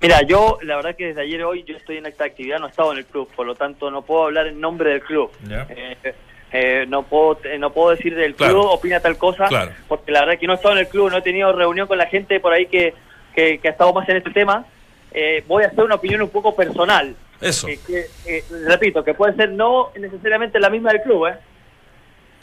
Mira, 0.00 0.22
yo 0.22 0.58
la 0.62 0.76
verdad 0.76 0.94
que 0.96 1.06
desde 1.06 1.22
ayer 1.22 1.42
hoy 1.42 1.64
yo 1.66 1.76
estoy 1.76 1.96
en 1.96 2.06
esta 2.06 2.24
actividad, 2.24 2.60
no 2.60 2.66
he 2.66 2.70
estado 2.70 2.92
en 2.92 2.98
el 2.98 3.06
club, 3.06 3.28
por 3.34 3.46
lo 3.46 3.54
tanto 3.56 3.90
no 3.90 4.02
puedo 4.02 4.24
hablar 4.24 4.46
en 4.46 4.60
nombre 4.60 4.90
del 4.90 5.00
club. 5.02 5.30
Eh, 5.50 6.14
eh, 6.52 6.86
no 6.88 7.02
puedo 7.02 7.40
eh, 7.44 7.58
no 7.58 7.72
puedo 7.72 7.90
decir 7.90 8.14
del 8.14 8.34
Claro. 8.36 8.54
club 8.54 8.66
opina 8.70 9.00
tal 9.00 9.18
cosa, 9.18 9.48
Claro. 9.48 9.72
porque 9.88 10.12
la 10.12 10.20
verdad 10.20 10.38
que 10.38 10.46
no 10.46 10.52
he 10.52 10.56
estado 10.56 10.74
en 10.74 10.80
el 10.80 10.88
club, 10.88 11.10
no 11.10 11.18
he 11.18 11.22
tenido 11.22 11.52
reunión 11.52 11.88
con 11.88 11.98
la 11.98 12.06
gente 12.06 12.38
por 12.38 12.52
ahí 12.52 12.66
que, 12.66 12.94
que, 13.34 13.58
que 13.58 13.68
ha 13.68 13.70
estado 13.72 13.92
más 13.92 14.08
en 14.08 14.16
este 14.18 14.30
tema. 14.30 14.64
Eh, 15.12 15.42
voy 15.46 15.64
a 15.64 15.68
hacer 15.68 15.84
una 15.84 15.94
opinión 15.96 16.22
un 16.22 16.28
poco 16.30 16.54
personal. 16.54 17.14
Eso. 17.40 17.66
que- 17.68 17.78
que, 17.86 18.06
eh, 18.26 18.44
repito, 18.66 19.04
que 19.04 19.14
puede 19.14 19.34
ser 19.34 19.50
no 19.50 19.90
necesariamente 19.96 20.58
la 20.58 20.70
misma 20.70 20.92
del 20.92 21.02
club. 21.02 21.26
¿eh? 21.28 21.34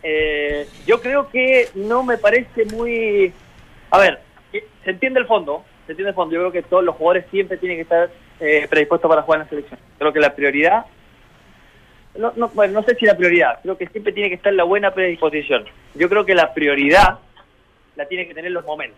Eh, 0.04 0.68
yo 0.86 1.02
creo 1.02 1.30
que 1.30 1.70
no 1.76 2.04
me 2.04 2.18
parece 2.18 2.66
muy... 2.66 3.34
A 3.92 3.98
ver, 4.00 4.20
se 4.84 4.90
entiende 4.90 5.20
el 5.20 5.26
fondo, 5.26 5.64
se 5.86 5.92
entiende 5.94 6.10
el 6.10 6.16
fondo. 6.16 6.34
Yo 6.36 6.42
creo 6.42 6.52
que 6.52 6.62
todos 6.64 6.84
los 6.84 6.96
jugadores 6.96 7.26
siempre 7.32 7.58
tienen 7.58 7.78
que 7.78 7.84
estar 7.84 8.10
eh, 8.40 8.68
predispuestos 8.70 9.10
para 9.10 9.22
jugar 9.24 9.40
en 9.42 9.44
la 9.46 9.50
selección. 9.50 9.80
Creo 9.98 10.14
que 10.14 10.20
la 10.20 10.34
prioridad... 10.36 10.86
No, 12.18 12.32
no, 12.38 12.48
bueno, 12.50 12.74
no 12.80 12.84
sé 12.84 12.96
si 12.96 13.06
la 13.06 13.18
prioridad, 13.18 13.60
creo 13.62 13.78
que 13.78 13.88
siempre 13.88 14.14
tiene 14.14 14.30
que 14.30 14.36
estar 14.36 14.54
la 14.54 14.64
buena 14.64 14.94
predisposición. 14.94 15.66
Yo 15.96 16.08
creo 16.08 16.26
que 16.26 16.34
la 16.34 16.54
prioridad 16.54 17.20
la 17.98 18.06
tiene 18.08 18.26
que 18.26 18.34
tener 18.34 18.52
los 18.52 18.64
momentos. 18.64 18.98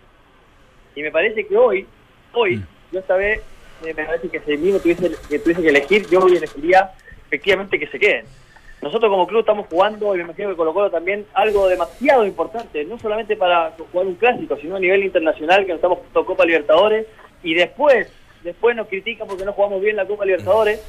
Y 0.98 1.04
me 1.04 1.12
parece 1.12 1.46
que 1.46 1.56
hoy, 1.56 1.86
hoy, 2.34 2.60
yo 2.92 3.00
esta 3.00 3.16
vez, 3.16 3.40
eh, 3.86 3.94
me 3.94 4.04
parece 4.04 4.30
que 4.30 4.40
si 4.40 4.58
mí 4.58 4.72
me 4.72 4.80
tuviese, 4.80 5.12
que 5.30 5.38
tuviese 5.38 5.62
que 5.62 5.70
elegir, 5.70 6.08
yo 6.10 6.22
hoy 6.22 6.38
elegiría 6.38 6.92
efectivamente 7.28 7.78
que 7.78 7.86
se 7.86 8.00
queden. 8.00 8.26
Nosotros 8.82 9.12
como 9.12 9.28
club 9.28 9.42
estamos 9.42 9.68
jugando, 9.68 10.16
y 10.16 10.18
me 10.18 10.24
imagino 10.24 10.50
que 10.50 10.56
Colo 10.56 10.74
Colo 10.74 10.90
también, 10.90 11.28
algo 11.36 11.68
demasiado 11.68 12.26
importante, 12.26 12.84
no 12.86 12.98
solamente 12.98 13.36
para 13.36 13.74
jugar 13.92 14.08
un 14.08 14.16
clásico, 14.16 14.58
sino 14.58 14.76
a 14.76 14.80
nivel 14.80 15.04
internacional, 15.04 15.68
que 15.68 15.74
nos 15.74 15.78
estamos 15.78 16.00
jugando 16.00 16.26
Copa 16.26 16.46
Libertadores, 16.46 17.06
y 17.44 17.54
después, 17.54 18.12
después 18.44 18.76
nos 18.76 18.88
critican 18.88 19.28
porque 19.28 19.46
no 19.46 19.54
jugamos 19.54 19.80
bien 19.80 19.98
la 19.98 20.08
Copa 20.08 20.26
Libertadores, 20.26 20.84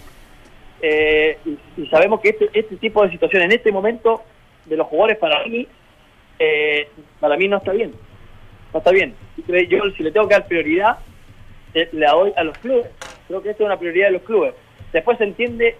eh, 0.80 1.36
y, 1.44 1.82
y 1.82 1.86
sabemos 1.88 2.22
que 2.22 2.30
este, 2.30 2.48
este 2.54 2.76
tipo 2.76 3.04
de 3.04 3.10
situación 3.10 3.42
en 3.42 3.52
este 3.52 3.70
momento 3.70 4.22
de 4.64 4.74
los 4.78 4.86
jugadores 4.86 5.18
para 5.18 5.44
mí, 5.44 5.68
eh, 6.38 6.88
para 7.20 7.36
mí 7.36 7.46
no 7.46 7.58
está 7.58 7.72
bien. 7.72 7.92
No 8.72 8.78
está 8.78 8.90
bien. 8.90 9.14
Yo 9.68 9.78
si 9.96 10.02
le 10.02 10.10
tengo 10.12 10.28
que 10.28 10.34
dar 10.34 10.46
prioridad, 10.46 10.98
eh, 11.74 11.88
le 11.92 12.06
doy 12.06 12.32
a 12.36 12.44
los 12.44 12.56
clubes. 12.58 12.86
Creo 13.26 13.42
que 13.42 13.50
esto 13.50 13.62
es 13.64 13.66
una 13.66 13.78
prioridad 13.78 14.06
de 14.08 14.12
los 14.12 14.22
clubes. 14.22 14.54
Después 14.92 15.18
se 15.18 15.24
entiende 15.24 15.76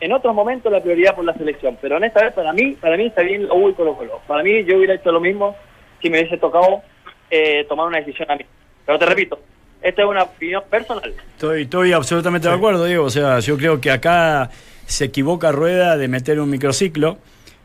en 0.00 0.12
otros 0.12 0.34
momentos 0.34 0.70
la 0.70 0.80
prioridad 0.80 1.14
por 1.16 1.24
la 1.24 1.34
selección, 1.34 1.76
pero 1.80 1.96
en 1.96 2.04
esta 2.04 2.22
vez 2.22 2.32
para 2.32 2.52
mí, 2.52 2.76
para 2.80 2.96
mí 2.96 3.06
está 3.06 3.22
bien 3.22 3.46
la 3.48 3.54
U 3.54 3.68
y 3.68 3.74
Colo 3.74 3.96
Colo. 3.96 4.20
Para 4.26 4.42
mí 4.42 4.64
yo 4.64 4.76
hubiera 4.76 4.94
hecho 4.94 5.10
lo 5.10 5.20
mismo 5.20 5.56
si 6.00 6.08
me 6.10 6.20
hubiese 6.20 6.38
tocado 6.38 6.82
eh, 7.30 7.64
tomar 7.68 7.86
una 7.86 7.98
decisión 7.98 8.30
a 8.30 8.36
mí. 8.36 8.44
Pero 8.86 8.98
te 8.98 9.06
repito, 9.06 9.40
esta 9.82 10.02
es 10.02 10.08
una 10.08 10.22
opinión 10.22 10.62
personal. 10.70 11.12
Estoy, 11.34 11.62
estoy 11.62 11.92
absolutamente 11.92 12.48
de 12.48 12.54
acuerdo, 12.54 12.84
Diego. 12.84 13.04
O 13.04 13.10
sea, 13.10 13.40
yo 13.40 13.56
creo 13.56 13.80
que 13.80 13.90
acá 13.90 14.50
se 14.86 15.06
equivoca 15.06 15.50
Rueda 15.52 15.96
de 15.96 16.08
meter 16.08 16.40
un 16.40 16.48
microciclo 16.50 17.18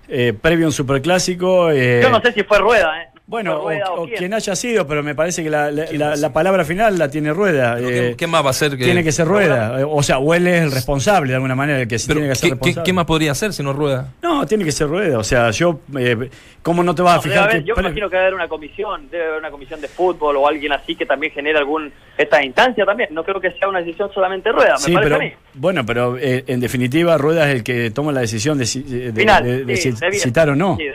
eh, 0.08 0.34
previo 0.40 0.66
a 0.66 0.70
un 0.70 0.74
superclásico. 0.74 1.70
eh, 1.72 2.02
Yo 2.02 2.10
no 2.10 2.20
sé 2.22 2.34
si 2.34 2.44
fue 2.44 2.60
Rueda, 2.60 3.02
¿eh? 3.04 3.08
Bueno, 3.34 3.62
Rueda 3.64 3.86
o, 3.92 4.04
o 4.04 4.06
quién. 4.06 4.18
quien 4.20 4.34
haya 4.36 4.56
sido, 4.56 4.86
pero 4.86 5.02
me 5.02 5.16
parece 5.16 5.44
que 5.44 5.50
la, 5.50 5.72
la- 5.72 5.92
la- 5.92 6.16
la 6.16 6.32
palabra 6.32 6.64
final 6.64 7.00
la 7.00 7.10
tiene 7.10 7.34
Rueda. 7.34 7.80
Eh, 7.80 7.82
¿qué, 8.12 8.16
qué 8.16 8.28
más 8.28 8.44
va 8.44 8.48
a 8.48 8.52
hacer? 8.52 8.78
Que, 8.78 8.84
tiene 8.86 9.04
que 9.04 9.12
ser 9.12 9.28
Rueda. 9.28 9.80
eh, 9.82 9.86
O 9.90 10.04
sea, 10.04 10.20
o 10.20 10.36
él 10.36 10.46
es 10.46 10.62
el 10.62 10.72
responsable 10.72 11.30
de 11.30 11.36
alguna 11.38 11.56
manera, 11.56 11.80
el 11.82 11.88
que 11.88 11.98
se 11.98 12.08
Pero, 12.08 12.20
tiene 12.20 12.30
que 12.32 12.36
ser 12.36 12.42
¿qué, 12.44 12.50
qué, 12.50 12.54
responsable. 12.60 12.86
qué 12.86 12.94
más 12.94 13.06
podría 13.06 13.32
hacer 13.32 13.52
si 13.54 13.64
no 13.64 13.74
rueda? 13.74 14.12
No, 14.22 14.46
tiene 14.46 14.64
que 14.64 14.72
ser 14.72 14.88
Rueda. 14.88 15.18
O 15.18 15.24
sea, 15.24 15.50
yo. 15.50 15.80
eh, 15.98 16.30
¿Cómo 16.62 16.82
no 16.84 16.94
te 16.96 17.02
vas 17.02 17.14
a 17.14 17.16
No, 17.18 17.22
fijar 17.24 17.50
haber- 17.50 17.62
que 17.64 17.68
yo 17.68 17.76
me 17.76 17.82
imagino 17.82 18.10
que 18.10 18.16
debe 18.16 18.28
haber 18.28 18.36
una 18.36 18.48
comisión, 18.48 19.10
debe 19.10 19.26
haber 19.26 19.40
una 19.40 19.50
comisión 19.52 19.82
de 19.82 19.88
fútbol 19.90 20.38
o 20.38 20.48
alguien 20.48 20.72
así 20.72 20.96
que 20.96 21.06
también 21.06 21.34
genere 21.34 21.58
algún 21.58 21.92
esta 22.18 22.42
instancia 22.46 22.86
también. 22.86 23.10
No 23.14 23.24
creo 23.24 23.42
que 23.42 23.52
sea 23.52 23.68
una 23.68 23.80
decisión 23.80 24.10
solamente 24.14 24.50
rueda, 24.52 24.74
me 24.76 24.80
Sí, 24.80 24.94
parece 24.94 25.10
pero, 25.12 25.16
a 25.22 25.26
mí. 25.26 25.34
bueno, 25.56 25.86
pero 25.86 26.18
eh, 26.18 26.44
en 26.48 26.60
definitiva 26.62 27.18
Rueda 27.18 27.50
es 27.50 27.56
el 27.56 27.64
que 27.64 27.90
toma 27.92 28.12
la 28.14 28.22
decisión 28.22 28.58
de, 28.60 28.66
de- 28.66 29.12
Final, 29.12 29.66
de- 29.66 29.76
sí, 29.76 29.92
citar 30.20 30.50
o 30.52 30.56
no. 30.56 30.78
Sí, 30.78 30.86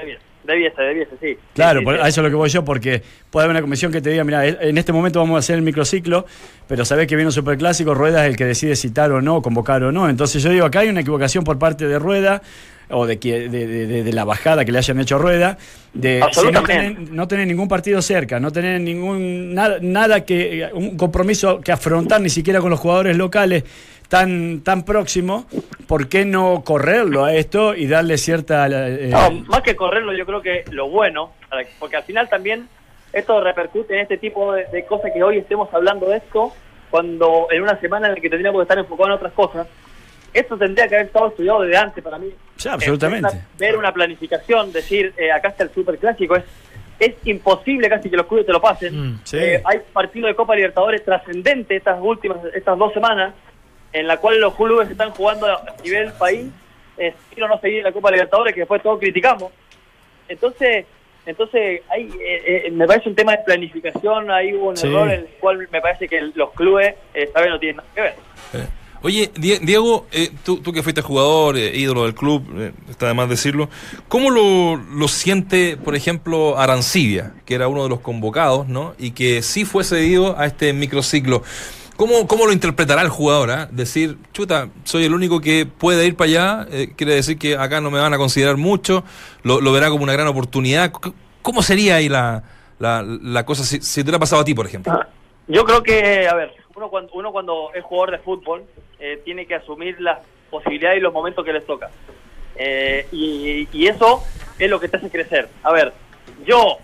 debiese, 0.49 0.83
debiese, 0.83 1.13
sí. 1.21 1.37
Claro, 1.55 1.79
sí, 1.81 1.85
por- 1.85 1.95
sí. 1.97 2.01
a 2.03 2.09
eso 2.09 2.21
es 2.21 2.25
lo 2.25 2.31
que 2.31 2.37
voy 2.37 2.49
yo, 2.49 2.65
porque 2.65 3.03
puede 3.31 3.45
haber 3.45 3.55
una 3.55 3.63
comisión 3.63 3.93
que 3.93 4.01
te 4.01 4.11
diga, 4.11 4.25
mira, 4.25 4.45
en 4.47 4.77
este 4.79 4.93
momento 4.93 5.21
vamos 5.21 5.37
a 5.37 5.39
hacer 5.39 5.57
el 5.57 5.63
microciclo, 5.63 6.27
pero 6.67 6.85
sabés 6.85 7.07
que 7.07 7.15
viene 7.15 7.29
un 7.29 7.33
superclásico, 7.33 7.95
Rueda 7.95 8.25
es 8.25 8.31
el 8.31 8.37
que 8.37 8.45
decide 8.45 8.75
citar 8.75 9.13
o 9.13 9.21
no, 9.23 9.41
convocar 9.43 9.83
o 9.85 9.93
no. 9.93 10.09
Entonces 10.09 10.43
yo 10.43 10.51
digo, 10.51 10.67
acá 10.67 10.81
hay 10.81 10.89
una 10.89 11.01
equivocación 11.01 11.45
por 11.45 11.59
parte 11.59 11.87
de 11.87 11.99
Rueda, 11.99 12.43
o 12.91 13.07
de, 13.07 13.19
que- 13.19 13.49
de, 13.49 13.67
de- 13.67 14.03
de- 14.05 14.13
la 14.13 14.25
bajada 14.25 14.65
que 14.65 14.73
le 14.73 14.79
hayan 14.79 14.99
hecho 15.01 15.19
Rueda, 15.19 15.59
de 15.95 16.23
si 16.33 16.51
no 16.51 16.63
tener, 16.63 16.99
no 17.11 17.29
tener 17.29 17.47
ningún 17.47 17.69
partido 17.69 18.01
cerca, 18.03 18.41
no 18.41 18.51
tener 18.51 18.81
ningún 18.81 19.55
nada, 19.55 19.79
nada 19.81 20.25
que 20.25 20.69
un 20.73 20.97
compromiso 20.97 21.61
que 21.61 21.73
afrontar 21.73 22.21
ni 22.21 22.31
siquiera 22.31 22.61
con 22.61 22.71
los 22.71 22.81
jugadores 22.81 23.17
locales 23.17 23.65
tan 24.09 24.61
tan 24.63 24.85
próximo, 24.85 25.45
¿por 25.87 26.09
qué 26.09 26.25
no 26.25 26.63
correrlo 26.65 27.25
a 27.25 27.35
esto 27.35 27.75
y 27.75 27.87
darle 27.87 28.17
cierta 28.17 28.67
eh, 28.67 29.11
No, 29.11 29.31
más 29.49 29.61
que 29.61 29.77
correrlo, 29.77 30.15
yo 30.17 30.25
creo 30.25 30.41
que 30.41 30.65
lo 30.71 30.89
bueno, 30.89 31.33
porque 31.79 31.97
al 31.97 32.05
final 32.05 32.29
también 32.31 32.69
esto 33.13 33.41
repercute 33.43 33.95
en 33.95 34.01
este 34.01 34.17
tipo 34.17 34.55
de, 34.55 34.65
de 34.73 34.87
cosas 34.87 35.11
que 35.13 35.23
hoy 35.23 35.37
estemos 35.39 35.69
hablando 35.75 36.09
de 36.09 36.19
esto, 36.19 36.53
cuando 36.91 37.49
en 37.51 37.63
una 37.63 37.79
semana 37.81 38.07
en 38.09 38.15
la 38.15 38.21
que 38.21 38.31
tendríamos 38.31 38.61
que 38.61 38.63
estar 38.63 38.79
enfocados 38.79 39.09
en 39.11 39.17
otras 39.17 39.33
cosas. 39.35 39.67
Esto 40.39 40.57
tendría 40.57 40.87
que 40.89 40.95
haber 40.95 41.07
estado 41.09 41.29
estudiado 41.29 41.63
desde 41.63 41.77
antes 41.77 42.05
para 42.05 42.19
mí. 42.19 42.31
Sí, 42.57 42.69
absolutamente. 42.69 43.37
Eh, 43.37 43.41
ver 43.59 43.77
una 43.77 43.93
planificación, 43.93 44.71
decir, 44.73 45.13
eh, 45.17 45.33
acá 45.33 45.49
está 45.49 45.65
el 45.65 45.71
superclásico, 45.71 46.37
es, 46.37 46.45
es 47.01 47.15
imposible 47.25 47.89
casi 47.89 48.09
que 48.09 48.17
los 48.17 48.27
clubes 48.27 48.47
te 48.47 48.53
lo 48.53 48.61
pasen. 48.61 49.15
Mm, 49.15 49.21
sí. 49.25 49.37
Eh, 49.37 49.63
hay 49.65 49.81
partido 49.93 50.29
de 50.29 50.35
Copa 50.37 50.55
Libertadores 50.55 51.05
trascendente 51.05 51.75
estas 51.77 51.99
últimas, 52.01 52.39
estas 52.55 52.79
dos 52.79 52.93
semanas, 52.93 53.35
en 53.93 54.07
la 54.07 54.19
cual 54.19 54.39
los 54.41 54.55
clubes 54.55 54.89
están 54.91 55.11
jugando 55.11 55.47
a 55.47 55.65
nivel 55.83 56.13
país, 56.13 56.47
eh, 56.99 57.13
seguir 57.31 57.45
o 57.45 57.49
no 57.49 57.59
seguir 57.61 57.83
la 57.83 57.91
Copa 57.93 58.11
Libertadores, 58.13 58.55
que 58.55 58.61
después 58.61 58.81
todos 58.83 59.01
criticamos. 59.01 59.51
Entonces, 60.29 60.87
entonces 61.27 61.83
hay, 61.91 62.05
eh, 62.21 62.65
eh, 62.67 62.71
me 62.71 62.87
parece 62.87 63.09
un 63.09 63.15
tema 63.17 63.33
de 63.33 63.43
planificación, 63.45 64.31
hay 64.31 64.53
un 64.53 64.77
Sí. 64.77 64.87
error 64.87 65.11
en 65.11 65.21
el 65.21 65.27
cual 65.41 65.67
me 65.73 65.81
parece 65.81 66.07
que 66.09 66.21
los 66.35 66.53
clubes 66.53 66.95
eh, 67.15 67.29
saben 67.33 67.51
no 67.51 67.59
tienen 67.59 67.77
nada 67.79 67.89
que 67.95 68.01
ver. 68.03 68.15
Oye, 69.03 69.31
Die- 69.37 69.61
Diego, 69.61 70.07
eh, 70.11 70.31
tú, 70.45 70.59
tú 70.59 70.73
que 70.73 70.83
fuiste 70.83 71.03
jugador, 71.03 71.57
eh, 71.57 71.77
ídolo 71.77 72.05
del 72.05 72.15
club, 72.15 72.45
eh, 72.57 72.73
está 72.91 73.07
de 73.07 73.15
más 73.15 73.29
decirlo, 73.29 73.69
¿cómo 74.09 74.31
lo, 74.31 74.77
lo 74.77 75.07
siente, 75.09 75.77
por 75.77 75.95
ejemplo, 75.95 76.59
Arancibia, 76.59 77.33
que 77.47 77.55
era 77.55 77.69
uno 77.69 77.85
de 77.85 77.89
los 77.91 78.01
convocados, 78.01 78.67
¿no? 78.69 78.95
Y 78.99 79.13
que 79.13 79.43
sí 79.43 79.65
fue 79.65 79.85
cedido 79.85 80.39
a 80.39 80.47
este 80.47 80.73
microciclo. 80.73 81.43
¿Cómo, 81.97 82.27
cómo 82.29 82.47
lo 82.47 82.53
interpretará 82.53 83.03
el 83.03 83.09
jugador? 83.09 83.51
ah? 83.51 83.69
Decir, 83.73 84.19
chuta, 84.33 84.69
soy 84.85 85.05
el 85.05 85.15
único 85.15 85.41
que 85.41 85.67
puede 85.67 86.07
ir 86.07 86.15
para 86.17 86.29
allá, 86.31 86.67
eh, 86.71 86.93
quiere 86.97 87.15
decir 87.15 87.39
que 87.39 87.57
acá 87.57 87.81
no 87.81 87.91
me 87.91 87.99
van 88.01 88.15
a 88.15 88.19
considerar 88.19 88.57
mucho, 88.57 89.05
lo, 89.43 89.61
lo 89.61 89.73
verá 89.73 89.91
como 89.91 90.05
una 90.05 90.13
gran 90.13 90.27
oportunidad. 90.29 90.93
¿Cómo 91.43 91.63
sería 91.63 91.97
ahí 91.97 92.09
la, 92.09 92.43
la, 92.79 93.03
la 93.03 93.45
cosa 93.45 93.65
si, 93.65 93.81
si 93.81 93.97
te 93.97 94.03
hubiera 94.11 94.19
pasado 94.21 94.43
a 94.43 94.45
ti, 94.45 94.55
por 94.55 94.67
ejemplo? 94.67 94.93
Ah, 94.93 95.09
Yo 95.49 95.65
creo 95.65 95.83
que, 95.83 96.29
a 96.29 96.35
ver, 96.35 96.53
uno 96.79 96.89
cuando, 96.91 97.13
uno 97.15 97.33
cuando 97.33 97.71
es 97.75 97.85
jugador 97.85 98.13
de 98.13 98.19
fútbol 98.19 98.65
eh, 98.99 99.21
tiene 99.25 99.47
que 99.47 99.57
asumir 99.57 100.01
las 100.01 100.21
posibilidades 100.51 100.99
y 100.99 101.03
los 101.03 101.13
momentos 101.13 101.45
que 101.45 101.53
les 101.53 101.67
toca. 101.67 101.91
Eh, 102.57 103.07
y, 103.13 103.69
y 103.73 103.87
eso 103.87 104.23
es 104.59 104.71
lo 104.71 104.81
que 104.81 104.89
te 104.89 104.97
hace 104.97 105.11
crecer. 105.11 105.49
A 105.63 105.73
ver, 105.73 105.93
yo, 106.45 106.79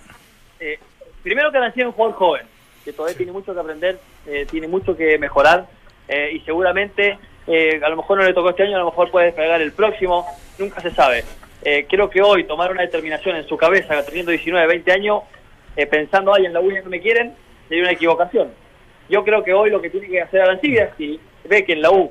eh, 0.61 0.79
primero 1.23 1.51
que 1.51 1.59
nací 1.59 1.83
un 1.83 1.93
jugador 1.93 2.17
joven, 2.17 2.47
que 2.85 2.93
todavía 2.93 3.17
tiene 3.17 3.33
mucho 3.33 3.55
que 3.55 3.61
aprender, 3.61 3.99
eh, 4.27 4.47
tiene 4.51 4.69
mucho 4.69 4.97
que 4.97 5.19
mejorar 5.19 5.67
eh, 6.09 6.33
y 6.35 6.41
seguramente 6.41 7.19
a 7.47 7.89
lo 7.91 7.97
mejor 7.97 8.19
no 8.19 8.25
le 8.25 8.33
tocó 8.33 8.51
este 8.51 8.63
año, 8.63 8.77
a 8.77 8.79
lo 8.79 8.87
mejor 8.87 9.11
puede 9.11 9.27
despegar 9.27 9.61
el 9.61 9.73
próximo, 9.73 10.27
nunca 10.59 10.81
se 10.81 10.91
sabe. 10.91 11.25
Eh, 11.63 11.87
creo 11.89 12.09
que 12.09 12.23
hoy 12.23 12.45
tomar 12.45 12.73
una 12.73 12.83
determinación 12.83 13.37
en 13.37 13.47
su 13.47 13.57
cabeza, 13.59 14.03
teniendo 14.05 14.31
19, 14.31 14.67
20 14.67 14.93
años, 14.93 15.23
pensando, 15.91 16.33
ay, 16.33 16.47
en 16.47 16.55
la 16.55 16.61
U 16.61 16.71
ya 16.71 16.81
no 16.81 16.89
me 16.89 17.03
quieren, 17.03 17.35
sería 17.69 17.83
una 17.83 17.93
equivocación. 17.93 18.64
Yo 19.09 19.23
creo 19.25 19.43
que 19.45 19.53
hoy 19.53 19.71
lo 19.71 19.81
que 19.83 19.91
tiene 19.91 20.09
que 20.09 20.21
hacer 20.23 20.41
Arancibia, 20.41 20.91
si 20.97 21.21
ve 21.49 21.65
que 21.65 21.73
en 21.75 21.83
la 21.83 21.91
U 21.91 22.11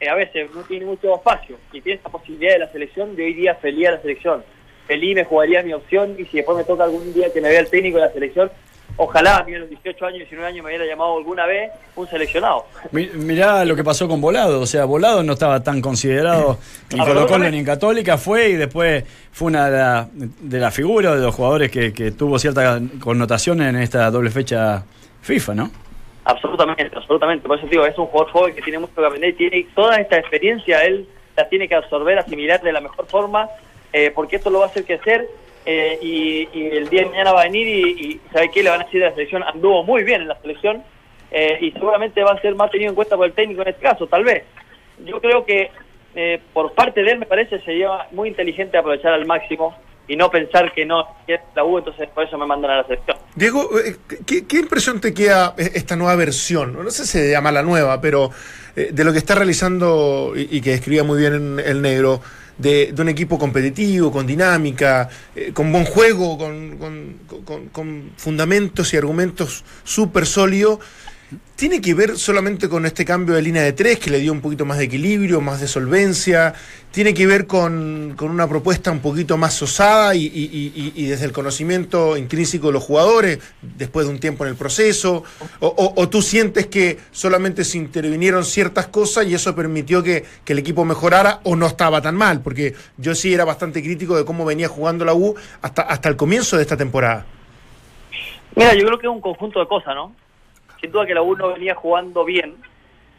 eh, 0.00 0.08
a 0.08 0.14
veces 0.14 0.48
no 0.54 0.62
tiene 0.62 0.86
mucho 0.86 1.14
espacio 1.14 1.56
y 1.72 1.80
tiene 1.80 1.98
esa 2.00 2.08
posibilidad 2.08 2.54
de 2.54 2.58
la 2.60 2.72
selección, 2.72 3.14
de 3.14 3.24
hoy 3.24 3.34
día 3.34 3.54
feliz 3.56 3.88
a 3.88 3.92
la 3.92 4.00
selección. 4.00 4.42
Feliz 4.86 5.14
me 5.14 5.24
jugaría 5.24 5.62
mi 5.62 5.72
opción 5.72 6.16
y 6.18 6.24
si 6.24 6.38
después 6.38 6.56
me 6.58 6.64
toca 6.64 6.84
algún 6.84 7.12
día 7.14 7.32
que 7.32 7.40
me 7.40 7.48
vea 7.48 7.60
el 7.60 7.68
técnico 7.70 7.98
de 7.98 8.06
la 8.06 8.12
selección, 8.12 8.50
ojalá 8.96 9.38
a 9.38 9.44
mí 9.44 9.54
a 9.54 9.60
los 9.60 9.68
18 9.70 10.04
años, 10.06 10.18
19 10.20 10.48
años 10.48 10.64
me 10.64 10.70
hubiera 10.70 10.84
llamado 10.84 11.16
alguna 11.16 11.46
vez 11.46 11.70
un 11.94 12.08
seleccionado. 12.08 12.66
Mi- 12.90 13.06
Mirá 13.14 13.64
lo 13.64 13.76
que 13.76 13.84
pasó 13.84 14.08
con 14.08 14.20
Volado, 14.20 14.60
o 14.60 14.66
sea, 14.66 14.84
Volado 14.86 15.22
no 15.22 15.34
estaba 15.34 15.62
tan 15.62 15.80
considerado 15.80 16.58
ni 16.92 16.98
Colo 16.98 17.26
Colo 17.26 17.48
ni 17.48 17.58
en 17.58 17.64
Católica, 17.64 18.18
fue 18.18 18.48
y 18.50 18.54
después 18.54 19.04
fue 19.30 19.48
una 19.48 19.70
de 19.70 19.78
las 19.78 20.08
de 20.12 20.58
la 20.58 20.70
figuras 20.72 21.14
de 21.14 21.22
los 21.22 21.34
jugadores 21.34 21.70
que, 21.70 21.92
que 21.92 22.10
tuvo 22.10 22.38
cierta 22.38 22.80
connotación 23.00 23.62
en 23.62 23.76
esta 23.76 24.10
doble 24.10 24.30
fecha 24.30 24.82
FIFA, 25.22 25.54
¿no? 25.54 25.70
Absolutamente, 26.24 26.96
absolutamente. 26.96 27.46
Por 27.46 27.58
eso 27.58 27.66
digo, 27.66 27.84
es 27.84 27.98
un 27.98 28.06
jugador 28.06 28.32
joven 28.32 28.54
que 28.54 28.62
tiene 28.62 28.78
mucho 28.78 28.94
que 28.94 29.04
aprender 29.04 29.30
y 29.30 29.34
tiene 29.34 29.66
toda 29.74 29.96
esta 29.96 30.18
experiencia, 30.18 30.80
él 30.84 31.06
la 31.36 31.48
tiene 31.48 31.68
que 31.68 31.74
absorber, 31.74 32.18
asimilar 32.18 32.60
de 32.60 32.72
la 32.72 32.80
mejor 32.80 33.06
forma, 33.06 33.48
eh, 33.92 34.12
porque 34.14 34.36
esto 34.36 34.50
lo 34.50 34.60
va 34.60 34.66
a 34.66 34.68
hacer 34.68 34.84
crecer 34.84 35.26
eh, 35.64 35.98
y, 36.00 36.48
y 36.52 36.66
el 36.76 36.88
día 36.88 37.02
de 37.02 37.10
mañana 37.10 37.32
va 37.32 37.42
a 37.42 37.44
venir 37.44 37.66
y, 37.66 38.20
¿sabe 38.32 38.50
qué? 38.50 38.62
Le 38.62 38.70
van 38.70 38.82
a 38.82 38.84
decir 38.84 39.00
de 39.00 39.08
la 39.08 39.14
selección, 39.14 39.42
anduvo 39.42 39.84
muy 39.84 40.02
bien 40.04 40.22
en 40.22 40.28
la 40.28 40.40
selección 40.40 40.82
eh, 41.30 41.58
y 41.60 41.70
seguramente 41.72 42.22
va 42.22 42.32
a 42.32 42.40
ser 42.40 42.54
más 42.54 42.70
tenido 42.70 42.90
en 42.90 42.94
cuenta 42.94 43.16
por 43.16 43.26
el 43.26 43.32
técnico 43.32 43.62
en 43.62 43.68
este 43.68 43.82
caso, 43.82 44.06
tal 44.06 44.24
vez. 44.24 44.44
Yo 45.04 45.20
creo 45.20 45.44
que 45.44 45.70
eh, 46.14 46.40
por 46.52 46.72
parte 46.74 47.02
de 47.02 47.12
él 47.12 47.18
me 47.18 47.26
parece 47.26 47.60
sería 47.60 48.06
muy 48.10 48.28
inteligente 48.28 48.76
aprovechar 48.76 49.14
al 49.14 49.24
máximo 49.24 49.74
y 50.08 50.16
no 50.16 50.30
pensar 50.30 50.72
que 50.74 50.84
no 50.84 51.06
es 51.26 51.40
la 51.54 51.64
U, 51.64 51.78
entonces 51.78 52.08
por 52.14 52.24
eso 52.24 52.36
me 52.36 52.46
mandan 52.46 52.70
a 52.72 52.76
la 52.78 52.84
selección. 52.84 53.16
Diego, 53.34 53.70
eh, 53.78 53.96
¿qué, 54.26 54.58
impresión 54.58 55.00
te 55.00 55.14
queda 55.14 55.54
eh, 55.56 55.70
esta 55.74 55.96
nueva 55.96 56.16
versión? 56.16 56.74
No 56.74 56.90
sé 56.90 57.06
si 57.06 57.12
se 57.18 57.30
llama 57.30 57.52
la 57.52 57.62
nueva, 57.62 58.00
pero 58.00 58.30
eh, 58.76 58.90
de 58.92 59.04
lo 59.04 59.12
que 59.12 59.18
está 59.18 59.34
realizando 59.34 60.32
y, 60.36 60.60
que 60.60 60.70
describía 60.70 61.04
muy 61.04 61.20
bien 61.20 61.34
en 61.34 61.60
el 61.60 61.80
negro, 61.80 62.20
de, 62.58 62.92
de 62.92 63.02
un 63.02 63.08
equipo 63.08 63.38
competitivo, 63.38 64.12
con 64.12 64.26
dinámica, 64.26 65.08
eh, 65.34 65.52
con 65.54 65.72
buen 65.72 65.84
juego, 65.84 66.36
con, 66.36 66.76
con- 66.78 67.18
con- 67.44 67.68
con 67.68 68.12
fundamentos 68.16 68.92
y 68.92 68.96
argumentos 68.98 69.64
súper 69.84 70.26
sólidos. 70.26 70.78
¿Tiene 71.62 71.80
que 71.80 71.94
ver 71.94 72.18
solamente 72.18 72.68
con 72.68 72.86
este 72.86 73.04
cambio 73.04 73.36
de 73.36 73.42
línea 73.42 73.62
de 73.62 73.72
tres 73.72 74.00
que 74.00 74.10
le 74.10 74.18
dio 74.18 74.32
un 74.32 74.40
poquito 74.40 74.64
más 74.64 74.78
de 74.78 74.84
equilibrio, 74.86 75.40
más 75.40 75.60
de 75.60 75.68
solvencia? 75.68 76.54
¿Tiene 76.90 77.14
que 77.14 77.24
ver 77.24 77.46
con, 77.46 78.14
con 78.16 78.32
una 78.32 78.48
propuesta 78.48 78.90
un 78.90 78.98
poquito 78.98 79.36
más 79.36 79.62
osada 79.62 80.12
y, 80.16 81.06
desde 81.06 81.24
el 81.24 81.30
conocimiento 81.30 82.16
intrínseco 82.16 82.66
de 82.66 82.72
los 82.72 82.82
jugadores, 82.82 83.38
después 83.62 84.06
de 84.06 84.12
un 84.12 84.18
tiempo 84.18 84.42
en 84.42 84.50
el 84.50 84.56
proceso? 84.56 85.22
¿O, 85.60 85.68
o- 85.68 85.92
o 86.02 86.08
tú 86.08 86.20
sientes 86.20 86.66
que 86.66 86.98
solamente 87.12 87.62
se 87.62 87.78
intervinieron 87.78 88.44
ciertas 88.44 88.88
cosas 88.88 89.28
y 89.28 89.34
eso 89.34 89.54
permitió 89.54 90.02
que, 90.02 90.24
que 90.44 90.54
el 90.54 90.58
equipo 90.58 90.84
mejorara 90.84 91.38
o 91.44 91.54
no 91.54 91.68
estaba 91.68 92.02
tan 92.02 92.16
mal? 92.16 92.40
Porque 92.40 92.74
yo 92.96 93.14
sí 93.14 93.32
era 93.32 93.44
bastante 93.44 93.84
crítico 93.84 94.16
de 94.16 94.24
cómo 94.24 94.44
venía 94.44 94.66
jugando 94.66 95.04
la 95.04 95.14
U 95.14 95.36
hasta, 95.60 95.82
hasta 95.82 96.08
el 96.08 96.16
comienzo 96.16 96.56
de 96.56 96.62
esta 96.62 96.76
temporada. 96.76 97.24
Mira, 98.56 98.74
yo 98.74 98.84
creo 98.84 98.98
que 98.98 99.06
es 99.06 99.12
un 99.12 99.20
conjunto 99.20 99.60
de 99.60 99.68
cosas, 99.68 99.94
¿no? 99.94 100.12
Sin 100.82 100.92
duda 100.92 101.06
que 101.06 101.14
la 101.14 101.22
U 101.22 101.34
no 101.36 101.54
venía 101.54 101.74
jugando 101.74 102.24
bien, 102.24 102.56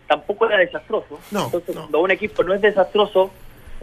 tampoco 0.07 0.45
era 0.45 0.57
desastroso. 0.57 1.19
No, 1.31 1.45
Entonces, 1.45 1.73
no. 1.73 1.81
cuando 1.81 2.01
un 2.01 2.11
equipo 2.11 2.43
no 2.43 2.53
es 2.53 2.61
desastroso, 2.61 3.31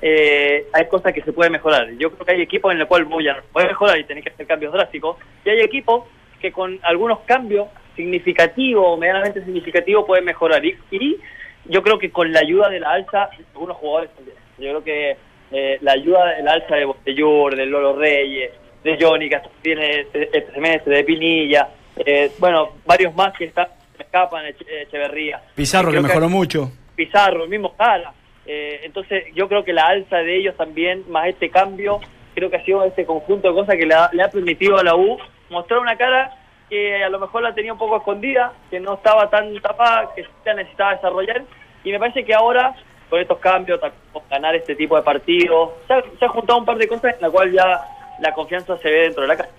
eh, 0.03 0.67
hay 0.73 0.87
cosas 0.87 1.13
que 1.13 1.23
se 1.23 1.33
pueden 1.33 1.53
mejorar. 1.53 1.91
Yo 1.99 2.13
creo 2.13 2.27
que 2.27 2.33
hay 2.33 2.43
equipos 2.43 2.73
en 2.73 2.79
los 2.79 2.87
cuales 2.87 3.09
ya 3.25 3.35
no 3.37 3.43
puede 3.53 3.69
mejorar 3.69 3.99
y 3.99 4.05
tenés 4.05 4.23
que 4.25 4.31
hacer 4.31 4.47
cambios 4.47 4.73
drásticos. 4.73 5.17
Y 5.45 5.51
hay 5.51 5.61
equipos 5.61 6.05
que 6.41 6.53
con 6.53 6.79
algunos 6.83 7.21
cambios 7.21 7.69
significativos 7.97 8.85
o 8.87 8.97
medianamente 8.97 9.45
significativos 9.45 10.05
pueden 10.07 10.25
mejorar. 10.25 10.65
Y, 10.65 10.77
y 10.91 11.19
yo 11.65 11.83
creo 11.83 11.99
que 11.99 12.11
con 12.11 12.33
la 12.33 12.41
ayuda 12.41 12.69
de 12.69 12.81
la 12.81 12.93
alza, 12.93 13.31
algunos 13.55 13.77
jugadores 13.79 14.11
también. 14.15 14.37
Yo 14.59 14.69
creo 14.69 14.85
que 14.85 15.17
eh, 15.53 15.79
la 15.81 15.93
ayuda 15.93 16.35
de 16.37 16.43
la 16.43 16.53
alza 16.53 16.77
de 16.77 16.85
Botellur, 16.85 17.57
de 17.57 17.67
Lolo 17.67 17.97
Reyes, 17.97 18.53
de 18.85 18.99
Johnny, 19.01 19.29
que 19.29 19.41
tiene 19.63 20.01
este, 20.01 20.25
este 20.25 20.53
semestre, 20.53 20.97
de 20.97 21.05
Pinilla, 21.05 21.69
eh, 22.07 22.33
bueno, 22.39 22.71
varios 22.87 23.15
más 23.15 23.33
que 23.37 23.45
están, 23.45 23.69
me 23.99 24.05
escapan, 24.05 24.45
Eche- 24.47 24.83
Echeverría. 24.83 25.41
Pizarro 25.55 25.93
que 25.93 26.01
mejoró 26.01 26.29
mucho. 26.29 26.71
Pizarro, 26.97 27.45
el 27.45 27.51
mismo 27.51 27.75
Cara. 27.77 28.13
Eh, 28.47 28.81
entonces 28.85 29.25
yo 29.35 29.49
creo 29.49 29.65
que 29.65 29.73
la 29.73 29.87
alza 29.87 30.17
de 30.19 30.37
ellos 30.37 30.57
también, 30.57 31.05
más 31.09 31.29
este 31.29 31.51
cambio, 31.51 32.01
creo 32.35 32.51
que 32.51 32.57
ha 32.57 32.65
sido 32.65 32.85
este 32.85 33.05
conjunto 33.05 33.49
de 33.49 33.55
cosas 33.55 33.77
que 33.77 33.87
le 33.87 33.95
ha, 33.95 34.11
le 34.13 34.23
ha 34.23 34.31
permitido 34.31 34.79
a 34.79 34.83
la 34.83 34.95
U 34.97 35.19
mostrar 35.51 35.81
una 35.81 35.97
cara 35.97 36.35
que 36.69 37.03
a 37.03 37.09
lo 37.09 37.19
mejor 37.19 37.43
la 37.43 37.53
tenía 37.55 37.73
un 37.73 37.79
poco 37.79 37.97
escondida, 37.97 38.53
que 38.71 38.79
no 38.81 38.95
estaba 38.95 39.29
tan 39.29 39.61
tapada, 39.61 40.11
que 40.15 40.25
la 40.45 40.55
necesitaba 40.55 40.95
desarrollar. 40.95 41.43
Y 41.83 41.91
me 41.91 41.99
parece 41.99 42.25
que 42.25 42.33
ahora, 42.33 42.75
con 43.09 43.21
estos 43.21 43.39
cambios, 43.39 43.81
con 44.13 44.23
ganar 44.31 44.55
este 44.55 44.75
tipo 44.77 44.97
de 44.97 45.03
partidos, 45.03 45.71
se 45.89 45.95
ha, 45.95 46.03
se 46.19 46.25
ha 46.25 46.29
juntado 46.29 46.61
un 46.61 46.65
par 46.65 46.77
de 46.79 46.87
cosas 46.87 47.15
en 47.17 47.21
la 47.23 47.31
cual 47.31 47.51
ya 47.53 47.83
la 48.21 48.33
confianza 48.33 48.77
se 48.79 48.89
ve 48.89 49.01
dentro 49.03 49.23
de 49.23 49.29
la 49.29 49.37
casa. 49.37 49.51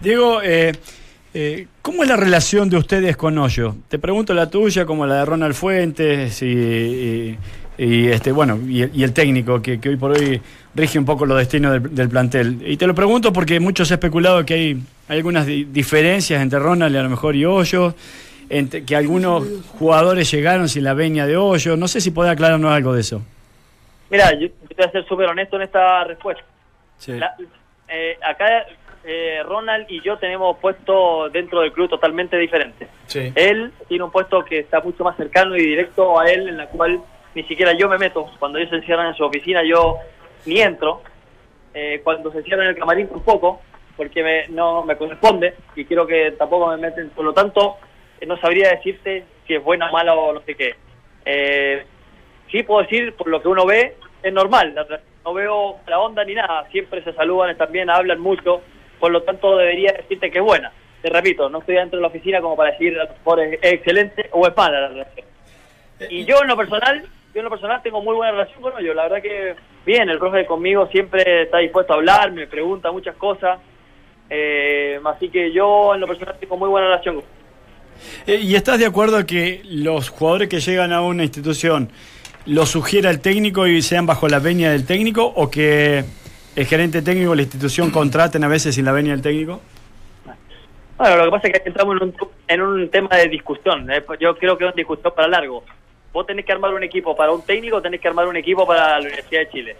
Diego, 0.00 0.40
eh, 0.42 0.72
eh, 1.34 1.66
¿cómo 1.82 2.02
es 2.02 2.08
la 2.08 2.16
relación 2.16 2.68
de 2.70 2.76
ustedes 2.76 3.16
con 3.16 3.36
Hoyo? 3.38 3.76
Te 3.88 3.98
pregunto 3.98 4.34
la 4.34 4.48
tuya, 4.50 4.86
como 4.86 5.06
la 5.06 5.16
de 5.16 5.24
Ronald 5.24 5.54
Fuentes 5.54 6.42
y, 6.42 6.46
y- 6.46 7.38
y, 7.80 8.08
este, 8.08 8.32
bueno, 8.32 8.58
y, 8.66 8.82
el- 8.82 8.90
y 8.92 9.04
el 9.04 9.12
técnico 9.12 9.62
que, 9.62 9.78
que 9.80 9.90
hoy 9.90 9.96
por 9.96 10.10
hoy 10.12 10.40
rige 10.74 10.98
un 10.98 11.04
poco 11.04 11.24
los 11.26 11.38
destinos 11.38 11.72
del, 11.72 11.94
del 11.94 12.08
plantel. 12.08 12.58
Y 12.66 12.76
te 12.76 12.86
lo 12.88 12.94
pregunto 12.94 13.32
porque 13.32 13.60
muchos 13.60 13.90
han 13.90 13.96
especulado 13.96 14.44
que 14.44 14.54
hay, 14.54 14.82
hay 15.08 15.16
algunas 15.18 15.46
di- 15.46 15.64
diferencias 15.64 16.42
entre 16.42 16.58
Ronald 16.58 16.92
y 16.94 16.98
a 16.98 17.02
lo 17.02 17.08
mejor 17.10 17.36
y 17.36 17.44
Hoyo, 17.44 17.94
entre- 18.50 18.84
que 18.84 18.96
algunos 18.96 19.46
jugadores 19.78 20.28
llegaron 20.30 20.68
sin 20.68 20.82
la 20.84 20.94
veña 20.94 21.26
de 21.26 21.36
Hoyo. 21.36 21.76
No 21.76 21.86
sé 21.86 22.00
si 22.00 22.10
podés 22.10 22.32
aclararnos 22.32 22.72
algo 22.72 22.94
de 22.94 23.00
eso. 23.02 23.22
Mira, 24.10 24.32
yo, 24.32 24.46
yo 24.48 24.52
voy 24.76 24.86
a 24.86 24.90
ser 24.90 25.06
súper 25.06 25.26
honesto 25.28 25.54
en 25.56 25.62
esta 25.62 26.02
respuesta. 26.04 26.42
Sí. 26.98 27.12
La- 27.12 27.36
eh, 27.88 28.16
acá 28.28 28.66
eh, 29.04 29.42
Ronald 29.44 29.86
y 29.88 30.00
yo 30.02 30.18
tenemos 30.18 30.58
puesto 30.58 31.28
dentro 31.30 31.60
del 31.60 31.72
club 31.72 31.88
totalmente 31.88 32.36
diferente. 32.36 32.88
Sí. 33.06 33.32
Él 33.34 33.72
tiene 33.88 34.04
un 34.04 34.10
puesto 34.10 34.44
que 34.44 34.58
está 34.60 34.80
mucho 34.80 35.04
más 35.04 35.16
cercano 35.16 35.56
y 35.56 35.60
directo 35.62 36.18
a 36.18 36.30
él, 36.30 36.48
en 36.48 36.56
la 36.56 36.66
cual 36.66 37.00
ni 37.34 37.44
siquiera 37.44 37.72
yo 37.72 37.88
me 37.88 37.98
meto. 37.98 38.26
Cuando 38.38 38.58
ellos 38.58 38.70
se 38.70 38.76
encierran 38.76 39.08
en 39.08 39.14
su 39.14 39.24
oficina, 39.24 39.62
yo 39.62 39.96
ni 40.46 40.60
entro. 40.60 41.02
Eh, 41.74 42.00
cuando 42.02 42.32
se 42.32 42.38
encierran 42.38 42.66
en 42.66 42.70
el 42.70 42.78
camarín, 42.78 43.08
tampoco. 43.08 43.60
porque 43.96 44.22
me, 44.22 44.48
no 44.48 44.84
me 44.84 44.96
corresponde 44.96 45.54
y 45.74 45.84
quiero 45.84 46.06
que 46.06 46.32
tampoco 46.32 46.68
me 46.68 46.76
meten. 46.76 47.10
Por 47.10 47.24
lo 47.24 47.32
tanto, 47.32 47.76
eh, 48.20 48.26
no 48.26 48.36
sabría 48.38 48.70
decirte 48.70 49.24
si 49.46 49.54
es 49.54 49.62
buena 49.62 49.90
mala 49.90 50.14
o 50.14 50.32
no 50.32 50.40
sé 50.40 50.54
qué. 50.54 50.74
Eh, 51.24 51.84
sí 52.50 52.62
puedo 52.62 52.82
decir, 52.82 53.14
por 53.14 53.28
lo 53.28 53.42
que 53.42 53.48
uno 53.48 53.66
ve, 53.66 53.96
es 54.22 54.32
normal. 54.32 54.74
No 55.24 55.34
veo 55.34 55.76
la 55.86 55.98
onda 55.98 56.24
ni 56.24 56.34
nada. 56.34 56.66
Siempre 56.70 57.02
se 57.02 57.12
saludan, 57.12 57.56
también 57.56 57.90
hablan 57.90 58.20
mucho. 58.20 58.62
Por 58.98 59.10
lo 59.12 59.22
tanto, 59.22 59.56
debería 59.56 59.92
decirte 59.92 60.30
que 60.30 60.38
es 60.38 60.44
buena. 60.44 60.72
Te 61.02 61.10
repito, 61.10 61.48
no 61.48 61.60
estoy 61.60 61.76
dentro 61.76 61.98
de 61.98 62.02
la 62.02 62.08
oficina 62.08 62.40
como 62.40 62.56
para 62.56 62.72
decir 62.72 62.96
mejor 62.96 63.40
es, 63.40 63.58
excelente 63.62 64.28
o 64.32 64.46
es 64.46 64.56
mala 64.56 64.80
la 64.80 64.88
relación. 64.88 65.26
Y 66.10 66.24
yo 66.24 66.42
en 66.42 66.48
lo 66.48 66.56
personal, 66.56 67.02
yo 67.34 67.40
en 67.40 67.44
lo 67.44 67.50
personal 67.50 67.80
tengo 67.82 68.02
muy 68.02 68.14
buena 68.14 68.32
relación 68.32 68.60
con 68.60 68.72
ellos. 68.78 68.96
La 68.96 69.04
verdad 69.04 69.22
que 69.22 69.54
bien, 69.86 70.08
el 70.08 70.18
profe 70.18 70.44
conmigo 70.44 70.86
siempre 70.88 71.42
está 71.42 71.58
dispuesto 71.58 71.92
a 71.92 71.96
hablar, 71.96 72.32
me 72.32 72.46
pregunta 72.46 72.90
muchas 72.90 73.16
cosas. 73.16 73.60
Eh, 74.30 75.00
así 75.04 75.28
que 75.30 75.52
yo 75.52 75.94
en 75.94 76.00
lo 76.00 76.06
personal 76.06 76.36
tengo 76.38 76.56
muy 76.56 76.68
buena 76.68 76.88
relación 76.88 77.16
con 77.16 77.24
Eh, 78.26 78.40
¿Y 78.42 78.54
estás 78.54 78.78
de 78.78 78.86
acuerdo 78.86 79.24
que 79.24 79.62
los 79.64 80.10
jugadores 80.10 80.48
que 80.48 80.60
llegan 80.60 80.92
a 80.92 81.00
una 81.00 81.22
institución 81.22 81.90
lo 82.44 82.66
sugiera 82.66 83.10
el 83.10 83.20
técnico 83.20 83.66
y 83.66 83.82
sean 83.82 84.06
bajo 84.06 84.28
la 84.28 84.38
veña 84.38 84.70
del 84.70 84.86
técnico 84.86 85.24
o 85.24 85.50
que 85.50 86.04
el 86.56 86.66
gerente 86.66 87.02
técnico 87.02 87.34
la 87.34 87.42
institución 87.42 87.90
contraten 87.90 88.42
a 88.44 88.48
veces 88.48 88.74
sin 88.74 88.84
la 88.84 88.92
veña 88.92 89.12
del 89.12 89.22
técnico? 89.22 89.60
Bueno, 90.96 91.16
lo 91.16 91.24
que 91.26 91.30
pasa 91.30 91.48
es 91.48 91.60
que 91.60 91.68
entramos 91.68 91.96
en 91.96 92.02
un, 92.08 92.14
en 92.48 92.60
un 92.62 92.88
tema 92.90 93.16
de 93.16 93.28
discusión. 93.28 93.88
¿eh? 93.90 94.02
Yo 94.20 94.36
creo 94.36 94.58
que 94.58 94.64
es 94.64 94.68
una 94.68 94.76
discusión 94.76 95.12
para 95.14 95.28
largo. 95.28 95.62
Vos 96.12 96.26
tenés 96.26 96.44
que 96.44 96.50
armar 96.52 96.74
un 96.74 96.82
equipo 96.82 97.14
para 97.14 97.30
un 97.30 97.42
técnico, 97.42 97.80
tenés 97.80 98.00
que 98.00 98.08
armar 98.08 98.26
un 98.26 98.36
equipo 98.36 98.66
para 98.66 98.98
la 98.98 99.06
Universidad 99.06 99.42
de 99.42 99.48
Chile. 99.50 99.76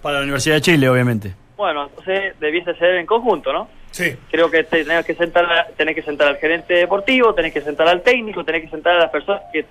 Para 0.00 0.18
la 0.18 0.22
Universidad 0.22 0.56
de 0.56 0.60
Chile, 0.60 0.88
obviamente. 0.88 1.34
Bueno, 1.56 1.84
entonces 1.88 2.34
debiese 2.38 2.74
ser 2.76 2.94
en 2.96 3.06
conjunto, 3.06 3.52
¿no? 3.52 3.68
Sí. 3.90 4.14
Creo 4.30 4.50
que 4.50 4.62
tenés 4.64 5.04
que 5.04 5.14
sentar, 5.14 5.44
a- 5.44 5.66
tenés 5.76 5.94
que 5.94 6.02
sentar 6.02 6.28
al 6.28 6.36
gerente 6.36 6.74
deportivo, 6.74 7.34
tenés 7.34 7.52
que 7.52 7.60
sentar 7.62 7.88
al 7.88 8.02
técnico, 8.02 8.44
tenés 8.44 8.62
que 8.62 8.68
sentar 8.70 8.96
a 8.96 9.00
las 9.00 9.10
personas 9.10 9.42
que, 9.52 9.64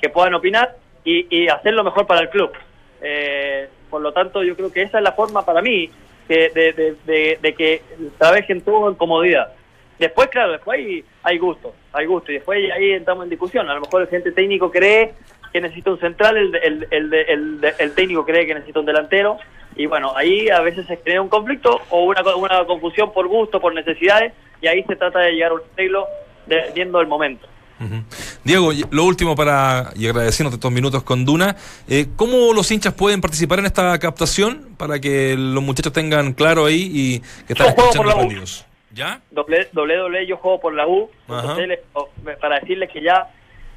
que 0.00 0.08
puedan 0.08 0.34
opinar 0.34 0.76
y, 1.04 1.26
y 1.34 1.48
hacer 1.48 1.74
lo 1.74 1.82
mejor 1.84 2.06
para 2.06 2.20
el 2.20 2.28
club. 2.28 2.52
Eh, 3.00 3.68
por 3.90 4.00
lo 4.00 4.12
tanto, 4.12 4.42
yo 4.42 4.54
creo 4.56 4.72
que 4.72 4.82
esa 4.82 4.98
es 4.98 5.04
la 5.04 5.12
forma 5.12 5.44
para 5.44 5.62
mí 5.62 5.90
de, 6.28 6.50
de- 6.54 6.96
de- 7.06 7.38
de 7.40 7.54
que 7.54 7.82
trabajen 8.18 8.60
todos 8.60 8.90
en 8.92 8.96
comodidad. 8.96 9.52
Después, 9.98 10.28
claro, 10.28 10.52
después 10.52 10.78
hay, 10.78 11.04
hay 11.24 11.38
gusto, 11.38 11.74
hay 11.92 12.06
gusto, 12.06 12.30
y 12.30 12.34
después 12.36 12.70
ahí 12.72 12.92
entramos 12.92 13.24
en 13.24 13.30
discusión. 13.30 13.68
A 13.68 13.74
lo 13.74 13.80
mejor 13.80 14.02
el 14.02 14.08
gente 14.08 14.30
técnico 14.32 14.70
cree 14.70 15.12
que 15.52 15.60
necesita 15.60 15.90
un 15.90 15.98
central, 15.98 16.36
el, 16.36 16.54
el, 16.90 17.14
el, 17.14 17.72
el, 17.78 17.94
técnico 17.94 18.24
cree 18.24 18.46
que 18.46 18.54
necesita 18.54 18.80
un 18.80 18.86
delantero, 18.86 19.38
y 19.74 19.86
bueno, 19.86 20.12
ahí 20.14 20.50
a 20.50 20.60
veces 20.60 20.86
se 20.86 20.98
crea 20.98 21.20
un 21.22 21.28
conflicto 21.28 21.80
o 21.90 22.04
una, 22.04 22.22
una 22.36 22.64
confusión 22.66 23.12
por 23.12 23.26
gusto, 23.28 23.60
por 23.60 23.74
necesidades, 23.74 24.32
y 24.60 24.66
ahí 24.66 24.82
se 24.84 24.94
trata 24.96 25.20
de 25.20 25.32
llegar 25.32 25.50
a 25.52 25.54
un 25.54 25.62
arreglo 25.74 26.06
dependiendo 26.46 26.98
del 26.98 27.06
momento. 27.08 27.46
Diego, 28.44 28.72
lo 28.90 29.04
último 29.04 29.36
para, 29.36 29.92
y 29.94 30.06
agradeciéndote 30.06 30.56
estos 30.56 30.72
minutos 30.72 31.02
con 31.02 31.24
Duna, 31.24 31.56
eh, 31.88 32.06
¿cómo 32.16 32.52
los 32.52 32.70
hinchas 32.70 32.94
pueden 32.94 33.20
participar 33.20 33.60
en 33.60 33.66
esta 33.66 33.98
captación 33.98 34.74
para 34.76 34.98
que 35.00 35.36
los 35.38 35.62
muchachos 35.62 35.92
tengan 35.92 36.32
claro 36.32 36.66
ahí 36.66 36.90
y 36.92 37.20
que 37.46 37.52
están 37.52 37.68
escuchando 37.68 38.10
aprendidos? 38.10 38.64
¿Ya? 38.92 39.20
doble, 39.30 39.68
doble, 39.72 39.96
doble, 39.96 40.26
yo 40.26 40.38
juego 40.38 40.60
por 40.60 40.74
la 40.74 40.86
U, 40.86 41.08
entonces, 41.28 41.78
para 42.40 42.58
decirles 42.58 42.90
que 42.90 43.02
ya 43.02 43.28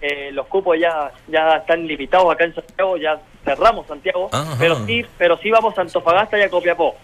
eh, 0.02 0.32
los 0.32 0.47
cupos 0.47 0.80
ya 0.80 1.12
ya 1.28 1.58
están 1.58 1.86
limitados 1.86 2.34
acá 2.34 2.45
en 2.45 2.56
Santiago, 2.56 2.97
ya 2.97 3.22
cerramos 3.45 3.86
Santiago, 3.86 4.30
Ajá. 4.32 4.56
pero 4.58 4.84
sí 4.88 5.06
pero 5.18 5.38
sí 5.38 5.52
vamos 5.52 5.78
a 5.78 5.82
Antofagasta 5.82 6.39
y 6.39 6.41
a 6.41 6.49
Copiapó. 6.49 6.95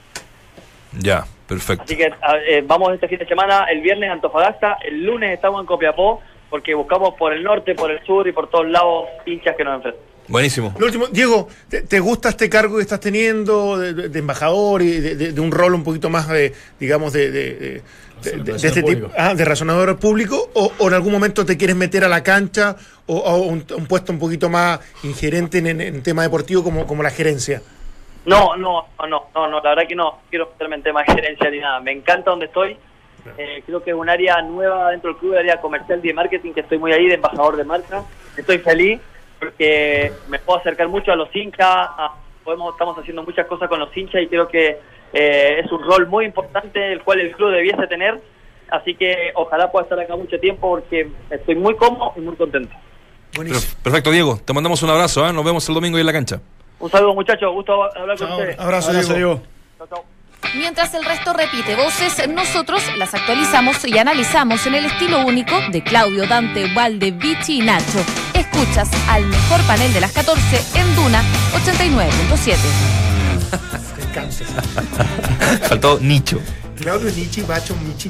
Ya, 1.00 1.26
perfecto. 1.48 1.84
Así 1.84 1.96
que 1.96 2.12
eh, 2.48 2.64
vamos 2.66 2.92
este 2.94 3.08
fin 3.08 3.20
de 3.20 3.28
semana, 3.28 3.66
el 3.66 3.82
viernes 3.82 4.10
a 4.10 4.14
Antofagasta, 4.14 4.78
el 4.84 5.06
lunes 5.06 5.32
estamos 5.32 5.62
en 5.62 5.68
Copiapó, 5.68 6.22
porque 6.50 6.74
buscamos 6.76 7.14
por 7.16 7.34
el 7.34 7.44
norte, 7.44 7.76
por 7.76 7.92
el 7.92 8.04
sur 8.06 8.28
y 8.28 8.32
por 8.32 8.50
todos 8.50 8.68
lados 8.68 9.06
hinchas 9.26 9.56
que 9.56 9.64
nos 9.64 9.76
enfrentan. 9.76 10.02
Buenísimo. 10.30 10.74
Lo 10.78 10.88
último, 10.88 11.08
Diego, 11.08 11.48
¿te, 11.70 11.84
te 11.84 12.00
gusta 12.02 12.30
este 12.30 12.50
cargo 12.50 12.76
que 12.76 12.82
estás 12.82 13.00
teniendo 13.00 13.78
de, 13.78 13.94
de- 13.94 14.10
de 14.10 14.20
embajador 14.20 14.82
y 14.82 15.00
de, 15.00 15.16
de- 15.16 15.32
de 15.32 15.42
un 15.42 15.52
rol 15.52 15.74
un 15.74 15.84
poquito 15.86 16.10
más 16.10 16.28
de, 16.28 16.54
digamos, 16.80 17.14
de, 17.14 17.32
de, 17.32 17.54
de- 17.56 17.82
de- 18.24 18.32
de- 18.32 18.44
de 18.44 18.56
este 18.56 18.72
tipo, 18.72 18.88
público. 18.88 19.12
ah, 19.18 19.34
de 19.36 19.46
razonador 19.46 19.98
público? 19.98 20.50
O, 20.54 20.72
o 20.80 20.88
en 20.90 20.94
algún 20.96 21.14
momento 21.14 21.46
te 21.46 21.56
quieres 21.58 21.78
meter 21.78 22.04
a 22.04 22.10
la 22.10 22.24
cancha 22.24 22.76
o 23.06 23.26
a 23.26 23.38
un, 23.38 23.64
un 23.78 23.86
puesto 23.88 24.12
un 24.12 24.20
poquito 24.20 24.50
más 24.50 24.82
ingerente 25.04 25.60
en, 25.60 25.68
en, 25.68 25.80
en 25.82 26.04
tema 26.04 26.24
deportivo 26.24 26.62
como, 26.62 26.86
como 26.86 27.04
la 27.04 27.10
gerencia? 27.12 27.62
No, 28.26 28.58
no, 28.58 28.86
no, 29.00 29.08
no, 29.08 29.24
no, 29.34 29.48
no, 29.48 29.62
la 29.62 29.70
verdad 29.70 29.88
que 29.88 29.96
no 29.96 30.20
quiero 30.30 30.50
meterme 30.52 30.76
en 30.76 30.84
temas 30.84 31.06
de 31.08 31.14
gerencia 31.14 31.50
ni 31.50 31.60
nada. 31.60 31.80
Me 31.80 31.94
encanta 31.94 32.32
donde 32.32 32.48
estoy. 32.48 32.76
Eh, 33.38 33.64
creo 33.66 33.84
que 33.84 33.92
es 33.92 33.96
un 33.96 34.10
área 34.10 34.42
nueva 34.42 34.92
dentro 34.92 35.12
del 35.12 35.20
club, 35.20 35.34
el 35.34 35.40
área 35.40 35.60
comercial 35.62 36.00
y 36.04 36.08
de 36.08 36.14
marketing, 36.14 36.54
que 36.54 36.62
estoy 36.62 36.78
muy 36.78 36.92
ahí, 36.94 37.08
de 37.08 37.16
embajador 37.16 37.56
de 37.58 37.64
marca. 37.64 38.04
Estoy 38.38 38.60
feliz 38.60 39.00
porque 39.40 40.12
me 40.30 40.40
puedo 40.40 40.60
acercar 40.60 40.88
mucho 40.88 41.12
a 41.12 41.16
los 41.16 41.34
hinchas, 41.36 41.66
a- 41.68 42.16
podemos, 42.44 42.74
estamos 42.74 42.98
haciendo 42.98 43.24
muchas 43.24 43.46
cosas 43.48 43.68
con 43.70 43.80
los 43.80 43.96
hinchas 43.96 44.22
y 44.22 44.28
creo 44.28 44.48
que 44.48 44.78
eh, 45.14 45.62
es 45.64 45.72
un 45.72 45.84
rol 45.84 46.08
muy 46.08 46.26
importante 46.26 46.92
el 46.94 47.02
cual 47.04 47.20
el 47.20 47.32
club 47.34 47.52
debiese 47.52 47.86
tener. 47.88 48.20
Así 48.70 48.96
que 48.96 49.32
ojalá 49.36 49.72
pueda 49.72 49.84
estar 49.84 50.00
acá 50.00 50.16
mucho 50.16 50.40
tiempo 50.40 50.70
porque 50.70 51.10
estoy 51.30 51.56
muy 51.56 51.76
cómodo 51.76 52.14
y 52.16 52.20
muy 52.22 52.36
contento. 52.36 52.74
Buenísimo. 53.36 53.80
Perfecto, 53.84 54.12
Diego. 54.12 54.40
Te 54.44 54.54
mandamos 54.54 54.82
un 54.84 54.90
abrazo. 54.90 55.24
¿ah? 55.24 55.32
Nos 55.32 55.46
vemos 55.46 55.68
el 55.70 55.76
domingo 55.76 55.96
ahí 55.98 56.02
en 56.02 56.08
la 56.08 56.14
cancha. 56.14 56.40
Un 56.80 56.90
saludo 56.90 57.14
muchachos, 57.14 57.52
gusto 57.54 57.84
hablar 57.96 58.18
con 58.18 58.32
ustedes. 58.32 58.60
Abrazo, 58.60 58.90
Abrazo, 58.90 59.14
Diego. 59.14 59.34
Diego. 59.36 59.57
Mientras 60.56 60.94
el 60.94 61.04
resto 61.06 61.34
repite 61.34 61.76
voces, 61.76 62.28
nosotros 62.30 62.82
las 62.98 63.14
actualizamos 63.14 63.84
y 63.86 63.98
analizamos 63.98 64.66
en 64.66 64.76
el 64.76 64.86
estilo 64.86 65.26
único 65.26 65.56
de 65.72 65.84
Claudio, 65.84 66.28
Dante, 66.28 66.74
Valde, 66.74 67.12
Vichy 67.12 67.60
y 67.60 67.62
Nacho. 67.62 68.04
Escuchas 68.34 68.90
al 69.10 69.26
mejor 69.26 69.62
panel 69.64 69.94
de 69.94 70.02
las 70.02 70.12
14 70.12 70.42
en 70.76 70.96
Duna 70.96 71.22
89.7. 71.54 72.56
Faltó 75.68 76.00
Nicho. 76.00 76.40
Claudio 76.80 77.12
Nietzsche, 77.12 77.44
Bacho, 77.44 77.76
Michi, 77.76 78.10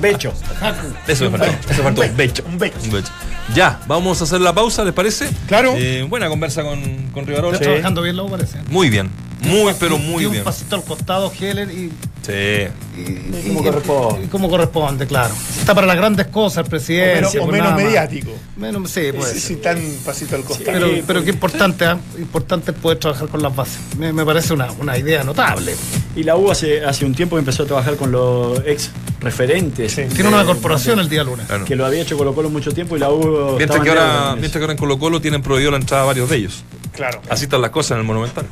Becho. 0.00 0.32
Eso 1.06 1.30
me 1.30 1.38
faltó. 1.38 1.70
Eso 1.70 1.82
faltó. 1.82 2.02
Becho. 2.16 2.42
Un 2.46 2.58
becho. 2.58 2.78
Un 2.82 2.90
becho. 2.90 3.12
Ya, 3.54 3.78
vamos 3.86 4.20
a 4.20 4.24
hacer 4.24 4.40
la 4.40 4.52
pausa, 4.54 4.84
¿les 4.84 4.94
parece? 4.94 5.28
Claro. 5.46 5.74
Eh, 5.76 6.04
buena 6.08 6.28
conversa 6.28 6.62
con, 6.62 7.08
con 7.12 7.26
Rivarola. 7.26 7.54
Está 7.54 7.66
trabajando 7.66 8.02
bien, 8.02 8.16
luego 8.16 8.30
parece. 8.30 8.58
Muy 8.68 8.90
bien. 8.90 9.10
Muy, 9.40 9.72
pero 9.78 9.98
muy 9.98 10.22
y 10.24 10.26
un 10.26 10.32
bien. 10.32 10.44
pasito 10.44 10.74
al 10.76 10.82
costado, 10.84 11.32
Heller, 11.40 11.70
y, 11.70 11.90
Sí. 12.26 12.66
y- 12.98 13.48
como 13.48 13.60
y- 13.60 13.64
corresponde. 13.64 14.24
y 14.24 14.28
como 14.28 14.50
corresponde, 14.50 15.06
claro. 15.06 15.32
Está 15.58 15.74
para 15.74 15.86
las 15.86 15.96
grandes 15.96 16.26
cosas, 16.26 16.64
el 16.64 16.70
presidente. 16.70 17.14
menos, 17.14 17.34
o 17.36 17.38
pues 17.38 17.52
menos 17.52 17.70
más. 17.72 17.82
mediático. 17.84 18.30
Menos, 18.56 18.90
sí, 18.90 19.12
puede 19.16 19.32
Sí, 19.34 19.40
sí, 19.40 19.56
tan 19.56 19.80
pasito 20.04 20.34
al 20.36 20.42
costado. 20.42 20.72
Pero, 20.72 20.88
pero 21.06 21.24
qué 21.24 21.30
importante, 21.30 21.84
¿ah? 21.84 21.98
importante 22.18 22.72
poder 22.72 22.98
trabajar 22.98 23.28
con 23.28 23.40
las 23.42 23.54
bases. 23.54 23.78
Me, 23.96 24.12
me 24.12 24.24
parece 24.26 24.52
una, 24.52 24.70
una 24.72 24.98
idea 24.98 25.22
notable. 25.22 25.74
Y 26.16 26.24
la 26.24 26.36
U 26.36 26.50
hace, 26.50 26.84
hace 26.84 27.04
un 27.04 27.14
tiempo 27.14 27.38
empezó 27.38 27.62
a 27.62 27.66
trabajar 27.66 27.96
con 27.96 28.10
los 28.10 28.58
ex 28.66 28.90
referentes. 29.20 29.92
Sí. 29.92 30.02
Tiene 30.14 30.28
una 30.28 30.44
corporación 30.44 30.98
el 30.98 31.08
día 31.08 31.22
lunes. 31.22 31.46
Claro. 31.46 31.64
Que 31.64 31.76
lo 31.76 31.86
había 31.86 32.02
hecho 32.02 32.18
Colo 32.18 32.34
Colo 32.34 32.50
mucho 32.50 32.72
tiempo 32.72 32.96
y 32.96 32.98
la 33.00 33.10
U. 33.10 33.54
Mientras 33.56 33.80
que, 33.80 33.88
ahora, 33.90 34.32
mientras 34.32 34.52
que 34.54 34.58
ahora 34.60 34.72
en 34.72 34.78
Colo 34.78 34.98
Colo 34.98 35.20
tienen 35.20 35.42
prohibido 35.42 35.70
la 35.70 35.76
entrada 35.78 36.02
a 36.02 36.06
varios 36.06 36.28
de 36.28 36.36
ellos. 36.36 36.64
Claro. 36.92 37.20
Así 37.28 37.44
están 37.44 37.60
las 37.62 37.70
cosas 37.70 37.92
en 37.92 37.98
el 37.98 38.04
Monumental. 38.04 38.46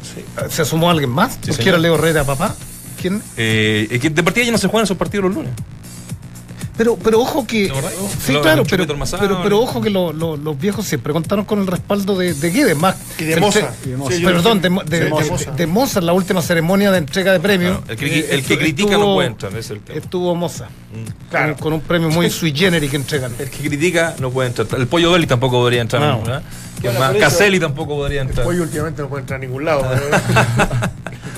¿Se 0.48 0.64
sumó 0.64 0.90
alguien 0.90 1.10
más? 1.10 1.32
Sí, 1.34 1.38
¿No 1.48 1.52
señor. 1.54 1.62
quiere 1.62 1.78
Leo 1.78 1.94
Herrera, 1.96 2.24
papá? 2.24 2.54
¿Quién? 3.00 3.22
Eh, 3.36 3.98
que 4.00 4.10
de 4.10 4.22
partida 4.22 4.44
ya 4.44 4.52
no 4.52 4.58
se 4.58 4.68
juegan 4.68 4.84
esos 4.84 4.96
partidos 4.96 5.24
los 5.26 5.34
lunes. 5.34 5.52
Pero, 6.76 6.96
pero 6.96 7.20
ojo 7.20 7.46
que. 7.46 7.72
Sí, 8.24 8.32
Lo- 8.32 8.42
claro, 8.42 8.62
el 8.62 8.68
pero, 8.68 8.86
pero, 9.18 9.42
pero 9.42 9.60
ojo 9.60 9.80
que 9.80 9.88
lo- 9.90 10.12
lo- 10.12 10.36
los 10.36 10.58
viejos 10.58 10.86
siempre 10.86 11.12
contaron 11.12 11.44
con 11.46 11.58
el 11.60 11.66
respaldo 11.66 12.16
de, 12.18 12.34
de 12.34 12.50
Guedes, 12.50 12.76
más. 12.76 12.96
Y 13.18 13.24
de 13.24 13.32
el- 13.34 13.40
Moza. 13.40 13.70
y 13.84 13.88
de 13.90 13.96
Moza. 13.96 14.12
Sí, 14.16 14.20
yo 14.22 14.28
Perdón, 14.28 14.60
de, 14.60 14.68
de, 14.68 14.76
Sí, 14.98 15.04
de- 15.04 15.10
Moza. 15.30 15.50
de 15.52 15.66
Moza, 15.66 15.98
en 16.00 16.06
la 16.06 16.12
última 16.12 16.42
ceremonia 16.42 16.90
de 16.90 16.98
entrega 16.98 17.32
de 17.32 17.40
premios. 17.40 17.78
Claro, 17.78 17.92
el 17.92 17.96
que- 17.98 18.18
eh, 18.20 18.26
el 18.30 18.44
critica 18.44 18.98
no 18.98 19.14
puede 19.14 19.28
entrar, 19.28 19.52
ese 19.52 19.60
es 19.60 19.70
el 19.70 19.80
tema. 19.80 19.98
Estuvo 19.98 20.34
Moza. 20.34 20.68
Claro. 21.30 21.54
Con, 21.54 21.62
con 21.62 21.72
un 21.74 21.80
premio 21.80 22.10
muy 22.10 22.28
sui 22.30 22.52
generis 22.54 22.90
que 22.90 22.96
entregan. 22.96 23.32
El 23.38 23.48
que 23.50 23.68
critica 23.68 24.14
no 24.20 24.30
puede 24.30 24.48
entrar. 24.48 24.68
El 24.78 24.86
pollo 24.86 25.12
Belli 25.12 25.26
tampoco 25.26 25.58
podría 25.58 25.80
entrar. 25.82 26.02
No. 26.02 26.22
Caselli 27.18 27.58
tampoco 27.58 27.96
podría 27.96 28.20
entrar. 28.22 28.46
Hoy 28.46 28.58
últimamente 28.60 29.00
no 29.02 29.08
puede 29.08 29.22
entrar 29.22 29.38
a 29.38 29.40
ningún 29.40 29.64
lado. 29.64 29.82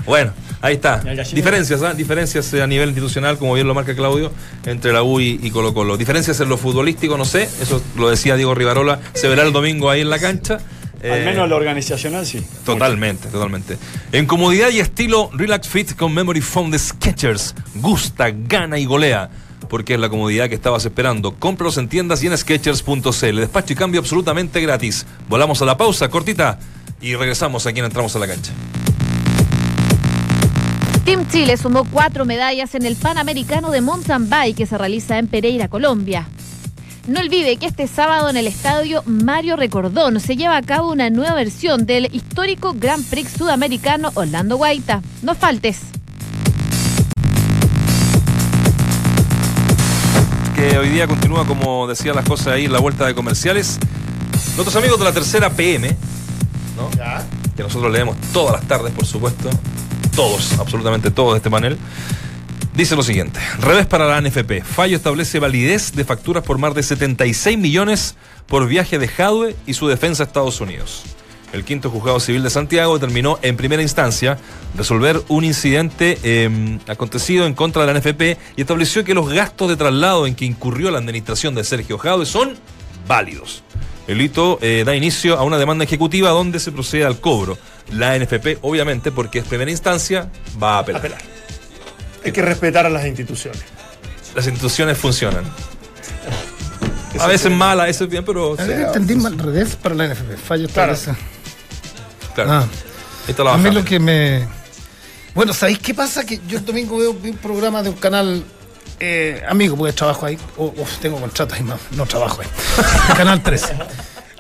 Bueno, 0.07 0.32
ahí 0.61 0.74
está. 0.74 0.98
Diferencias, 1.34 1.82
¿ah? 1.82 1.94
Diferencias 1.94 2.52
eh, 2.54 2.62
a 2.62 2.66
nivel 2.66 2.88
institucional, 2.90 3.38
como 3.38 3.54
bien 3.54 3.66
lo 3.66 3.74
marca 3.74 3.94
Claudio, 3.94 4.32
entre 4.66 4.92
la 4.92 5.02
U 5.02 5.20
y, 5.20 5.38
y 5.42 5.50
Colo 5.50 5.72
Colo. 5.74 5.96
Diferencias 5.96 6.40
en 6.40 6.48
lo 6.48 6.56
futbolístico, 6.56 7.16
no 7.16 7.24
sé, 7.24 7.48
eso 7.61 7.82
lo 7.96 8.11
decía 8.11 8.36
Diego 8.36 8.54
Rivarola, 8.54 9.00
se 9.14 9.28
verá 9.28 9.42
el 9.42 9.52
domingo 9.52 9.90
ahí 9.90 10.00
en 10.00 10.11
la 10.11 10.18
cancha. 10.18 10.59
Al 11.00 11.20
Eh, 11.20 11.24
menos 11.24 11.48
lo 11.48 11.54
organizacional 11.56 12.26
sí. 12.26 12.44
Totalmente, 12.64 13.28
totalmente. 13.28 13.78
En 14.11 14.26
comodidad 14.26 14.70
y 14.70 14.80
estilo, 14.80 15.30
Relax 15.32 15.68
Fit 15.68 15.94
con 15.94 16.12
Memory 16.12 16.40
Foam 16.40 16.72
de 16.72 16.78
Sketchers. 16.80 17.54
Gusta, 17.76 18.30
gana 18.32 18.78
y 18.78 18.84
golea. 18.84 19.30
Porque 19.68 19.94
es 19.94 20.00
la 20.00 20.09
comodidad 20.09 20.48
que 20.48 20.54
estabas 20.56 20.84
esperando. 20.86 21.34
Cómpralos 21.34 21.76
en 21.78 21.88
tiendas 21.88 22.22
y 22.24 22.26
en 22.26 22.36
Sketchers.cl. 22.36 23.36
Despacho 23.36 23.72
y 23.74 23.76
cambio 23.76 24.00
absolutamente 24.00 24.61
gratis. 24.61 25.06
Volamos 25.28 25.61
a 25.62 25.66
la 25.66 25.76
pausa 25.76 26.09
cortita 26.09 26.59
y 27.00 27.14
regresamos 27.14 27.66
aquí 27.66 27.78
en 27.78 27.84
Entramos 27.84 28.16
a 28.16 28.18
la 28.18 28.26
Cancha. 28.26 28.50
Team 31.09 31.26
Chile 31.26 31.56
sumó 31.56 31.86
cuatro 31.90 32.26
medallas 32.26 32.74
en 32.74 32.84
el 32.84 32.94
Panamericano 32.94 33.70
de 33.70 33.80
Mountain 33.80 34.28
Bike 34.28 34.59
que 34.59 34.66
se 34.66 34.76
realiza 34.76 35.16
en 35.16 35.26
Pereira, 35.26 35.68
Colombia. 35.68 36.28
No 37.06 37.20
olvide 37.20 37.56
que 37.56 37.64
este 37.64 37.86
sábado 37.86 38.28
en 38.28 38.36
el 38.36 38.46
estadio 38.46 39.02
Mario 39.06 39.56
Recordón 39.56 40.20
se 40.20 40.36
lleva 40.36 40.59
a 40.59 40.62
cabo 40.62 40.92
una 40.92 41.09
nueva 41.09 41.32
versión 41.32 41.86
del 41.86 42.14
histórico 42.14 42.74
Grand 42.76 43.02
Prix 43.09 43.30
sudamericano 43.38 44.11
Orlando 44.16 44.59
Guaita. 44.59 45.00
No 45.22 45.34
faltes. 45.34 45.80
Que 50.56 50.76
hoy 50.76 50.90
día 50.90 51.06
continúa, 51.06 51.46
como 51.46 51.86
decía 51.86 52.12
las 52.12 52.26
cosas 52.26 52.48
ahí, 52.48 52.66
en 52.66 52.72
la 52.74 52.80
vuelta 52.80 53.06
de 53.06 53.14
comerciales. 53.14 53.78
Nuestros 54.56 54.76
amigos 54.76 54.98
de 54.98 55.06
la 55.06 55.12
tercera 55.12 55.48
PM, 55.48 55.88
¿no? 56.76 56.90
que 57.56 57.62
nosotros 57.62 57.90
leemos 57.90 58.14
todas 58.34 58.61
las 58.61 58.68
tardes, 58.68 58.92
por 58.92 59.06
supuesto, 59.06 59.48
todos, 60.18 60.58
absolutamente 60.58 61.12
todos 61.12 61.34
de 61.34 61.36
este 61.36 61.48
panel, 61.48 61.78
dice 62.74 62.96
lo 62.96 63.04
siguiente. 63.04 63.38
Revés 63.60 63.86
para 63.86 64.04
la 64.04 64.20
NFP. 64.20 64.64
Fallo 64.64 64.96
establece 64.96 65.38
validez 65.38 65.92
de 65.92 66.04
facturas 66.04 66.42
por 66.42 66.58
más 66.58 66.74
de 66.74 66.82
76 66.82 67.56
millones 67.56 68.16
por 68.48 68.66
viaje 68.66 68.98
de 68.98 69.06
Jadwe 69.06 69.54
y 69.64 69.74
su 69.74 69.86
defensa 69.86 70.24
a 70.24 70.26
Estados 70.26 70.60
Unidos. 70.60 71.04
El 71.52 71.62
quinto 71.62 71.88
juzgado 71.88 72.18
civil 72.18 72.42
de 72.42 72.50
Santiago 72.50 72.98
determinó 72.98 73.38
en 73.42 73.56
primera 73.56 73.80
instancia 73.80 74.38
resolver 74.76 75.22
un 75.28 75.44
incidente 75.44 76.18
eh, 76.24 76.80
acontecido 76.88 77.46
en 77.46 77.54
contra 77.54 77.86
de 77.86 77.92
la 77.92 78.00
NFP 78.00 78.40
y 78.56 78.62
estableció 78.62 79.04
que 79.04 79.14
los 79.14 79.28
gastos 79.28 79.68
de 79.68 79.76
traslado 79.76 80.26
en 80.26 80.34
que 80.34 80.46
incurrió 80.46 80.90
la 80.90 80.98
administración 80.98 81.54
de 81.54 81.62
Sergio 81.62 81.96
Jadwe 81.96 82.26
son 82.26 82.56
válidos. 83.06 83.62
El 84.09 84.20
hito 84.22 84.59
eh, 84.62 84.82
da 84.84 84.96
inicio 84.96 85.38
a 85.38 85.44
una 85.44 85.59
demanda 85.59 85.84
ejecutiva 85.84 86.30
donde 86.30 86.59
se 86.59 86.72
procede 86.72 87.04
al 87.04 87.20
cobro. 87.20 87.59
La 87.92 88.18
NFP, 88.18 88.59
obviamente, 88.62 89.12
porque 89.12 89.38
es 89.40 89.44
primera 89.44 89.70
instancia, 89.70 90.30
va 90.61 90.76
a 90.76 90.78
apelar. 90.80 91.00
Apelar. 91.00 91.22
Hay 92.24 92.32
que 92.32 92.42
respetar 92.42 92.86
a 92.86 92.90
las 92.90 93.06
instituciones. 93.06 93.62
Las 94.34 94.46
instituciones 94.46 94.98
funcionan. 94.98 95.44
A 97.20 97.26
veces 97.26 97.50
mal, 97.50 97.80
a 97.80 97.84
veces 97.84 98.09
bien, 98.09 98.24
pero... 98.24 98.54
A 98.59 98.64
ver, 98.64 98.80
entendí 98.82 99.16
mal 99.16 99.32
al 99.32 99.38
revés 99.38 99.74
para 99.76 99.94
la 99.94 100.06
NFP. 100.06 100.36
Fallo 100.36 100.68
Claro. 100.68 100.92
establece. 100.92 101.20
Claro. 102.34 102.50
Ah. 102.52 102.68
La 103.36 103.54
A 103.54 103.59
mí 103.59 103.70
lo 103.70 103.84
que 103.84 103.98
me. 103.98 104.46
Bueno, 105.34 105.52
¿sabéis 105.52 105.78
qué 105.80 105.94
pasa? 105.94 106.24
Que 106.24 106.40
yo 106.46 106.59
el 106.59 106.64
domingo 106.64 106.96
veo 106.98 107.11
un 107.11 107.36
programa 107.38 107.82
de 107.82 107.90
un 107.90 107.96
canal 107.96 108.44
eh, 109.01 109.42
amigo, 109.49 109.76
porque 109.76 109.92
trabajo 109.92 110.26
ahí. 110.26 110.38
O 110.57 110.66
o 110.66 110.86
tengo 111.01 111.20
contratos 111.20 111.59
y 111.59 111.62
no, 111.62 111.78
no 111.92 112.07
trabajo 112.07 112.40
ahí. 112.42 112.49
canal 113.16 113.42
13. 113.42 113.74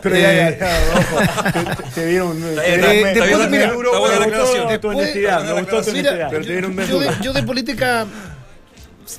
Pero 0.02 0.14
Eh, 0.14 0.20
ya, 0.22 0.32
ya, 0.32 0.58
ya, 0.58 0.98
ojo. 1.00 1.74
Te, 1.82 1.90
te 1.92 2.06
dieron. 2.06 2.36
está 2.42 2.86
me- 2.86 2.92
bien, 2.92 3.14
después, 3.14 3.50
mira. 3.50 4.78
Tu 4.80 4.88
honestidad, 4.88 5.44
me 5.44 5.52
gustó 5.60 5.82
tu 5.82 5.90
Mira, 5.92 6.10
honestidad. 6.10 6.28
Pero 6.30 6.44
te 6.44 6.52
dieron 6.52 6.70
un 6.70 6.76
mes 6.76 6.88
yo, 6.88 7.20
yo 7.20 7.32
de 7.32 7.42
política 7.42 8.06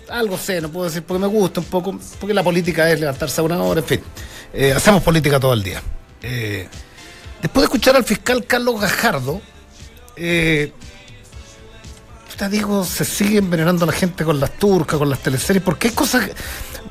algo 0.10 0.38
sé, 0.38 0.62
no 0.62 0.70
puedo 0.70 0.86
decir 0.86 1.02
porque 1.04 1.20
me 1.22 1.28
gusta 1.28 1.60
un 1.62 1.66
poco, 1.66 2.00
porque 2.20 2.34
la 2.34 2.44
política 2.44 2.90
es 2.92 3.00
levantarse 3.00 3.42
a 3.42 3.44
una 3.44 3.62
hora, 3.62 3.82
en 3.82 3.88
fin. 3.88 4.02
Eh, 4.54 4.72
hacemos 4.72 5.02
política 5.04 5.40
todo 5.40 5.54
el 5.54 5.64
día. 5.64 5.82
Eh, 6.22 6.68
después 7.42 7.62
de 7.64 7.66
escuchar 7.66 7.96
al 7.96 8.04
fiscal 8.04 8.46
Carlos 8.46 8.80
Gajardo, 8.80 9.42
eh, 10.16 10.72
digo, 12.48 12.86
se 12.86 13.04
sigue 13.04 13.40
envenenando 13.40 13.84
a 13.84 13.88
la 13.88 13.94
gente 13.94 14.24
con 14.24 14.40
las 14.40 14.52
turcas, 14.58 14.98
con 14.98 15.10
las 15.10 15.20
teleseries, 15.20 15.64
porque 15.64 15.90
hay 15.90 15.94
cosas... 15.94 16.26
que- 16.26 16.34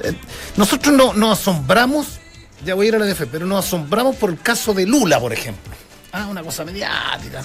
eh, 0.09 0.15
nosotros 0.57 0.95
no, 0.95 1.15
nos 1.15 1.39
asombramos, 1.41 2.19
ya 2.65 2.75
voy 2.75 2.87
a 2.87 2.89
ir 2.91 2.95
a 2.97 2.99
la 2.99 3.07
DF, 3.07 3.23
pero 3.33 3.47
nos 3.47 3.65
asombramos 3.65 4.17
por 4.17 4.31
el 4.31 4.39
caso 4.41 4.75
de 4.75 4.85
Lula, 4.87 5.19
por 5.21 5.33
ejemplo. 5.33 5.73
Ah, 6.13 6.27
una 6.27 6.43
cosa 6.43 6.65
mediática. 6.65 7.43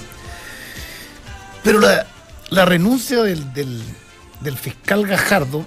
Pero 1.64 1.80
la, 1.80 2.06
la 2.50 2.66
renuncia 2.66 3.24
del, 3.24 3.54
del- 3.54 3.84
del 4.42 4.58
fiscal 4.58 5.06
Gajardo, 5.08 5.66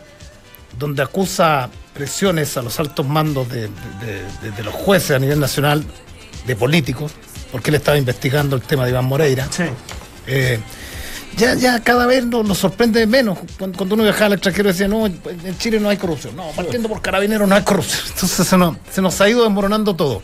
donde 0.79 1.03
acusa 1.03 1.71
presiones 1.95 2.57
a 2.59 2.63
los 2.63 2.79
altos 2.79 3.07
mandos 3.07 3.49
de, 3.49 3.63
de- 3.63 4.23
de- 4.43 4.51
de 4.51 4.63
los 4.63 4.75
jueces 4.75 5.13
a 5.13 5.19
nivel 5.19 5.41
nacional, 5.41 5.85
de 6.47 6.55
políticos, 6.57 7.13
porque 7.51 7.71
él 7.71 7.77
estaba 7.77 7.97
investigando 7.97 8.55
el 8.57 8.63
tema 8.63 8.85
de 8.85 8.91
Iván 8.91 9.07
Moreira. 9.07 9.49
Sí. 9.51 9.65
Eh, 10.27 10.61
ya, 11.37 11.55
ya 11.55 11.81
cada 11.83 12.07
vez 12.07 12.25
nos, 12.27 12.47
nos 12.47 12.59
sorprende 12.59 13.07
menos. 13.07 13.39
Cuando, 13.59 13.77
cuando 13.77 13.95
uno 13.95 14.05
viajaba 14.05 14.27
al 14.27 14.33
extranjero 14.35 14.69
decía, 14.69 14.89
no, 14.89 15.07
en 15.07 15.59
Chile 15.59 15.79
no 15.79 15.89
hay 15.89 15.97
corrupción. 15.97 16.35
No, 16.37 16.51
partiendo 16.51 16.89
por 16.89 17.03
carabineros 17.03 17.49
no 17.49 17.55
hay 17.55 17.63
corrupción. 17.63 18.03
Entonces 18.15 18.47
se 18.47 18.57
nos, 18.57 18.77
se 18.91 19.03
nos 19.03 19.21
ha 19.21 19.29
ido 19.29 19.45
desmoronando 19.45 19.95
todo. 19.95 20.23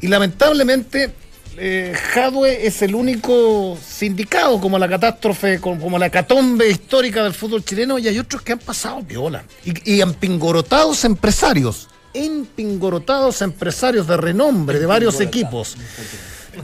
Y 0.00 0.08
lamentablemente, 0.08 1.12
eh, 1.56 1.94
Jadwe 2.12 2.66
es 2.66 2.82
el 2.82 2.94
único 2.94 3.76
sindicado 3.84 4.60
como 4.60 4.78
la 4.78 4.88
catástrofe, 4.88 5.60
como, 5.60 5.80
como 5.80 5.98
la 5.98 6.10
catombe 6.10 6.68
histórica 6.68 7.22
del 7.22 7.34
fútbol 7.34 7.64
chileno, 7.64 7.98
y 7.98 8.08
hay 8.08 8.18
otros 8.18 8.42
que 8.42 8.52
han 8.52 8.58
pasado 8.58 9.02
viola. 9.02 9.44
Y, 9.64 9.94
y 9.94 10.00
empingorotados 10.00 11.04
empresarios, 11.04 11.88
empingorotados 12.12 13.42
empresarios 13.42 14.06
de 14.06 14.16
renombre 14.16 14.78
de 14.78 14.86
varios 14.86 15.20
equipos. 15.20 15.76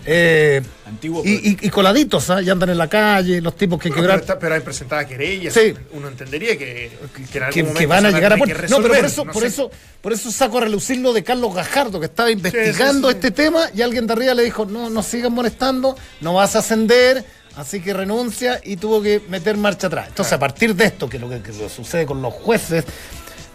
Eh, 0.07 0.62
Antiguo, 0.86 1.22
y, 1.24 1.51
y- 1.51 1.59
y 1.62 1.70
coladitos, 1.70 2.30
¿ah? 2.30 2.43
y 2.43 2.51
andan 2.51 2.70
en 2.70 2.78
la 2.78 2.88
calle, 2.88 3.41
los 3.41 3.57
tipos 3.57 3.78
que 3.80 3.88
Bueno, 3.91 4.20
pero, 4.24 4.38
pero 4.38 4.55
hay 4.55 4.61
presentadas 4.61 5.07
querellas. 5.07 5.55
Sí. 5.55 5.74
Uno 5.93 6.09
entendería 6.09 6.57
que, 6.59 6.91
que 7.30 7.38
en 7.38 7.45
algún 7.45 7.55
que, 7.55 7.62
momento 7.62 7.78
que 7.80 7.86
van 7.86 8.07
a 8.07 8.11
llegar 8.11 8.32
a 8.32 8.36
que 8.36 8.55
No, 8.68 8.76
pero 8.82 8.95
por 8.95 9.05
eso, 9.05 9.24
no 9.24 9.32
por 9.32 9.43
sé. 9.43 9.49
eso, 9.49 9.70
por 10.01 10.12
eso 10.12 10.30
saco 10.30 10.59
a 10.59 10.62
relucir 10.62 10.99
lo 10.99 11.12
de 11.12 11.22
Carlos 11.22 11.55
Gajardo, 11.55 12.01
que 12.01 12.07
estaba 12.07 12.30
investigando 12.30 13.09
sí, 13.09 13.12
sí. 13.14 13.18
este 13.18 13.30
tema 13.30 13.64
y 13.74 13.82
alguien 13.82 14.07
de 14.07 14.12
arriba 14.12 14.34
le 14.34 14.43
dijo, 14.45 14.64
no, 14.64 14.91
no 14.91 15.03
sigas 15.03 15.30
molestando, 15.30 15.97
no 16.20 16.34
vas 16.34 16.57
a 16.57 16.61
ascender, 16.61 17.24
así 17.57 17.80
que 17.80 17.93
renuncia 17.93 18.61
y 18.64 18.76
tuvo 18.76 19.03
que 19.03 19.22
meter 19.28 19.57
marcha 19.57 19.86
atrás. 19.88 20.09
Entonces, 20.09 20.32
a 20.32 20.38
partir 20.38 20.74
de 20.74 20.84
esto, 20.86 21.09
que 21.09 21.16
es 21.18 21.20
lo 21.22 21.28
que, 21.28 21.41
que 21.41 21.53
sucede 21.68 22.07
con 22.07 22.20
los 22.22 22.32
jueces, 22.34 22.84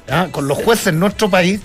¿ah? 0.10 0.28
con 0.32 0.48
los 0.48 0.58
jueces 0.64 0.88
en 0.88 1.00
nuestro 1.00 1.30
país, 1.30 1.60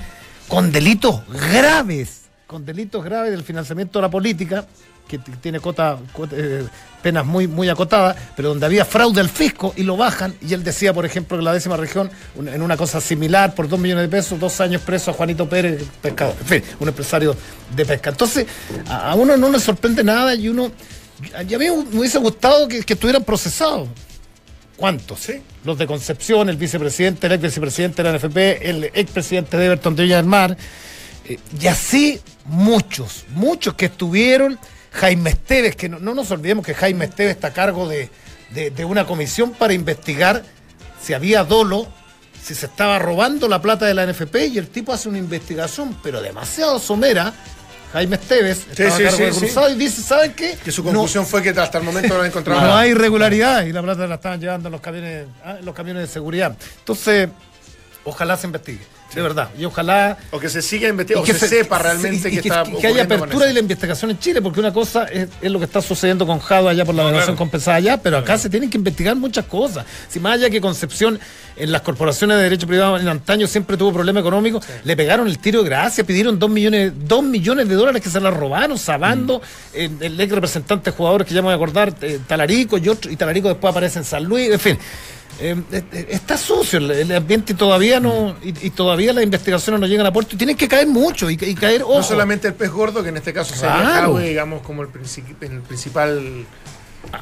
con 0.49 0.73
delitos 0.73 1.21
graves, 1.29 2.23
con 2.51 2.65
delitos 2.67 3.05
graves 3.05 3.31
del 3.31 3.45
financiamiento 3.45 4.01
de 4.01 4.03
la 4.03 4.11
política, 4.11 4.67
que 5.07 5.19
tiene 5.19 5.61
cota, 5.61 5.99
cota- 6.13 6.35
eh, 6.37 6.65
penas 7.01 7.25
muy, 7.25 7.47
muy 7.47 7.69
acotadas, 7.69 8.17
pero 8.35 8.49
donde 8.49 8.67
había 8.67 8.85
fraude 8.85 9.21
al 9.21 9.29
fisco 9.29 9.73
y 9.77 9.85
lo 9.85 9.97
bajan, 9.97 10.35
y 10.41 10.53
él 10.53 10.65
decía, 10.65 10.93
por 10.93 11.07
ejemplo, 11.07 11.39
que 11.39 11.45
la 11.45 11.53
décima 11.53 11.77
región, 11.77 12.11
un- 12.35 12.49
en 12.49 12.61
una 12.61 12.77
cosa 12.77 13.01
similar, 13.01 13.55
por 13.55 13.69
dos 13.69 13.79
millones 13.79 14.03
de 14.03 14.09
pesos, 14.09 14.41
dos 14.41 14.61
años 14.61 14.83
preso 14.83 15.13
a 15.13 15.15
Juanito 15.15 15.49
Pérez, 15.49 15.81
pescador, 16.03 16.35
en 16.41 16.47
fin, 16.47 16.63
un 16.81 16.89
empresario 16.89 17.37
de 17.77 17.87
pesca. 17.87 18.11
Entonces, 18.11 18.47
a, 18.89 19.13
a 19.13 19.15
uno 19.15 19.37
no 19.37 19.49
le 19.49 19.61
sorprende 19.61 20.03
nada 20.03 20.35
y 20.35 20.49
uno, 20.49 20.73
a 21.37 21.45
mí 21.45 21.57
me 21.57 21.71
hubiese 22.01 22.19
gustado 22.19 22.67
que, 22.67 22.83
que 22.83 22.95
estuvieran 22.95 23.23
procesados. 23.23 23.89
¿Cuántos? 24.77 25.21
Sí. 25.21 25.35
Los 25.65 25.79
de 25.79 25.87
Concepción, 25.87 26.49
el 26.49 26.57
vicepresidente, 26.57 27.27
el 27.29 27.35
ex 27.35 27.43
vicepresidente 27.43 28.03
de 28.03 28.11
la 28.13 28.19
NFP, 28.19 28.69
el 28.69 28.85
expresidente 28.95 29.57
de 29.57 29.67
Everton 29.67 29.95
de 29.95 30.03
Villa 30.03 30.17
del 30.17 30.25
Mar, 30.27 30.57
eh, 31.35 31.39
y 31.61 31.67
así 31.67 32.21
muchos, 32.45 33.25
muchos 33.31 33.75
que 33.75 33.87
estuvieron, 33.87 34.59
Jaime 34.93 35.31
Esteves, 35.31 35.77
que 35.77 35.89
no, 35.89 35.99
no 35.99 36.15
nos 36.15 36.31
olvidemos 36.31 36.65
que 36.67 36.75
Jaime 36.75 37.05
Esteves 37.07 37.35
está 37.37 37.49
a 37.49 37.53
cargo 37.53 37.89
de, 37.89 38.09
de- 38.51 38.71
de 38.71 38.85
una 38.85 39.07
comisión 39.07 39.53
para 39.53 39.73
investigar 39.73 40.43
si 41.03 41.15
había 41.15 41.45
dolo, 41.45 41.87
si 42.43 42.55
se 42.55 42.67
estaba 42.67 42.99
robando 42.99 43.49
la 43.49 43.61
plata 43.63 43.87
de 43.87 43.95
la 43.95 44.07
NFP, 44.07 44.37
y 44.49 44.59
el 44.59 44.69
tipo 44.69 44.93
hace 44.93 45.09
una 45.09 45.19
investigación, 45.19 45.97
pero 46.03 46.21
demasiado 46.21 46.79
somera. 46.79 47.33
Jaime 47.93 48.17
Esteves 48.17 48.67
estaba 48.71 48.97
sí, 48.97 49.03
a 49.03 49.07
cargo 49.07 49.17
sí, 49.19 49.23
de 49.25 49.33
sí. 49.33 49.39
Cruzado 49.41 49.71
y 49.71 49.75
dice, 49.75 50.01
¿saben 50.03 50.33
qué? 50.35 50.57
Que 50.65 50.71
su 50.71 50.83
No- 50.85 50.91
conclusión 50.91 51.27
fue 51.27 51.43
que 51.43 51.51
hasta 51.51 51.79
el 51.79 51.85
momento 51.85 52.15
no 52.15 52.21
han 52.21 52.27
encontrado 52.29 52.61
no 52.61 52.75
hay 52.77 52.91
irregularidad 52.91 53.65
y 53.65 53.73
la 53.73 53.83
plata 53.83 54.07
la 54.07 54.15
estaban 54.17 54.41
llevando 54.41 54.69
en 54.69 54.73
los 54.73 54.81
camiones, 54.81 55.27
ah, 55.45 55.57
en 55.59 55.65
los 55.65 55.75
camiones 55.75 56.03
de 56.03 56.09
seguridad. 56.13 56.57
Entonces, 56.79 57.29
ojalá 58.05 58.37
se 58.37 58.47
investigue, 58.47 58.81
de 59.15 59.23
verdad. 59.23 59.51
Y 59.59 59.65
ojalá 59.65 60.19
O 60.31 60.39
que 60.39 60.49
se 60.49 60.63
siga 60.63 60.89
investigando, 60.89 61.23
o 61.23 61.27
que 61.27 61.39
se, 61.39 61.49
sepa 61.49 61.79
realmente 61.79 62.29
y 62.29 62.37
que, 62.37 62.43
que, 62.43 62.49
está 62.49 62.63
que 62.65 62.71
haya 62.71 62.77
ocurriendo 62.77 63.09
con 63.09 63.17
apertura 63.19 63.47
de 63.47 63.53
la 63.55 63.61
investigación 63.61 64.11
en 64.11 64.19
Chile, 64.19 64.41
porque 64.41 64.61
una 64.61 64.73
cosa 64.73 65.05
es, 65.05 65.29
es 65.41 65.51
lo 65.51 65.59
que 65.59 65.65
está 65.65 65.83
sucediendo 65.83 66.27
con 66.27 66.39
Jado 66.39 66.69
allá 66.69 66.85
por 66.85 66.95
la 66.95 67.05
navegación 67.05 67.37
compensada 67.37 67.77
allá, 67.77 67.97
pero 68.03 68.19
acá 68.19 68.39
se 68.39 68.49
tienen 68.49 68.71
que 68.71 68.79
investigar 68.79 69.17
muchas 69.17 69.45
cosas. 69.47 69.85
Si 70.09 70.21
más 70.21 70.35
allá 70.35 70.49
que 70.51 70.61
Concepción 70.61 71.19
en 71.57 71.73
las 71.73 71.83
corporaciones 71.83 72.37
de 72.37 72.43
derecho 72.45 72.67
privado 72.67 72.99
en 72.99 73.09
antaño 73.09 73.47
siempre 73.47 73.77
tuvo 73.77 73.93
problemas 73.93 74.21
económicos, 74.21 74.65
le 74.85 74.97
pegaron 74.97 75.27
el 75.27 75.39
tiro 75.39 75.63
de 75.63 75.69
gracia, 75.69 76.05
pidieron 76.05 76.39
dos 76.39 76.51
millones, 76.51 76.93
dos 77.07 77.23
millones 77.23 77.69
de 77.69 77.75
dólares 77.75 78.03
que 78.03 78.11
se 78.11 78.21
la 78.21 78.31
robaron, 78.31 78.79
Sabando, 78.79 79.43
eh, 79.75 79.91
el 80.01 80.21
ex 80.21 80.33
representante 80.33 80.91
de 80.91 80.97
jugadores 80.97 81.27
que 81.27 81.35
ya 81.35 81.41
me 81.41 81.47
voy 81.47 81.53
a 81.53 81.57
acordar, 81.57 81.95
eh, 82.03 82.21
Talarico 82.27 82.79
y 82.79 82.89
otro, 82.89 83.11
y 83.11 83.17
Talarico 83.17 83.49
después 83.49 83.71
aparece 83.71 83.99
en 83.99 84.05
San 84.05 84.25
Luis, 84.25 84.51
en 84.51 84.61
fin. 84.61 84.79
Eh, 85.41 85.57
eh, 85.73 85.83
eh, 85.93 86.07
está 86.11 86.37
sucio 86.37 86.79
el, 86.79 86.91
el 86.91 87.13
ambiente 87.13 87.53
y 87.55 87.57
todavía 87.57 87.99
no 87.99 88.37
y, 88.43 88.67
y 88.67 88.71
todavía 88.71 89.13
las 89.13 89.25
investigaciones 89.25 89.81
no 89.81 89.87
llegan 89.87 90.05
a 90.07 90.13
puerto 90.13 90.35
y 90.35 90.39
tienen 90.39 90.57
que 90.57 90.69
caer 90.69 90.87
mucho 90.87 91.31
y, 91.31 91.35
y 91.41 91.55
caer 91.55 91.83
ojo. 91.83 91.97
No 91.99 92.03
solamente 92.03 92.47
el 92.49 92.55
pez 92.55 92.71
gordo, 92.71 93.03
que 93.03 93.09
en 93.09 93.17
este 93.17 93.33
caso 93.33 93.55
sería 93.55 93.81
Claro. 93.81 94.13
Jadwe, 94.13 94.29
digamos, 94.29 94.63
como 94.63 94.83
el, 94.83 94.89
el 95.41 95.61
principal 95.63 96.45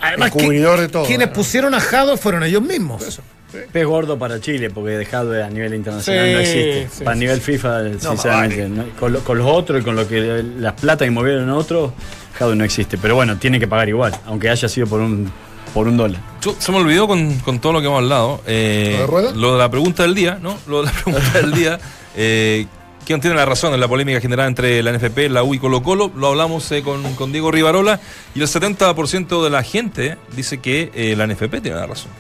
Además, 0.01 0.33
el 0.35 0.43
cubridor 0.43 0.77
que- 0.77 0.83
de 0.83 0.89
todo, 0.89 1.05
Quienes 1.07 1.29
¿no? 1.29 1.33
pusieron 1.35 1.75
a 1.75 1.81
Jado 1.81 2.17
fueron 2.17 2.43
ellos 2.43 2.63
mismos. 2.63 3.03
eso. 3.03 3.23
sí. 3.53 3.59
Pez 3.73 3.87
gordo 3.87 4.19
para 4.19 4.41
Chile, 4.41 4.69
porque 4.71 4.91
dejado 4.99 5.33
a 5.43 5.49
nivel 5.49 5.75
internacional 5.75 6.27
Sí, 6.27 6.33
no 6.33 6.39
existe. 6.41 6.89
sí, 6.99 7.05
para 7.05 7.15
sí, 7.15 7.21
nivel 7.21 7.41
FIFA, 7.41 7.99
sinceramente. 8.01 8.69
¿no? 8.69 8.85
Con, 8.99 9.13
lo- 9.13 9.21
con 9.21 9.39
los 9.39 9.47
otros 9.47 9.81
y 9.81 9.85
con 9.85 9.95
lo 9.97 10.07
que 10.09 10.43
las 10.59 10.75
plata 10.75 11.05
que 11.05 11.11
movieron 11.13 11.49
otros, 11.51 11.93
Jado 12.35 12.55
no 12.57 12.65
existe. 12.65 12.99
Pero 12.99 13.15
bueno, 13.15 13.37
tiene 13.39 13.59
que 13.61 13.69
pagar 13.69 13.89
igual, 13.89 14.13
aunque 14.27 14.51
haya 14.51 14.69
sido 14.69 14.87
por 14.89 15.01
un 15.01 15.31
por 15.75 15.89
un 15.89 15.97
dólar. 15.97 16.21
Yo- 16.41 16.55
se 16.59 16.73
me 16.73 16.79
olvidó 16.79 17.07
con, 17.09 17.35
con 17.41 17.59
todo 17.59 17.73
lo 17.75 17.81
que 17.81 17.87
hemos 17.87 18.03
hablado. 18.03 18.41
eh, 18.47 18.91
¿Lo 18.95 18.99
de 19.01 19.07
Rueda? 19.07 19.33
lo 19.35 19.53
de 19.53 19.59
la 19.59 19.71
pregunta 19.71 20.03
del 20.05 20.15
día, 20.15 20.39
¿no? 20.41 20.57
Lo 20.67 20.81
de 20.81 20.87
la 20.87 20.93
pregunta 21.05 21.33
del 21.41 21.53
día. 21.53 21.79
Eh, 22.17 22.67
¿Quién 23.07 23.21
tiene 23.23 23.37
la 23.37 23.47
razón 23.47 23.73
en 23.73 23.81
la 23.81 23.89
polémica 23.89 24.21
generada 24.21 24.49
entre 24.49 24.83
la 24.83 24.93
NFP, 24.93 25.31
la 25.31 25.43
U 25.43 25.55
y 25.55 25.59
Colo 25.59 25.83
Colo? 25.83 26.11
Lo 26.15 26.27
hablamos 26.27 26.71
eh, 26.73 26.83
con, 26.83 27.15
con 27.15 27.33
Diego 27.33 27.51
Rivarola 27.51 28.01
y 28.35 28.41
el 28.43 28.47
70% 28.47 29.43
de 29.43 29.49
la 29.51 29.63
gente 29.63 30.19
dice 30.37 30.59
que 30.59 30.91
eh, 30.95 31.15
la 31.17 31.27
NFP 31.27 31.63
tiene 31.63 31.77
la 31.77 31.87
razón. 31.87 32.11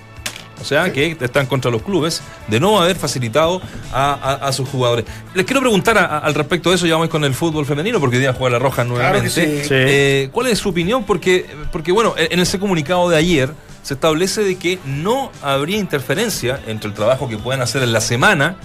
O 0.60 0.64
sea, 0.64 0.92
que 0.92 1.16
están 1.20 1.46
contra 1.46 1.70
los 1.70 1.82
clubes 1.82 2.20
de 2.48 2.58
no 2.60 2.80
haber 2.80 2.96
facilitado 2.96 3.60
a, 3.92 4.12
a- 4.14 4.48
a 4.48 4.52
sus 4.52 4.68
jugadores. 4.68 5.04
Les 5.34 5.46
quiero 5.46 5.60
preguntar 5.60 5.96
a- 5.98 6.04
a- 6.04 6.18
al 6.18 6.34
respecto 6.34 6.70
de 6.70 6.76
eso, 6.76 6.86
ya 6.86 6.94
vamos 6.94 7.08
con 7.08 7.24
el 7.24 7.34
fútbol 7.34 7.64
femenino, 7.64 8.00
porque 8.00 8.16
hoy 8.16 8.22
día 8.22 8.32
juega 8.32 8.52
la 8.54 8.58
Roja 8.58 8.84
nuevamente. 8.84 9.28
que 9.28 9.30
sí. 9.30 9.68
Sí. 9.68 9.74
Eh, 9.74 10.28
¿Cuál 10.32 10.48
es 10.48 10.58
su 10.58 10.68
opinión? 10.70 11.04
Porque, 11.04 11.46
porque 11.72 11.92
bueno, 11.92 12.14
en 12.16 12.40
ese 12.40 12.58
comunicado 12.58 13.08
de 13.08 13.16
ayer 13.16 13.50
se 13.82 13.94
establece 13.94 14.42
de 14.42 14.56
que 14.58 14.78
no 14.84 15.30
habría 15.42 15.78
interferencia 15.78 16.60
entre 16.66 16.88
el 16.90 16.94
trabajo 16.94 17.28
que 17.28 17.38
pueden 17.38 17.62
hacer 17.62 17.82
en 17.82 17.92
la 17.92 18.00
semana 18.00 18.56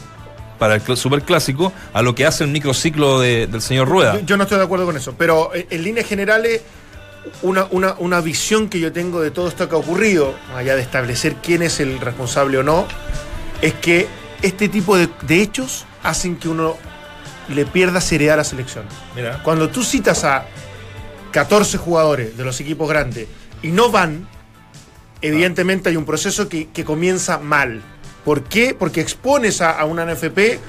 para 0.60 0.76
el 0.76 0.84
cl- 0.84 0.96
superclásico 0.96 1.72
a 1.94 2.02
lo 2.02 2.16
que 2.16 2.26
hace 2.26 2.44
el 2.44 2.50
microciclo 2.50 3.20
de- 3.20 3.48
del 3.48 3.62
señor 3.62 3.88
Rueda. 3.88 4.16
Yo, 4.16 4.26
yo 4.26 4.38
no 4.38 4.44
estoy 4.44 4.58
de 4.58 4.64
acuerdo 4.66 4.86
con 4.86 4.98
eso, 4.98 5.14
pero 5.18 5.54
eh, 5.54 5.68
en 5.70 5.84
líneas 5.84 6.08
generales, 6.08 6.62
una, 7.42 7.66
una, 7.72 7.96
una 8.00 8.22
visión 8.22 8.70
que 8.70 8.80
yo 8.80 8.92
tengo 8.92 9.22
de 9.22 9.32
todo 9.32 9.48
esto 9.48 9.68
que 9.68 9.76
ha 9.76 9.78
ocurrido, 9.78 10.34
más 10.50 10.58
allá 10.58 10.76
de 10.76 10.82
establecer 10.82 11.36
quién 11.42 11.62
es 11.62 11.80
el 11.80 12.00
responsable 12.00 12.58
o 12.58 12.64
no, 12.64 12.88
es 13.62 13.74
que 13.74 14.08
este 14.42 14.70
tipo 14.70 14.98
de, 14.98 15.10
de 15.22 15.42
hechos 15.42 15.86
hacen 16.04 16.36
que 16.36 16.50
uno 16.50 16.78
le 17.50 17.66
pierda 17.66 18.02
seriedad 18.02 18.36
a 18.36 18.38
la 18.38 18.44
selección. 18.44 18.86
Mira. 19.16 19.42
Cuando 19.44 19.70
tú 19.70 19.84
citas 19.84 20.24
a 20.24 20.46
14 21.32 21.78
jugadores 21.78 22.38
de 22.38 22.44
los 22.44 22.60
equipos 22.60 22.88
grandes 22.88 23.28
y 23.62 23.70
no 23.70 23.90
van, 23.90 24.28
evidentemente 25.22 25.90
hay 25.90 25.96
un 25.96 26.06
proceso 26.06 26.50
que, 26.50 26.70
que 26.70 26.86
comienza 26.86 27.40
mal. 27.40 27.82
¿Por 28.24 28.44
qué? 28.44 28.76
Porque 28.78 29.02
expones 29.02 29.62
a, 29.62 29.72
a 29.72 29.86
una 29.86 30.06
NFP 30.06 30.60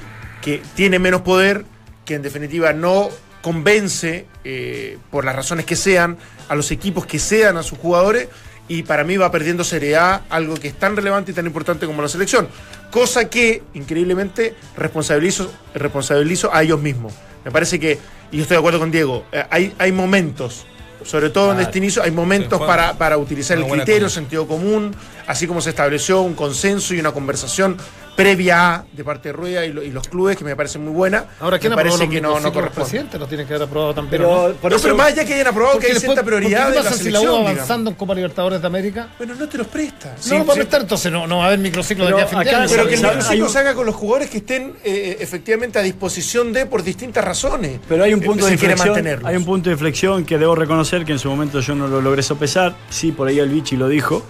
que 0.43 0.63
tiene 0.75 0.99
menos 0.99 1.23
poder, 1.23 1.65
que 2.05 2.15
en 2.15 2.23
definitiva 2.23 2.73
no 2.73 3.09
convence, 3.45 4.25
eh, 4.43 4.97
por 5.11 5.27
las 5.27 5.37
razones 5.37 5.67
que 5.67 5.77
sean, 5.77 6.17
a 6.49 6.55
los 6.55 6.71
equipos 6.71 7.05
que 7.05 7.19
sean 7.19 7.59
a 7.59 7.63
sus 7.63 7.79
jugadores, 7.79 8.29
y 8.69 8.85
para 8.85 9.05
mí 9.05 9.19
va 9.19 9.31
perdiendo 9.31 9.65
seriedad 9.65 10.23
algo 10.31 10.55
que 10.55 10.69
es 10.69 10.75
tan 10.75 10.97
relevante 10.97 11.33
y 11.33 11.35
tan 11.35 11.45
importante 11.45 11.85
como 11.85 12.01
la 12.01 12.09
selección. 12.09 12.49
Cosa 12.91 13.29
que, 13.29 13.63
increíblemente, 13.75 14.55
responsabilizo, 14.79 15.53
responsabilizo 15.75 16.55
a 16.55 16.63
ellos 16.63 16.81
mismos. 16.81 17.13
Me 17.45 17.51
parece 17.51 17.79
que, 17.79 17.99
y 18.33 18.39
yo 18.39 18.43
estoy 18.45 18.55
de 18.55 18.61
acuerdo 18.61 18.79
con 18.79 18.91
Diego, 18.91 19.27
eh, 19.31 19.45
hay, 19.51 19.75
hay 19.79 19.93
momentos, 19.93 20.65
sobre 21.05 21.29
todo 21.29 21.53
en 21.53 21.61
este 21.61 21.77
inicio, 21.77 22.03
hay 22.03 22.13
momentos 22.13 22.59
para, 22.63 22.95
para 22.95 23.19
utilizar 23.19 23.59
el 23.59 23.67
criterio, 23.67 24.07
cosa. 24.07 24.15
sentido 24.15 24.49
común, 24.49 24.97
así 25.27 25.47
como 25.47 25.61
se 25.61 25.69
estableció 25.69 26.23
un 26.23 26.33
consenso 26.33 26.95
y 26.95 26.99
una 26.99 27.13
conversación 27.13 27.77
previa 28.17 28.75
a, 28.77 28.85
de 28.93 29.03
parte 29.05 29.29
de 29.29 29.33
Rueda 29.33 29.65
y, 29.67 29.73
lo- 29.73 29.83
y 29.83 29.91
los 29.91 30.07
clubes, 30.09 30.37
que 30.37 30.45
me 30.45 30.55
parece 30.55 30.79
muy 30.79 30.93
buena. 30.93 31.25
Ahora, 31.41 31.59
¿quién 31.59 31.71
me 31.71 31.77
parece 31.77 31.99
los 31.99 32.09
que 32.09 32.21
no, 32.21 32.35
no? 32.39 32.41
Los 32.41 32.53
corresponde. 32.53 33.19
lo 33.19 33.27
tienen 33.27 33.47
que 33.47 33.55
haber 33.55 33.67
aprobado 33.69 33.95
también. 33.95 34.11
Pero 34.23 34.31
¿o 34.31 34.49
no? 34.51 34.55
por 34.55 34.71
no, 34.71 34.77
eso- 34.77 34.83
pero 34.85 34.97
más 34.97 35.09
allá 35.09 35.25
que 35.25 35.35
hayan 35.35 35.47
aprobado 35.49 35.79
que 35.79 35.87
hay 35.87 35.93
después, 35.95 36.13
cierta 36.15 36.23
prioridad 36.25 36.65
¿por 36.65 36.69
de 36.69 36.79
qué 36.79 36.85
la 36.85 36.91
pasa 36.91 37.03
si 37.03 37.11
la 37.11 37.19
selección. 37.21 37.45
U 37.45 37.49
avanzando 37.49 37.91
en 37.91 37.97
Copa 37.97 38.15
Libertadores 38.15 38.61
de 38.61 38.67
América? 38.67 39.09
Bueno, 39.19 39.35
no 39.35 39.49
te 39.49 39.59
los 39.59 39.67
presta. 39.67 40.15
no 40.29 40.39
lo 40.39 40.47
va 40.47 40.53
a 40.53 40.57
prestar, 40.57 40.81
entonces 40.83 41.11
no, 41.13 41.27
no 41.27 41.39
va 41.39 41.45
a 41.45 41.47
haber 41.49 41.59
microciclo 41.59 42.05
de 42.07 42.13
Pero 42.13 42.17
aquí 42.19 42.25
a 42.25 42.29
fin 42.29 42.39
de 42.45 42.51
acá- 42.51 42.59
año. 42.63 42.71
Pero 42.71 42.89
que 42.89 42.95
el 42.95 43.03
microciclo 43.03 43.49
se 43.49 43.59
haga 43.59 43.75
con 43.75 43.87
los 43.87 43.95
jugadores 43.95 44.31
que 44.31 44.39
estén 44.39 44.75
eh, 44.85 45.17
efectivamente 45.21 45.79
a 45.79 45.83
disposición 45.83 46.53
de 46.53 46.67
por 46.67 46.83
distintas 46.83 47.25
razones. 47.25 47.81
Pero 47.89 48.05
hay 48.05 48.15
un 48.15 48.23
Eh, 48.23 48.27
punto 48.27 48.45
si 48.45 48.53
de 48.53 48.59
quiere 48.59 48.73
inflexión. 48.75 48.95
mantenerlos. 48.95 49.29
Hay 49.29 49.37
un 49.37 49.45
punto 49.45 49.69
de 49.71 49.73
inflexión 49.75 50.25
que 50.25 50.39
debo 50.39 50.55
reconocer 50.55 51.05
que 51.05 51.13
en 51.13 51.19
su 51.19 51.29
momento 51.29 51.61
yo 51.61 51.75
no 51.75 51.89
lo 51.89 52.01
logré 52.01 52.23
sopesar. 52.23 52.75
Sí, 52.91 53.11
por 53.13 53.29
ahí 53.29 53.39
el 53.39 53.49
Vichy 53.49 53.77
lo 53.77 53.89
dijo. 53.89 54.23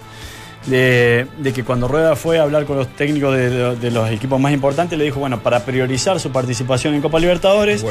De, 0.66 1.26
de 1.38 1.52
que 1.52 1.62
cuando 1.62 1.88
Rueda 1.88 2.16
fue 2.16 2.38
a 2.38 2.42
hablar 2.42 2.64
con 2.64 2.78
los 2.78 2.88
técnicos 2.96 3.36
de, 3.36 3.50
de- 3.50 3.76
de 3.76 3.90
los 3.90 4.10
equipos 4.10 4.40
más 4.40 4.50
importantes, 4.52 4.98
le 4.98 5.04
dijo, 5.04 5.20
bueno, 5.20 5.40
para 5.42 5.62
priorizar 5.62 6.18
su 6.20 6.32
participación 6.32 6.94
en 6.94 7.02
Copa 7.02 7.18
Libertadores, 7.20 7.84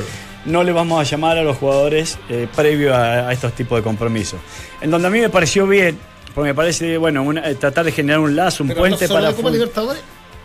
no 0.46 0.64
le 0.64 0.72
vamos 0.72 1.00
a 1.00 1.04
llamar 1.04 1.38
a 1.38 1.44
los 1.44 1.58
jugadores 1.58 2.18
eh, 2.30 2.48
previo 2.56 2.96
a, 2.96 3.28
a 3.30 3.32
estos 3.32 3.54
tipos 3.54 3.78
de 3.78 3.84
compromisos. 3.84 4.40
En 4.82 4.90
donde 4.90 5.08
a 5.08 5.12
mí 5.12 5.20
me 5.20 5.30
pareció 5.30 5.68
bien, 5.68 6.00
porque 6.34 6.50
me 6.50 6.56
parece, 6.56 6.98
bueno, 6.98 7.22
una- 7.22 7.48
eh, 7.48 7.54
tratar 7.54 7.86
de 7.86 7.92
generar 7.92 8.20
un 8.20 8.36
lazo, 8.36 8.64
un 8.64 8.70
Pero 8.70 8.80
no 8.82 8.88
puente 8.88 9.08
solo 9.08 9.20
para... 9.22 9.34
Copa 9.36 9.52
Libertadores. 9.52 10.02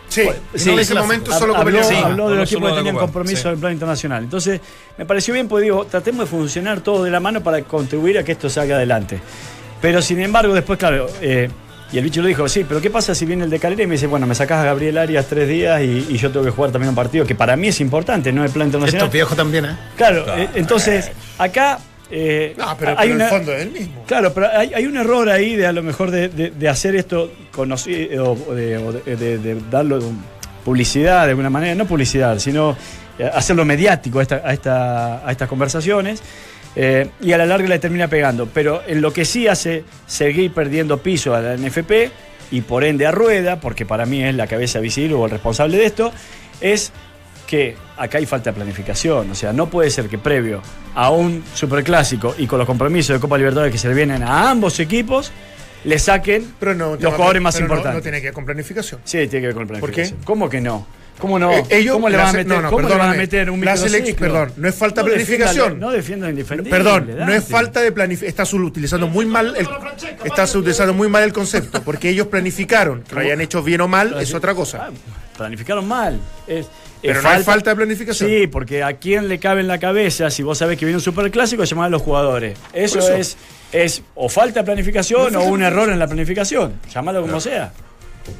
Sí, 0.07 0.21
en 0.71 0.79
ese 0.79 0.93
momento 0.95 1.31
solo 1.37 1.55
habló. 1.55 1.83
Sí, 1.83 1.95
habló 1.95 2.29
de 2.29 2.35
los 2.37 2.51
equipos 2.51 2.69
que 2.71 2.77
tenían 2.77 2.95
Copa, 2.95 3.05
compromiso 3.07 3.41
sí. 3.43 3.47
en 3.47 3.53
el 3.55 3.59
plano 3.59 3.73
internacional. 3.73 4.23
Entonces, 4.23 4.59
me 4.99 5.05
pareció 5.05 5.33
bien, 5.33 5.47
porque 5.47 5.63
digo, 5.63 5.85
tratemos 5.85 6.21
de 6.29 6.37
funcionar 6.37 6.81
todo 6.81 7.03
de 7.03 7.09
la 7.11 7.19
mano 7.19 7.41
para 7.41 7.61
contribuir 7.63 8.19
a 8.19 8.23
que 8.23 8.31
esto 8.33 8.49
salga 8.51 8.75
adelante. 8.75 9.19
Pero 9.81 10.01
sin 10.03 10.19
embargo, 10.19 10.53
después, 10.53 10.77
claro, 10.77 11.07
eh, 11.21 11.49
y 11.91 11.97
el 11.97 12.03
bicho 12.03 12.21
lo 12.21 12.27
dijo, 12.27 12.47
sí, 12.47 12.65
pero 12.67 12.79
¿qué 12.81 12.89
pasa 12.89 13.15
si 13.15 13.25
viene 13.25 13.43
el 13.45 13.49
de 13.49 13.59
Calera 13.59 13.83
y 13.83 13.87
me 13.87 13.93
dice, 13.95 14.07
bueno, 14.07 14.27
me 14.27 14.35
sacás 14.35 14.59
a 14.61 14.65
Gabriel 14.65 14.97
Arias 14.97 15.25
tres 15.27 15.47
días 15.47 15.81
y, 15.81 16.05
y 16.09 16.17
yo 16.17 16.31
tengo 16.31 16.45
que 16.45 16.51
jugar 16.51 16.71
también 16.71 16.89
un 16.89 16.95
partido 16.95 17.25
que 17.25 17.35
para 17.35 17.55
mí 17.55 17.67
es 17.69 17.79
importante, 17.81 18.31
no 18.31 18.43
el 18.43 18.51
plan 18.51 18.67
Esto 18.67 18.77
internacional? 18.77 19.07
es 19.07 19.13
viejo 19.13 19.35
también, 19.35 19.65
¿eh? 19.65 19.77
Claro, 19.97 20.25
eh, 20.37 20.49
entonces, 20.55 21.11
acá 21.37 21.79
eh, 22.11 22.55
No, 22.57 22.75
pero, 22.77 22.91
hay 22.91 23.09
pero 23.09 23.15
una... 23.15 23.23
el 23.25 23.29
fondo 23.29 23.53
es 23.53 23.61
el 23.63 23.71
mismo. 23.71 24.03
Claro, 24.07 24.33
pero 24.33 24.47
hay, 24.51 24.73
hay 24.73 24.85
un 24.85 24.97
error 24.97 25.29
ahí 25.29 25.55
de 25.55 25.67
a 25.67 25.71
lo 25.71 25.81
mejor 25.83 26.11
de, 26.11 26.27
de- 26.29 26.49
de 26.51 26.69
hacer 26.69 26.95
esto 26.95 27.31
conocido 27.51 28.31
o, 28.47 28.53
de, 28.55 28.77
o 28.77 28.91
de- 28.93 29.15
de- 29.15 29.37
de 29.37 29.57
darlo 29.69 29.99
publicidad 30.65 31.23
de 31.25 31.29
alguna 31.31 31.49
manera, 31.49 31.75
no 31.75 31.85
publicidad, 31.85 32.37
sino 32.39 32.75
eh, 33.17 33.29
hacerlo 33.33 33.63
mediático 33.65 34.19
a, 34.19 34.21
esta- 34.23 34.41
a 34.43 34.53
esta- 34.53 35.27
a 35.27 35.31
estas 35.31 35.47
conversaciones. 35.49 36.21
Eh, 36.81 37.09
y 37.19 37.33
a 37.33 37.37
la 37.37 37.45
larga 37.45 37.67
le 37.67 37.77
termina 37.79 38.07
pegando. 38.07 38.47
Pero 38.53 38.81
en 38.87 39.01
lo 39.01 39.11
que 39.11 39.25
sí 39.25 39.47
hace 39.47 39.83
seguir 40.07 40.53
perdiendo 40.53 40.99
piso 40.99 41.35
a 41.35 41.41
la 41.41 41.57
NFP 41.57 41.91
y 42.51 42.61
por 42.61 42.83
ende 42.85 43.05
a 43.05 43.11
Rueda, 43.11 43.59
porque 43.59 43.85
para 43.85 44.05
mí 44.05 44.23
es 44.23 44.33
la 44.33 44.47
cabeza 44.47 44.79
visible 44.79 45.13
o 45.15 45.25
el 45.25 45.31
responsable 45.31 45.77
de 45.77 45.85
esto, 45.85 46.11
es 46.61 46.91
que 47.47 47.75
acá 47.97 48.19
hay 48.19 48.25
falta 48.25 48.51
de 48.51 48.55
planificación. 48.55 49.29
O 49.31 49.35
sea, 49.35 49.51
no 49.51 49.69
puede 49.69 49.89
ser 49.89 50.07
que 50.07 50.17
previo 50.17 50.61
a 50.95 51.09
un 51.09 51.43
superclásico 51.53 52.33
y 52.37 52.47
con 52.47 52.59
los 52.59 52.65
compromisos 52.67 53.15
de 53.15 53.19
Copa 53.19 53.37
Libertadores 53.37 53.71
que 53.73 53.77
se 53.79 53.87
le 53.89 53.93
vienen 53.93 54.23
a 54.23 54.49
ambos 54.49 54.79
equipos, 54.79 55.31
le 55.83 55.97
saquen 55.99 56.53
Pero 56.59 56.75
no, 56.75 56.95
los 56.95 57.13
jugadores 57.13 57.41
más 57.41 57.55
pero 57.55 57.67
no- 57.67 57.73
importantes. 57.73 57.99
No, 57.99 58.03
tiene 58.03 58.19
que 58.21 58.27
ver 58.27 58.33
con 58.33 58.45
planificación. 58.45 59.01
Sí, 59.03 59.17
tiene 59.27 59.41
que 59.41 59.47
ver 59.47 59.55
con 59.55 59.67
¿Por 59.67 59.77
planificación. 59.79 60.19
qué? 60.19 60.25
¿Cómo 60.25 60.47
que 60.49 60.61
no? 60.61 60.87
¿Cómo 61.19 61.37
no? 61.37 61.51
Eh, 61.51 61.63
ellos- 61.69 61.93
¿Cómo 61.93 62.09
le 62.09 62.17
van 62.17 62.27
a 62.27 62.31
meter, 62.33 62.47
no, 62.47 62.61
no, 62.61 62.69
¿cómo 62.69 62.81
le 62.81 62.87
van 62.87 62.93
a 62.93 62.97
perdóname. 63.11 63.17
meter 63.17 63.49
un 63.51 63.59
microciclo? 63.59 64.15
perdón, 64.15 64.53
no 64.57 64.67
es 64.69 64.75
falta 64.75 65.01
de 65.03 65.09
No 65.09 65.13
planificación. 65.13 65.79
No 65.79 65.91
defienda 65.91 66.25
lo 66.27 66.31
indefendible. 66.31 66.71
Perdón, 66.71 67.09
no 67.17 67.33
es 67.33 67.43
falta 67.43 67.81
de 67.81 67.91
planificación. 67.91 68.29
Estás 68.29 68.53
utilizando 68.53 69.07
muy 69.07 69.25
mal 69.25 69.53
el, 69.55 69.67
estás 70.23 70.55
utilizando 70.55 70.93
muy 70.93 71.09
mal 71.09 71.23
el 71.23 71.33
concepto, 71.33 71.81
porque 71.83 72.09
ellos 72.09 72.27
planificaron. 72.27 73.03
Que 73.03 73.15
lo 73.15 73.21
hayan 73.21 73.41
hecho 73.41 73.61
bien 73.61 73.81
o 73.81 73.87
mal 73.87 74.19
es 74.19 74.33
otra 74.33 74.55
cosa. 74.55 74.87
Ah, 74.87 74.91
planificaron 75.37 75.87
mal. 75.87 76.19
Es, 76.47 76.67
Pero 77.01 77.19
es 77.19 77.23
no 77.23 77.29
hay 77.29 77.43
falta 77.43 77.69
de 77.71 77.75
planificación. 77.75 78.29
Sí, 78.29 78.47
porque 78.47 78.83
a 78.83 78.93
quién 78.93 79.27
le 79.27 79.39
cabe 79.39 79.61
en 79.61 79.67
la 79.67 79.77
cabeza, 79.77 80.29
si 80.29 80.43
vos 80.43 80.57
sabés 80.57 80.77
que 80.77 80.85
viene 80.85 80.97
un 80.97 81.01
superclásico, 81.03 81.63
llamar 81.63 81.87
a 81.87 81.89
los 81.89 82.01
jugadores. 82.01 82.57
Eso, 82.73 82.99
eso. 82.99 83.13
es, 83.13 83.37
es 83.71 84.03
o 84.15 84.29
falta 84.29 84.61
de 84.61 84.65
planificación 84.65 85.35
o 85.35 85.43
un 85.43 85.63
error 85.63 85.89
en 85.89 85.99
la 85.99 86.07
planificación. 86.07 86.73
Llamalo 86.93 87.21
como 87.21 87.39
sea. 87.41 87.71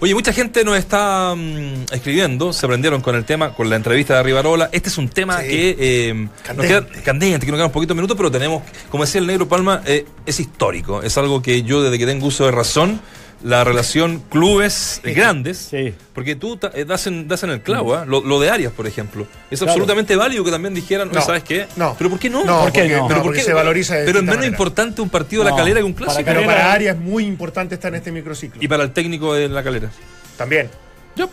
Oye, 0.01 0.13
mucha 0.13 0.31
gente 0.31 0.63
nos 0.63 0.77
está 0.77 1.33
mm, 1.35 1.85
escribiendo, 1.91 2.53
se 2.53 2.67
prendieron 2.67 3.01
con 3.01 3.15
el 3.15 3.25
tema, 3.25 3.53
con 3.53 3.69
la 3.69 3.75
entrevista 3.75 4.15
de 4.17 4.23
Rivarola. 4.23 4.69
Este 4.71 4.89
es 4.89 4.97
un 4.97 5.09
tema 5.09 5.41
Sí. 5.41 5.47
que 5.47 5.75
eh, 5.79 6.27
nos 6.55 6.65
queda 6.65 6.85
candente, 7.03 7.45
que 7.45 7.51
nos 7.51 7.57
quedan 7.59 7.71
poquitos 7.71 7.95
minutos, 7.95 8.15
pero 8.15 8.29
tenemos, 8.29 8.61
como 8.89 9.03
decía 9.05 9.19
el 9.19 9.27
negro 9.27 9.47
Palma, 9.47 9.81
eh, 9.85 10.05
es 10.25 10.39
histórico. 10.39 11.01
Es 11.01 11.17
algo 11.17 11.41
que 11.41 11.63
yo 11.63 11.81
desde 11.81 11.97
que 11.97 12.05
tengo 12.05 12.27
uso 12.27 12.45
de 12.45 12.51
razón, 12.51 13.01
la 13.43 13.63
relación 13.63 14.21
clubes 14.29 15.01
grandes, 15.05 15.57
Sí. 15.69 15.93
porque 16.13 16.35
tú 16.35 16.59
eh, 16.73 16.85
das, 16.85 17.07
en, 17.07 17.27
das 17.27 17.43
en 17.43 17.51
el 17.51 17.61
clavo, 17.61 17.95
¿ah? 17.95 18.05
lo, 18.05 18.21
lo 18.21 18.39
de 18.39 18.49
Arias, 18.49 18.73
por 18.73 18.85
ejemplo. 18.87 19.25
Es 19.49 19.59
Claro. 19.59 19.71
absolutamente 19.71 20.15
válido 20.15 20.43
que 20.43 20.51
también 20.51 20.73
dijeran, 20.73 21.09
No, 21.11 21.21
¿sabes 21.21 21.43
qué? 21.43 21.67
no. 21.75 21.95
¿Pero 21.97 22.09
por 22.09 22.19
qué 22.19 22.29
no? 22.29 22.43
No, 22.43 22.61
¿Por 22.63 22.71
qué 22.71 22.81
porque, 22.81 22.95
no? 22.97 23.07
¿Pero 23.07 23.19
por 23.21 23.27
porque 23.27 23.41
se 23.41 23.53
valoriza 23.53 23.95
de 23.95 24.05
Pero 24.05 24.19
es 24.19 24.23
menos 24.23 24.37
manera. 24.37 24.51
importante 24.51 25.01
un 25.01 25.09
partido 25.09 25.43
de 25.43 25.51
la 25.51 25.55
calera 25.55 25.79
que 25.79 25.85
un 25.85 25.93
para 25.93 26.05
clásico. 26.07 26.25
Pero 26.25 26.45
para 26.45 26.73
Arias 26.73 26.95
es 26.95 27.01
muy 27.01 27.25
importante 27.25 27.75
estar 27.75 27.89
en 27.91 27.95
este 27.95 28.11
microciclo. 28.11 28.61
Y 28.61 28.67
para 28.67 28.83
el 28.83 28.91
técnico 28.91 29.33
de 29.33 29.47
la 29.49 29.63
calera. 29.63 29.89
También. 30.37 30.69
Yup. 31.15 31.29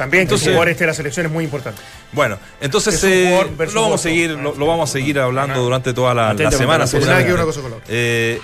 También 0.00 0.22
Entonces- 0.22 0.46
el 0.46 0.54
jugador 0.54 0.70
este 0.70 0.84
de 0.84 0.86
la 0.88 0.94
selección 0.94 1.26
es 1.26 1.32
muy 1.32 1.44
importante. 1.44 1.82
Bueno, 2.12 2.38
entonces 2.58 3.04
eh, 3.04 3.38
lo 3.74 3.82
vamos 3.82 4.00
a 4.00 4.02
seguir, 4.02 4.30
lo, 4.30 4.54
lo 4.54 4.66
vamos 4.66 4.88
a 4.88 4.92
seguir 4.94 5.18
hablando 5.18 5.62
durante 5.62 5.92
toda 5.92 6.14
la, 6.14 6.34
semana. 6.50 6.86
que 6.88 7.34
una 7.34 7.44
cosa 7.44 7.60
con 7.60 7.70
la 7.70 7.76
otra. 7.76 7.86
Eh, 7.90 8.40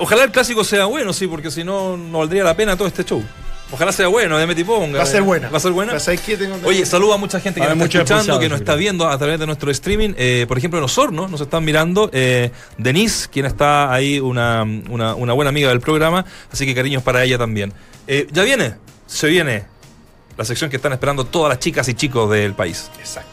ojalá 0.00 0.24
el 0.24 0.30
clásico 0.30 0.64
sea 0.64 0.84
bueno, 0.84 1.14
sí, 1.14 1.26
porque 1.26 1.50
si 1.50 1.64
no, 1.64 1.96
no 1.96 2.18
valdría 2.18 2.44
la 2.44 2.54
pena 2.54 2.76
todo 2.76 2.86
este 2.86 3.04
show. 3.04 3.24
Ojalá 3.72 3.90
sea 3.90 4.08
bueno, 4.08 4.36
de 4.36 4.46
Metiponga. 4.46 4.98
Va 4.98 5.04
a 5.04 5.06
ser 5.06 5.22
buena. 5.22 5.48
Va 5.48 5.56
a 5.56 5.60
ser 5.60 5.72
buena. 5.72 5.94
Oye, 6.64 6.84
saluda 6.84 7.14
a 7.14 7.16
mucha 7.16 7.40
gente 7.40 7.58
que 7.58 7.66
a 7.66 7.74
nos 7.74 7.86
está 7.86 8.00
escuchando, 8.00 8.38
que 8.38 8.50
nos 8.50 8.60
está 8.60 8.74
viendo 8.74 9.08
a 9.08 9.16
través 9.16 9.40
de 9.40 9.46
nuestro 9.46 9.70
streaming. 9.70 10.12
Eh, 10.18 10.44
por 10.46 10.58
ejemplo, 10.58 10.78
en 10.78 10.84
Osorno 10.84 11.26
nos 11.26 11.40
están 11.40 11.64
mirando. 11.64 12.10
Eh, 12.12 12.50
Denise, 12.76 13.28
quien 13.30 13.46
está 13.46 13.90
ahí, 13.94 14.20
una, 14.20 14.62
una, 14.62 15.14
una 15.14 15.32
buena 15.32 15.48
amiga 15.48 15.70
del 15.70 15.80
programa. 15.80 16.26
Así 16.52 16.66
que 16.66 16.74
cariños 16.74 17.02
para 17.02 17.24
ella 17.24 17.38
también. 17.38 17.72
Eh, 18.06 18.26
ya 18.30 18.42
viene, 18.42 18.74
se 19.06 19.26
viene 19.28 19.77
la 20.38 20.44
sección 20.44 20.70
que 20.70 20.76
están 20.76 20.92
esperando 20.92 21.24
todas 21.24 21.48
las 21.50 21.58
chicas 21.58 21.88
y 21.88 21.94
chicos 21.94 22.30
del 22.30 22.54
país. 22.54 22.90
Exacto. 22.98 23.28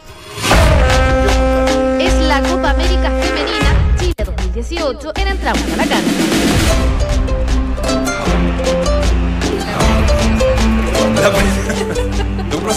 Es 2.00 2.12
la 2.14 2.42
Copa 2.42 2.70
América 2.70 3.10
Femenina 3.22 3.96
Chile 3.98 4.14
2018 4.24 5.12
en 5.14 5.28
Entramos 5.28 5.62
a 5.72 5.76
la 5.76 5.84
Cancha. 5.86 6.10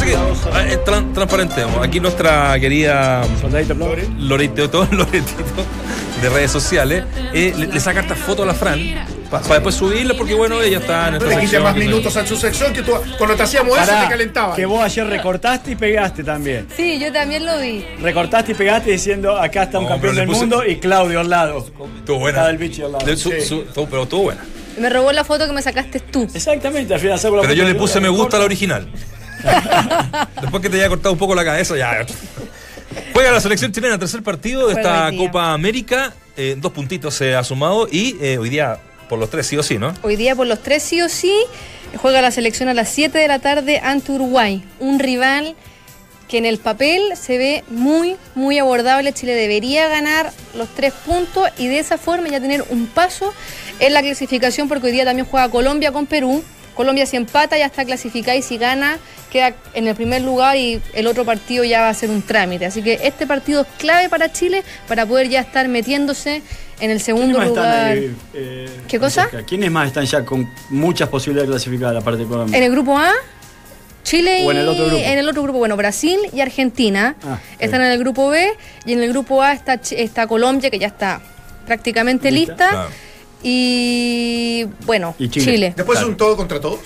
Que 0.05 0.15
ah, 0.15 0.65
eh, 0.67 0.79
tran- 0.85 1.13
transparentemos. 1.13 1.85
Aquí 1.85 1.99
nuestra 1.99 2.57
querida 2.59 3.21
Plomo. 3.67 3.93
Loretito, 4.17 4.87
Loretito 4.91 5.65
de 6.21 6.29
redes 6.29 6.51
sociales 6.51 7.03
eh, 7.33 7.53
le, 7.57 7.67
le 7.67 7.79
saca 7.79 7.99
estas 8.01 8.17
fotos 8.17 8.43
a 8.43 8.47
la 8.47 8.53
Fran 8.53 8.79
para 9.29 9.43
después 9.55 9.75
subirla 9.75 10.13
porque, 10.15 10.33
bueno, 10.33 10.61
ella 10.61 10.79
está 10.79 11.07
en 11.09 11.15
esta 11.15 11.25
le 11.27 11.39
quité 11.39 11.59
más 11.59 11.75
minutos 11.75 12.15
a 12.17 12.25
su 12.25 12.35
sección 12.35 12.73
que 12.73 12.81
tú, 12.81 12.93
cuando 13.17 13.35
te 13.35 13.43
hacíamos 13.43 13.77
eso 13.77 13.91
te 14.03 14.09
calentaba. 14.09 14.55
que 14.55 14.65
vos 14.65 14.83
ayer 14.83 15.05
recortaste 15.05 15.71
y 15.71 15.75
pegaste 15.75 16.23
también. 16.23 16.67
Sí, 16.75 16.99
yo 16.99 17.11
también 17.13 17.45
lo 17.45 17.57
vi. 17.59 17.85
Recortaste 18.01 18.51
y 18.53 18.55
pegaste 18.55 18.91
diciendo 18.91 19.37
acá 19.37 19.63
está 19.63 19.77
un 19.79 19.85
No, 19.85 19.91
campeón 19.91 20.15
del 20.15 20.27
puse- 20.27 20.39
mundo 20.39 20.65
y 20.65 20.77
Claudio 20.77 21.19
al 21.19 21.29
lado. 21.29 21.59
Estuvo 21.59 22.19
buena. 22.19 22.37
Estaba 22.39 22.49
el 22.49 22.57
bicho 22.57 22.85
al 22.85 22.91
lado. 22.93 23.05
De 23.05 23.15
su- 23.17 23.29
Sí. 23.31 23.41
su- 23.41 23.65
pero 23.89 24.03
estuvo 24.03 24.23
buena. 24.23 24.41
Me 24.79 24.89
robó 24.89 25.11
la 25.11 25.23
foto 25.23 25.45
que 25.45 25.53
me 25.53 25.61
sacaste 25.61 25.99
tú. 25.99 26.27
Exactamente, 26.33 26.93
al 26.93 26.99
final 26.99 27.19
la 27.21 27.41
Pero 27.41 27.53
yo 27.53 27.65
le 27.65 27.75
puse 27.75 27.99
me 27.99 28.09
gusta 28.09 28.37
a 28.37 28.39
la 28.39 28.45
original. 28.45 28.87
Después 30.41 30.61
que 30.61 30.69
te 30.69 30.77
haya 30.77 30.89
cortado 30.89 31.13
un 31.13 31.19
poco 31.19 31.35
la 31.35 31.43
cabeza, 31.45 31.75
ya. 31.77 32.05
Juega 33.13 33.31
la 33.31 33.39
selección 33.41 33.71
chilena, 33.71 33.97
tercer 33.97 34.23
partido 34.23 34.67
de 34.67 34.73
esta. 34.75 35.11
Copa 35.17 35.53
América. 35.53 36.13
Eh, 36.37 36.55
dos 36.57 36.71
puntitos 36.71 37.13
se 37.13 37.35
ha 37.35 37.43
sumado 37.43 37.87
y 37.91 38.15
eh, 38.21 38.37
hoy 38.37 38.49
día 38.49 38.79
por 39.09 39.19
los 39.19 39.29
tres 39.29 39.47
sí 39.47 39.57
o 39.57 39.63
sí, 39.63 39.77
¿no? 39.77 39.93
Hoy 40.03 40.15
día 40.15 40.35
por 40.35 40.47
los 40.47 40.61
tres 40.63 40.83
sí 40.83 41.01
o 41.01 41.09
sí 41.09 41.33
juega 41.97 42.21
la 42.21 42.31
selección 42.31 42.69
a 42.69 42.73
las 42.73 42.89
7 42.89 43.17
de 43.17 43.27
la 43.27 43.39
tarde 43.39 43.81
ante 43.83 44.11
Uruguay. 44.11 44.63
Un 44.79 44.99
rival 44.99 45.55
que 46.27 46.37
en 46.37 46.45
el 46.45 46.59
papel 46.59 47.01
se 47.15 47.37
ve 47.37 47.63
muy, 47.69 48.15
muy 48.35 48.59
abordable. 48.59 49.11
Chile 49.11 49.33
debería 49.33 49.89
ganar 49.89 50.31
los 50.53 50.69
tres 50.69 50.93
puntos 50.93 51.49
y 51.57 51.67
de 51.67 51.79
esa 51.79 51.97
forma 51.97 52.29
ya 52.29 52.39
tener 52.39 52.63
un 52.69 52.85
paso 52.85 53.33
en 53.79 53.93
la 53.93 54.01
clasificación 54.01 54.67
porque 54.67 54.87
hoy 54.87 54.91
día 54.93 55.05
también 55.05 55.27
juega 55.27 55.49
Colombia 55.49 55.91
con 55.91 56.05
Perú. 56.05 56.43
Colombia 56.79 57.05
si 57.05 57.17
empata 57.17 57.57
ya 57.57 57.65
está 57.65 57.83
clasificada 57.83 58.37
y 58.37 58.41
si 58.41 58.57
gana 58.57 58.99
queda 59.29 59.53
en 59.73 59.89
el 59.89 59.95
primer 59.95 60.21
lugar 60.21 60.55
y 60.55 60.81
el 60.93 61.07
otro 61.07 61.25
partido 61.25 61.65
ya 61.65 61.81
va 61.81 61.89
a 61.89 61.93
ser 61.93 62.09
un 62.09 62.21
trámite. 62.21 62.65
Así 62.65 62.81
que 62.81 63.01
este 63.03 63.27
partido 63.27 63.63
es 63.63 63.67
clave 63.77 64.07
para 64.07 64.31
Chile 64.31 64.63
para 64.87 65.05
poder 65.05 65.27
ya 65.27 65.41
estar 65.41 65.67
metiéndose 65.67 66.35
en 66.35 66.41
el 66.89 67.01
¿Quiénes 67.01 67.03
segundo 67.03 67.37
más 67.37 67.47
están, 67.49 67.95
lugar. 67.97 68.13
eh, 68.33 68.69
¿Qué 68.87 68.97
cosa? 68.97 69.29
¿Quiénes 69.45 69.69
más 69.69 69.87
están 69.87 70.05
ya 70.05 70.23
con 70.23 70.49
muchas 70.69 71.09
posibilidades 71.09 71.49
de 71.49 71.51
clasificar 71.55 71.97
aparte 71.97 72.19
de 72.21 72.29
Colombia? 72.29 72.57
En 72.57 72.63
el 72.63 72.71
grupo 72.71 72.97
A, 72.97 73.11
Chile 74.05 74.43
y 74.43 74.45
¿O 74.45 74.51
en 74.51 74.57
el 74.59 74.67
otro 74.69 74.85
grupo? 74.85 75.03
en 75.03 75.19
el 75.19 75.27
otro 75.27 75.43
grupo, 75.43 75.59
bueno, 75.59 75.75
Brasil 75.75 76.17
y 76.31 76.39
Argentina 76.39 77.17
Ah, 77.25 77.39
están 77.59 77.81
en 77.81 77.91
el 77.91 77.99
grupo 77.99 78.29
B 78.29 78.53
y 78.85 78.93
en 78.93 79.03
el 79.03 79.09
grupo 79.09 79.43
A 79.43 79.51
está, 79.51 79.73
está 79.73 80.27
Colombia 80.27 80.69
que 80.69 80.79
ya 80.79 80.87
está 80.87 81.19
prácticamente 81.67 82.31
Lista. 82.31 82.53
lista, 82.53 82.69
Claro. 82.69 82.89
Y 83.43 84.65
bueno, 84.85 85.15
Y 85.17 85.29
Chile. 85.29 85.45
Chile. 85.45 85.73
Después 85.75 85.97
Claro. 85.99 86.11
un 86.11 86.17
todo 86.17 86.35
contra 86.37 86.59
todos. 86.59 86.79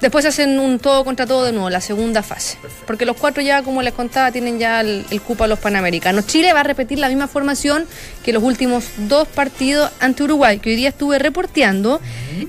Después 0.00 0.26
hacen 0.26 0.58
un 0.58 0.78
todo 0.80 1.02
contra 1.04 1.24
todo 1.26 1.44
de 1.44 1.52
nuevo, 1.52 1.70
la 1.70 1.80
segunda 1.80 2.22
fase. 2.22 2.58
Porque 2.86 3.06
los 3.06 3.16
cuatro 3.16 3.42
ya, 3.42 3.62
como 3.62 3.80
les 3.80 3.94
contaba, 3.94 4.30
tienen 4.32 4.58
ya 4.58 4.82
el, 4.82 5.06
el 5.10 5.22
cupo 5.22 5.44
a 5.44 5.46
los 5.46 5.58
Panamericanos. 5.58 6.26
Chile 6.26 6.52
va 6.52 6.60
a 6.60 6.64
repetir 6.64 6.98
la 6.98 7.08
misma 7.08 7.26
formación 7.26 7.86
que 8.22 8.32
los 8.34 8.42
últimos 8.42 8.84
dos 9.08 9.26
partidos 9.28 9.90
ante 10.00 10.22
Uruguay, 10.24 10.58
que 10.58 10.70
hoy 10.70 10.76
día 10.76 10.90
estuve 10.90 11.18
reporteando, 11.18 12.00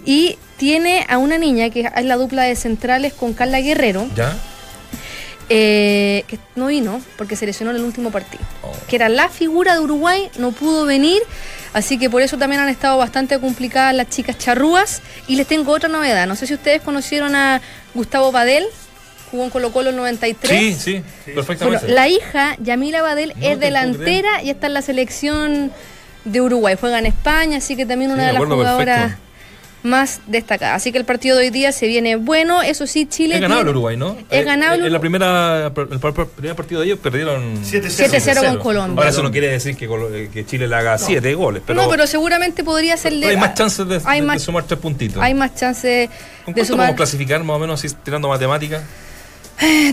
y 0.06 0.38
tiene 0.58 1.06
a 1.08 1.18
una 1.18 1.38
niña 1.38 1.70
que 1.70 1.90
es 1.96 2.06
la 2.06 2.18
dupla 2.18 2.44
de 2.44 2.58
centrales 2.58 3.14
con 3.14 3.34
Carla 3.34 3.62
Guerrero, 3.62 4.06
¿Ya? 4.18 4.36
eh, 5.48 6.26
que 6.28 6.40
no 6.56 6.68
vino 6.68 7.00
porque 7.18 7.36
se 7.36 7.46
lesionó 7.46 7.72
en 7.72 7.78
el 7.78 7.84
último 7.84 8.12
partido. 8.12 8.44
Oh. 8.64 8.72
Que 8.88 8.96
era 8.98 9.08
la 9.08 9.30
figura 9.30 9.76
de 9.76 9.80
Uruguay, 9.80 10.30
no 10.40 10.52
pudo 10.52 10.86
venir, 10.86 11.22
así 11.74 11.98
que 11.98 12.10
por 12.10 12.22
eso 12.22 12.38
también 12.38 12.62
han 12.62 12.70
estado 12.70 12.98
bastante 12.98 13.40
complicadas 13.40 13.94
las 13.96 14.10
chicas 14.10 14.38
charrúas. 14.38 15.02
Y 15.28 15.36
les 15.36 15.48
tengo 15.48 15.72
otra 15.72 15.90
novedad, 15.90 16.28
no 16.28 16.36
sé 16.36 16.48
si 16.48 16.54
ustedes 16.54 16.82
conocieron 16.82 17.36
a 17.36 17.62
Gustavo 17.94 18.32
Badel, 18.32 18.66
jugó 19.32 19.44
en 19.46 19.50
Colo 19.50 19.72
Colo 19.72 19.90
en 19.90 19.96
93. 19.98 20.60
Sí, 20.60 20.74
sí, 20.80 21.04
Bueno, 21.26 21.36
perfectamente. 21.36 21.88
la 21.90 22.08
hija, 22.08 22.56
Yamila 22.60 23.02
Badel, 23.02 23.34
No 23.36 23.48
es 23.48 23.60
delantera 23.60 24.42
y 24.44 24.50
está 24.50 24.68
en 24.68 24.74
la 24.74 24.82
selección 24.82 25.72
de 26.24 26.42
Uruguay. 26.42 26.76
Juega 26.80 27.00
en 27.00 27.06
España, 27.06 27.58
así 27.58 27.76
que 27.76 27.86
también 27.86 28.12
una 28.12 28.28
de 28.28 28.34
las 28.34 28.44
jugadoras 28.44 29.00
perfecto. 29.00 29.25
Más 29.86 30.22
destacadas. 30.28 30.76
Así 30.78 30.92
que 30.92 30.98
el 30.98 31.06
partido 31.06 31.38
de 31.38 31.46
hoy 31.46 31.50
día 31.52 31.72
se 31.72 31.88
viene 31.88 32.16
bueno. 32.18 32.62
Eso 32.62 32.86
sí, 32.88 33.06
Chile. 33.06 33.36
Es 33.36 33.42
ganado 33.42 33.62
el 33.62 33.66
tiene- 33.68 33.72
Uruguay, 33.78 33.98
¿no? 33.98 34.18
Es 34.30 34.42
Eh, 34.42 34.44
ganado 34.44 34.74
el 34.76 34.86
En 34.86 34.92
la 34.94 35.00
primera, 35.00 35.68
el 35.68 35.74
pr- 35.74 36.28
primer 36.28 36.56
partido 36.56 36.82
de 36.82 36.88
ellos 36.88 37.00
perdieron 37.00 37.64
7-0. 37.64 38.10
7-0 38.10 38.44
con 38.44 38.58
Colombia. 38.60 38.98
Ahora 38.98 39.10
eso 39.10 39.24
no 39.24 39.32
quiere 39.32 39.48
decir 39.48 39.76
que, 39.78 39.86
eh, 39.86 40.30
que 40.34 40.46
Chile 40.46 40.68
le 40.68 40.76
haga 40.76 40.98
7 40.98 41.34
goles, 41.36 41.62
pero, 41.66 41.82
no, 41.82 41.90
pero 41.90 42.06
seguramente 42.08 42.64
podría 42.64 42.98
ser 42.98 43.14
pero 43.20 43.30
hay 43.30 43.38
más 43.38 43.54
chances 43.54 43.88
de, 43.88 44.02
hay 44.06 44.22
de- 44.22 44.28
de 44.28 44.40
sumar 44.40 44.64
tres 44.66 44.80
puntitos. 44.80 45.22
hay 45.22 45.34
más 45.34 45.56
chances 45.56 46.10
¿Con 46.44 46.54
de 46.54 46.66
sumar. 46.66 46.78
podemos 46.88 46.96
clasificar 46.98 47.44
más 47.44 47.56
o 47.56 47.60
menos 47.60 47.84
así 47.84 47.96
tirando 48.04 48.28
matemáticas? 48.28 48.82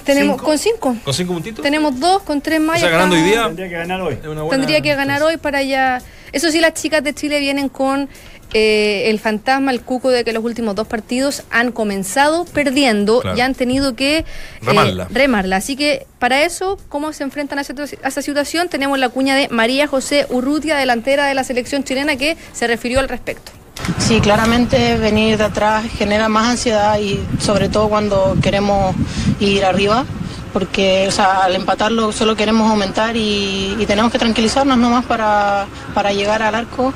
Tenemos 0.05 0.35
Cinco. 0.37 0.45
con 0.45 0.59
cinco. 0.59 0.97
¿Con 1.05 1.15
cinco 1.15 1.33
puntitos? 1.35 1.63
Tenemos 1.63 1.99
dos 2.01 2.23
con 2.23 2.41
tres 2.41 2.61
más. 2.61 2.79
O 2.79 2.81
sea, 2.81 2.89
ya 2.91 2.97
ganando 2.97 3.15
hoy 3.15 3.23
día. 3.23 3.45
Tendría 3.47 3.69
que 3.69 3.75
ganar 3.77 4.01
hoy. 4.01 4.15
Buena 4.17 4.49
Tendría 4.51 4.81
que 4.81 4.95
ganar 4.97 5.23
hoy 5.23 5.37
para 5.37 5.63
ya. 5.63 6.03
Eso 6.33 6.51
sí, 6.51 6.61
las 6.61 6.75
chicas 6.75 7.05
de 7.05 7.15
Chile 7.15 7.39
vienen 7.39 7.69
con 7.69 8.09
eh, 8.55 9.05
el 9.11 9.19
fantasma, 9.19 9.71
el 9.71 9.81
cuco 9.81 10.11
de 10.11 10.25
que 10.25 10.33
los 10.33 10.45
últimos 10.45 10.75
dos 10.75 10.87
partidos 10.87 11.43
han 11.51 11.73
comenzado 11.73 12.45
perdiendo 12.45 13.21
Claro. 13.21 13.37
y 13.37 13.41
han 13.41 13.55
tenido 13.55 13.95
que 13.95 14.19
eh, 14.19 14.25
Remarla. 14.63 15.09
remarla. 15.11 15.57
Así 15.57 15.77
que 15.77 16.07
para 16.19 16.43
eso, 16.43 16.79
¿cómo 16.89 17.13
se 17.13 17.23
enfrentan 17.25 17.59
a 17.59 17.63
esa, 17.63 18.23
situación? 18.23 18.69
Tenemos 18.69 18.99
la 18.99 19.09
cuña 19.09 19.35
de 19.37 19.49
María 19.49 19.87
José 19.87 20.27
Urrutia, 20.29 20.77
delantera 20.77 21.27
de 21.27 21.35
la 21.35 21.45
selección 21.45 21.83
chilena, 21.85 22.17
que 22.17 22.37
se 22.53 22.67
refirió 22.67 23.01
al 23.01 23.09
respecto. 23.09 23.53
Sí, 23.99 24.21
claramente 24.21 24.97
venir 24.99 25.39
de 25.39 25.45
atrás 25.45 25.85
genera 25.97 26.29
más 26.29 26.47
ansiedad 26.51 26.99
y 27.01 27.21
sobre 27.41 27.69
todo 27.69 27.89
cuando 27.89 28.37
queremos 28.43 28.95
ir 29.41 29.65
arriba, 29.65 30.05
porque 30.53 31.07
o 31.09 31.11
sea, 31.11 31.45
al 31.45 31.55
empatarlo 31.57 32.13
solo 32.13 32.37
queremos 32.37 32.71
aumentar 32.71 33.17
y, 33.17 33.75
y 33.79 33.87
tenemos 33.87 34.13
que 34.13 34.19
tranquilizarnos 34.19 34.77
nomás 34.79 35.05
para, 35.07 35.67
para 35.95 36.13
llegar 36.13 36.43
al 36.43 36.55
arco 36.55 36.93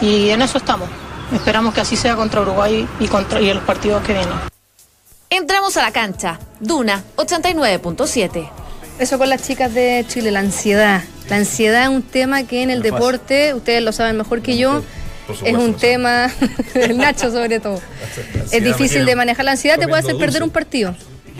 y 0.00 0.30
en 0.30 0.42
eso 0.42 0.58
estamos. 0.58 0.88
Esperamos 1.32 1.74
que 1.74 1.80
así 1.80 1.96
sea 1.96 2.16
contra 2.16 2.40
Uruguay 2.40 2.86
y, 2.98 3.06
contra, 3.06 3.40
y 3.40 3.48
en 3.50 3.56
los 3.56 3.64
partidos 3.64 4.02
que 4.02 4.12
vienen. 4.12 4.34
Entramos 5.28 5.76
a 5.76 5.82
la 5.82 5.92
cancha. 5.92 6.38
Duna 6.58 7.04
89.7. 7.16 8.50
Eso 8.98 9.18
con 9.18 9.28
las 9.28 9.42
chicas 9.42 9.72
de 9.72 10.04
Chile, 10.08 10.30
la 10.30 10.40
ansiedad. 10.40 11.02
La 11.28 11.36
ansiedad 11.36 11.84
es 11.84 11.88
un 11.88 12.02
tema 12.02 12.42
que 12.42 12.62
en 12.62 12.70
el 12.70 12.82
deporte, 12.82 13.54
ustedes 13.54 13.82
lo 13.82 13.92
saben 13.92 14.16
mejor 14.16 14.42
que 14.42 14.58
yo, 14.58 14.82
es 15.44 15.54
un 15.54 15.74
tema, 15.74 16.30
el 16.74 16.98
Nacho 16.98 17.30
sobre 17.30 17.60
todo. 17.60 17.80
Es 18.50 18.64
difícil 18.64 19.06
de 19.06 19.14
manejar. 19.14 19.44
La 19.44 19.52
ansiedad 19.52 19.78
te 19.78 19.86
puede 19.86 20.00
hacer 20.00 20.16
perder 20.16 20.40
dulce. 20.40 20.44
un 20.44 20.50
partido. 20.50 20.94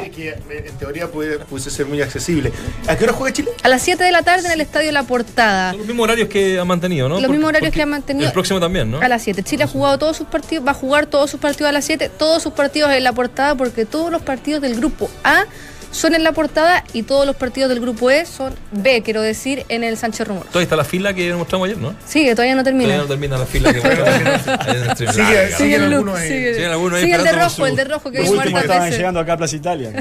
Que, 0.05 0.11
que, 0.11 0.29
eh, 0.31 0.65
en 0.69 0.77
teoría 0.79 1.09
puede, 1.09 1.39
pudiese 1.41 1.71
ser 1.71 1.87
muy 1.87 2.01
accesible. 2.03 2.53
¿A 2.89 2.97
qué 2.97 3.05
hora 3.05 3.13
juega 3.13 3.33
Chile? 3.33 3.51
A 3.63 3.69
las 3.69 3.83
7 3.83 4.03
de 4.03 4.13
la 4.13 4.23
tarde 4.23 4.47
en 4.47 4.53
el 4.53 4.61
estadio 4.61 4.91
La 4.93 5.03
Portada. 5.05 5.71
Son 5.71 5.79
los 5.79 5.87
mismos 5.87 6.05
horarios 6.05 6.29
que 6.29 6.59
han 6.59 6.67
mantenido, 6.67 7.09
¿no? 7.09 7.15
Los 7.17 7.23
Porque- 7.23 7.33
mismos 7.33 7.49
horarios 7.51 7.73
que 7.73 7.83
han 7.83 7.91
mantenido. 7.91 8.27
El 8.27 8.33
próximo 8.33 8.61
también, 8.61 8.91
¿no? 8.91 9.01
A 9.01 9.09
las 9.09 9.23
7. 9.23 9.43
Chile 9.43 9.65
ha 9.65 9.69
jugado 9.69 9.99
todos 9.99 10.17
sus 10.17 10.27
partidos, 10.27 10.67
va 10.67 10.71
a 10.73 10.75
jugar 10.75 11.07
todos 11.07 11.31
sus 11.31 11.41
partidos 11.41 11.69
a 11.71 11.73
las 11.73 11.85
7, 11.85 12.11
todos 12.17 12.43
sus 12.43 12.53
partidos 12.53 12.91
en 12.93 13.05
la 13.05 13.13
portada, 13.13 13.55
porque 13.55 13.85
todos 13.87 14.11
los 14.11 14.23
partidos 14.23 14.63
del 14.63 14.77
grupo 14.77 15.11
A 15.25 15.45
son 15.93 16.15
en 16.15 16.23
la 16.23 16.33
portada 16.33 16.85
y 16.93 17.03
todos 17.03 17.27
los 17.27 17.35
partidos 17.37 17.69
del 17.69 17.81
grupo 17.81 18.11
E 18.11 18.25
son 18.27 18.55
B, 18.71 19.03
quiero 19.03 19.23
decir, 19.23 19.65
en 19.69 19.83
el 19.85 19.97
Sánchez 19.97 20.29
Rumor. 20.29 20.45
Todavía 20.47 20.63
está 20.63 20.77
la 20.77 20.85
fila 20.85 21.13
que 21.15 21.33
mostramos 21.35 21.67
ayer, 21.67 21.79
¿no? 21.79 21.95
Sí, 22.07 22.25
que 22.25 22.35
todavía 22.35 22.55
no 22.55 22.63
termina. 22.65 22.85
Todavía 22.95 23.03
no 23.03 23.09
termina 23.09 23.39
la 23.39 23.47
fila 23.47 23.73
que 23.73 23.81
mostramos. 23.81 24.43
Sigue- 24.43 24.77
Larga. 24.77 24.97
sigue 24.97 25.57
Sigue 25.57 25.75
el 25.77 25.91
look, 25.91 26.17
ahí. 26.17 26.29
sigue, 26.29 26.55
sigue 26.55 27.15
el 27.15 27.25
de 27.25 27.33
rojo, 27.33 27.51
su- 27.51 27.67
el 27.67 27.77
de 27.77 27.85
rojo 27.85 28.11
que 28.11 28.19
hartas 28.19 28.47
estaban 28.63 28.83
veces. 28.85 28.97
llegando 28.99 29.21
acá 29.21 29.33
a 29.33 29.37
Plaza 29.37 29.57
Italia. 29.57 29.93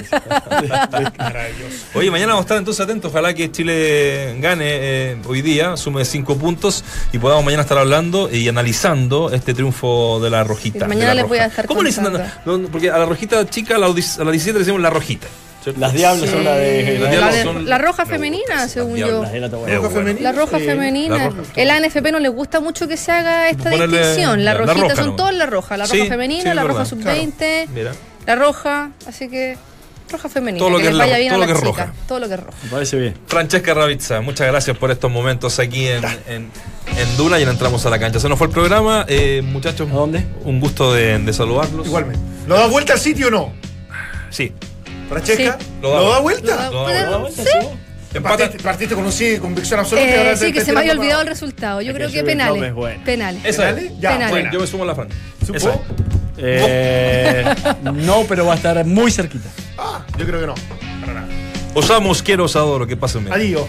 Oye, 1.93 2.11
mañana 2.11 2.33
vamos 2.33 2.43
a 2.43 2.45
estar 2.45 2.57
entonces 2.57 2.83
atentos. 2.83 3.11
Ojalá 3.11 3.33
que 3.33 3.51
Chile 3.51 4.37
gane 4.39 4.65
eh, 4.67 5.17
hoy 5.27 5.41
día, 5.41 5.75
sume 5.77 6.05
cinco 6.05 6.37
puntos 6.37 6.83
y 7.11 7.17
podamos 7.17 7.43
mañana 7.43 7.63
estar 7.63 7.77
hablando 7.77 8.29
y 8.31 8.47
analizando 8.47 9.31
este 9.31 9.53
triunfo 9.53 10.19
de 10.21 10.29
la 10.29 10.43
Rojita. 10.43 10.85
Sí, 10.85 10.89
mañana 10.89 11.13
les 11.13 11.27
voy 11.27 11.39
a 11.39 11.45
estar 11.47 11.65
¿Cómo 11.65 11.81
le 11.83 11.89
dicen? 11.89 12.03
contando. 12.05 12.29
No, 12.45 12.57
no, 12.57 12.67
porque 12.69 12.89
a 12.89 12.97
la 12.97 13.05
Rojita 13.05 13.47
chica, 13.49 13.75
a 13.75 13.77
la, 13.79 13.87
a 13.87 13.89
la 13.89 14.31
17 14.31 14.53
le 14.53 14.59
decimos 14.59 14.81
la 14.81 14.89
Rojita. 14.89 15.27
¿Cierto? 15.63 15.79
Las 15.79 15.93
diablas 15.93 16.29
son 16.29 16.43
las 16.43 16.57
de. 16.57 16.99
Las 16.99 17.15
La, 17.15 17.31
de- 17.31 17.43
son- 17.43 17.69
la 17.69 17.77
roja 17.77 18.05
Me 18.05 18.11
femenina, 18.11 18.67
según 18.67 18.99
las 18.99 19.09
yo. 19.09 19.23
la 19.23 19.47
¿Roja 19.77 19.89
femenina? 19.89 20.31
La 20.31 20.37
roja 20.37 20.59
Sí. 20.59 20.65
femenina. 20.65 21.17
La 21.17 21.29
roja. 21.29 21.41
El 21.55 21.69
ANFP 21.71 22.11
no 22.11 22.19
le 22.19 22.29
gusta 22.29 22.59
mucho 22.59 22.87
que 22.87 22.97
se 22.97 23.11
haga 23.11 23.49
esta 23.49 23.69
Ponerle 23.71 23.97
distinción. 23.99 24.43
La 24.45 24.53
la- 24.53 24.59
la 24.59 24.65
rojita 24.73 24.89
roja 24.89 25.03
son 25.03 25.15
todas 25.15 25.33
la 25.35 25.45
roja. 25.45 25.77
La 25.77 25.85
Sí, 25.87 25.97
roja 25.99 26.09
femenina, 26.09 26.53
la 26.53 26.63
roja 26.63 26.73
verdad. 26.83 26.89
sub-20, 26.89 27.67
Mira. 27.73 27.91
la 28.25 28.35
roja. 28.35 28.91
Así 29.07 29.27
que, 29.29 29.57
roja 30.11 30.29
femenina. 30.29 30.59
Todo 30.59 30.69
lo 30.71 30.77
que, 30.77 30.83
que 30.83 30.89
les 30.89 30.93
es 30.93 30.97
la- 30.97 31.03
vaya 31.05 31.17
bien 31.17 31.29
todo 31.29 31.35
a 31.35 31.37
lo 31.37 31.45
la 31.45 31.53
que 31.53 31.59
es 31.59 31.63
roja. 31.65 31.93
Todo 32.07 32.19
lo 32.19 32.27
que 32.27 32.33
es 32.33 32.39
roja. 32.39 32.57
Me 32.63 32.69
parece 32.69 32.97
bien. 32.97 33.13
Francesca 33.27 33.73
Ravizza, 33.73 34.21
muchas 34.21 34.47
gracias 34.47 34.77
por 34.77 34.91
estos 34.91 35.11
momentos 35.11 35.59
aquí 35.59 35.87
en, 35.87 36.03
en, 36.27 36.49
en 36.97 37.17
Duna 37.17 37.39
y 37.39 37.45
ya 37.45 37.51
entramos 37.51 37.85
a 37.85 37.89
la 37.89 37.99
cancha. 37.99 38.19
Se 38.19 38.27
nos 38.29 38.37
fue 38.37 38.47
el 38.47 38.53
programa. 38.53 39.05
Eh, 39.07 39.41
muchachos, 39.45 39.87
¿A 39.91 39.93
dónde? 39.93 40.25
un 40.45 40.59
gusto 40.59 40.93
de, 40.93 41.19
de 41.19 41.33
saludarlos. 41.33 41.85
Igualmente. 41.85 42.19
¿Lo 42.47 42.55
da 42.57 42.65
vuelta 42.67 42.93
al 42.93 42.99
sitio 42.99 43.27
o 43.27 43.31
no? 43.31 43.53
Sí. 44.31 44.51
¿Francesca? 45.09 45.57
Sí. 45.59 45.65
¿Lo, 45.81 45.95
Lo 45.99 46.09
da- 46.11 46.19
vuelta? 46.19 46.55
Lo 46.55 46.57
da- 46.57 46.69
No, 46.71 46.83
¿Puede- 46.83 47.05
no, 47.05 47.27
¿Sí? 48.11 48.19
Partiste, 48.23 48.57
partiste 48.63 48.95
con 48.95 49.05
un 49.05 49.11
sí, 49.11 49.37
convicción 49.39 49.79
absoluta. 49.79 50.07
Eh, 50.07 50.35
sí, 50.35 50.45
te- 50.45 50.53
que 50.53 50.59
te 50.61 50.65
se 50.65 50.71
me 50.73 50.79
había 50.79 50.93
olvidado 50.93 51.21
el 51.21 51.27
resultado. 51.27 51.81
Yo 51.81 51.91
Es 51.91 51.95
creo 51.95 52.07
que 52.09 52.15
que 52.15 52.23
penales. 52.23 52.73
Bueno. 52.73 53.03
Penales. 53.05 53.41
Esa. 53.45 53.67
¿Penales? 53.67 53.91
Ya, 53.99 54.09
Penales. 54.11 54.31
buena. 54.31 54.51
Yo 54.51 54.59
me 54.61 54.67
sumo 54.67 54.83
a 54.83 54.87
la 54.87 54.95
Fran. 54.95 55.09
¿Supo? 55.45 55.83
Eh, 56.37 57.45
no, 57.83 58.23
pero 58.27 58.45
va 58.45 58.53
a 58.53 58.55
estar 58.55 58.83
muy 58.85 59.11
cerquita. 59.11 59.49
Yo 60.17 60.25
creo 60.25 60.39
que 60.41 60.47
no. 60.47 60.55
Para 61.01 61.13
nada. 61.21 61.27
Osamos, 61.75 62.23
quiero, 62.23 62.45
os 62.45 62.55
adoro. 62.55 62.87
Que 62.87 62.97
pasen 62.97 63.25
bien. 63.25 63.33
Adiós. 63.33 63.63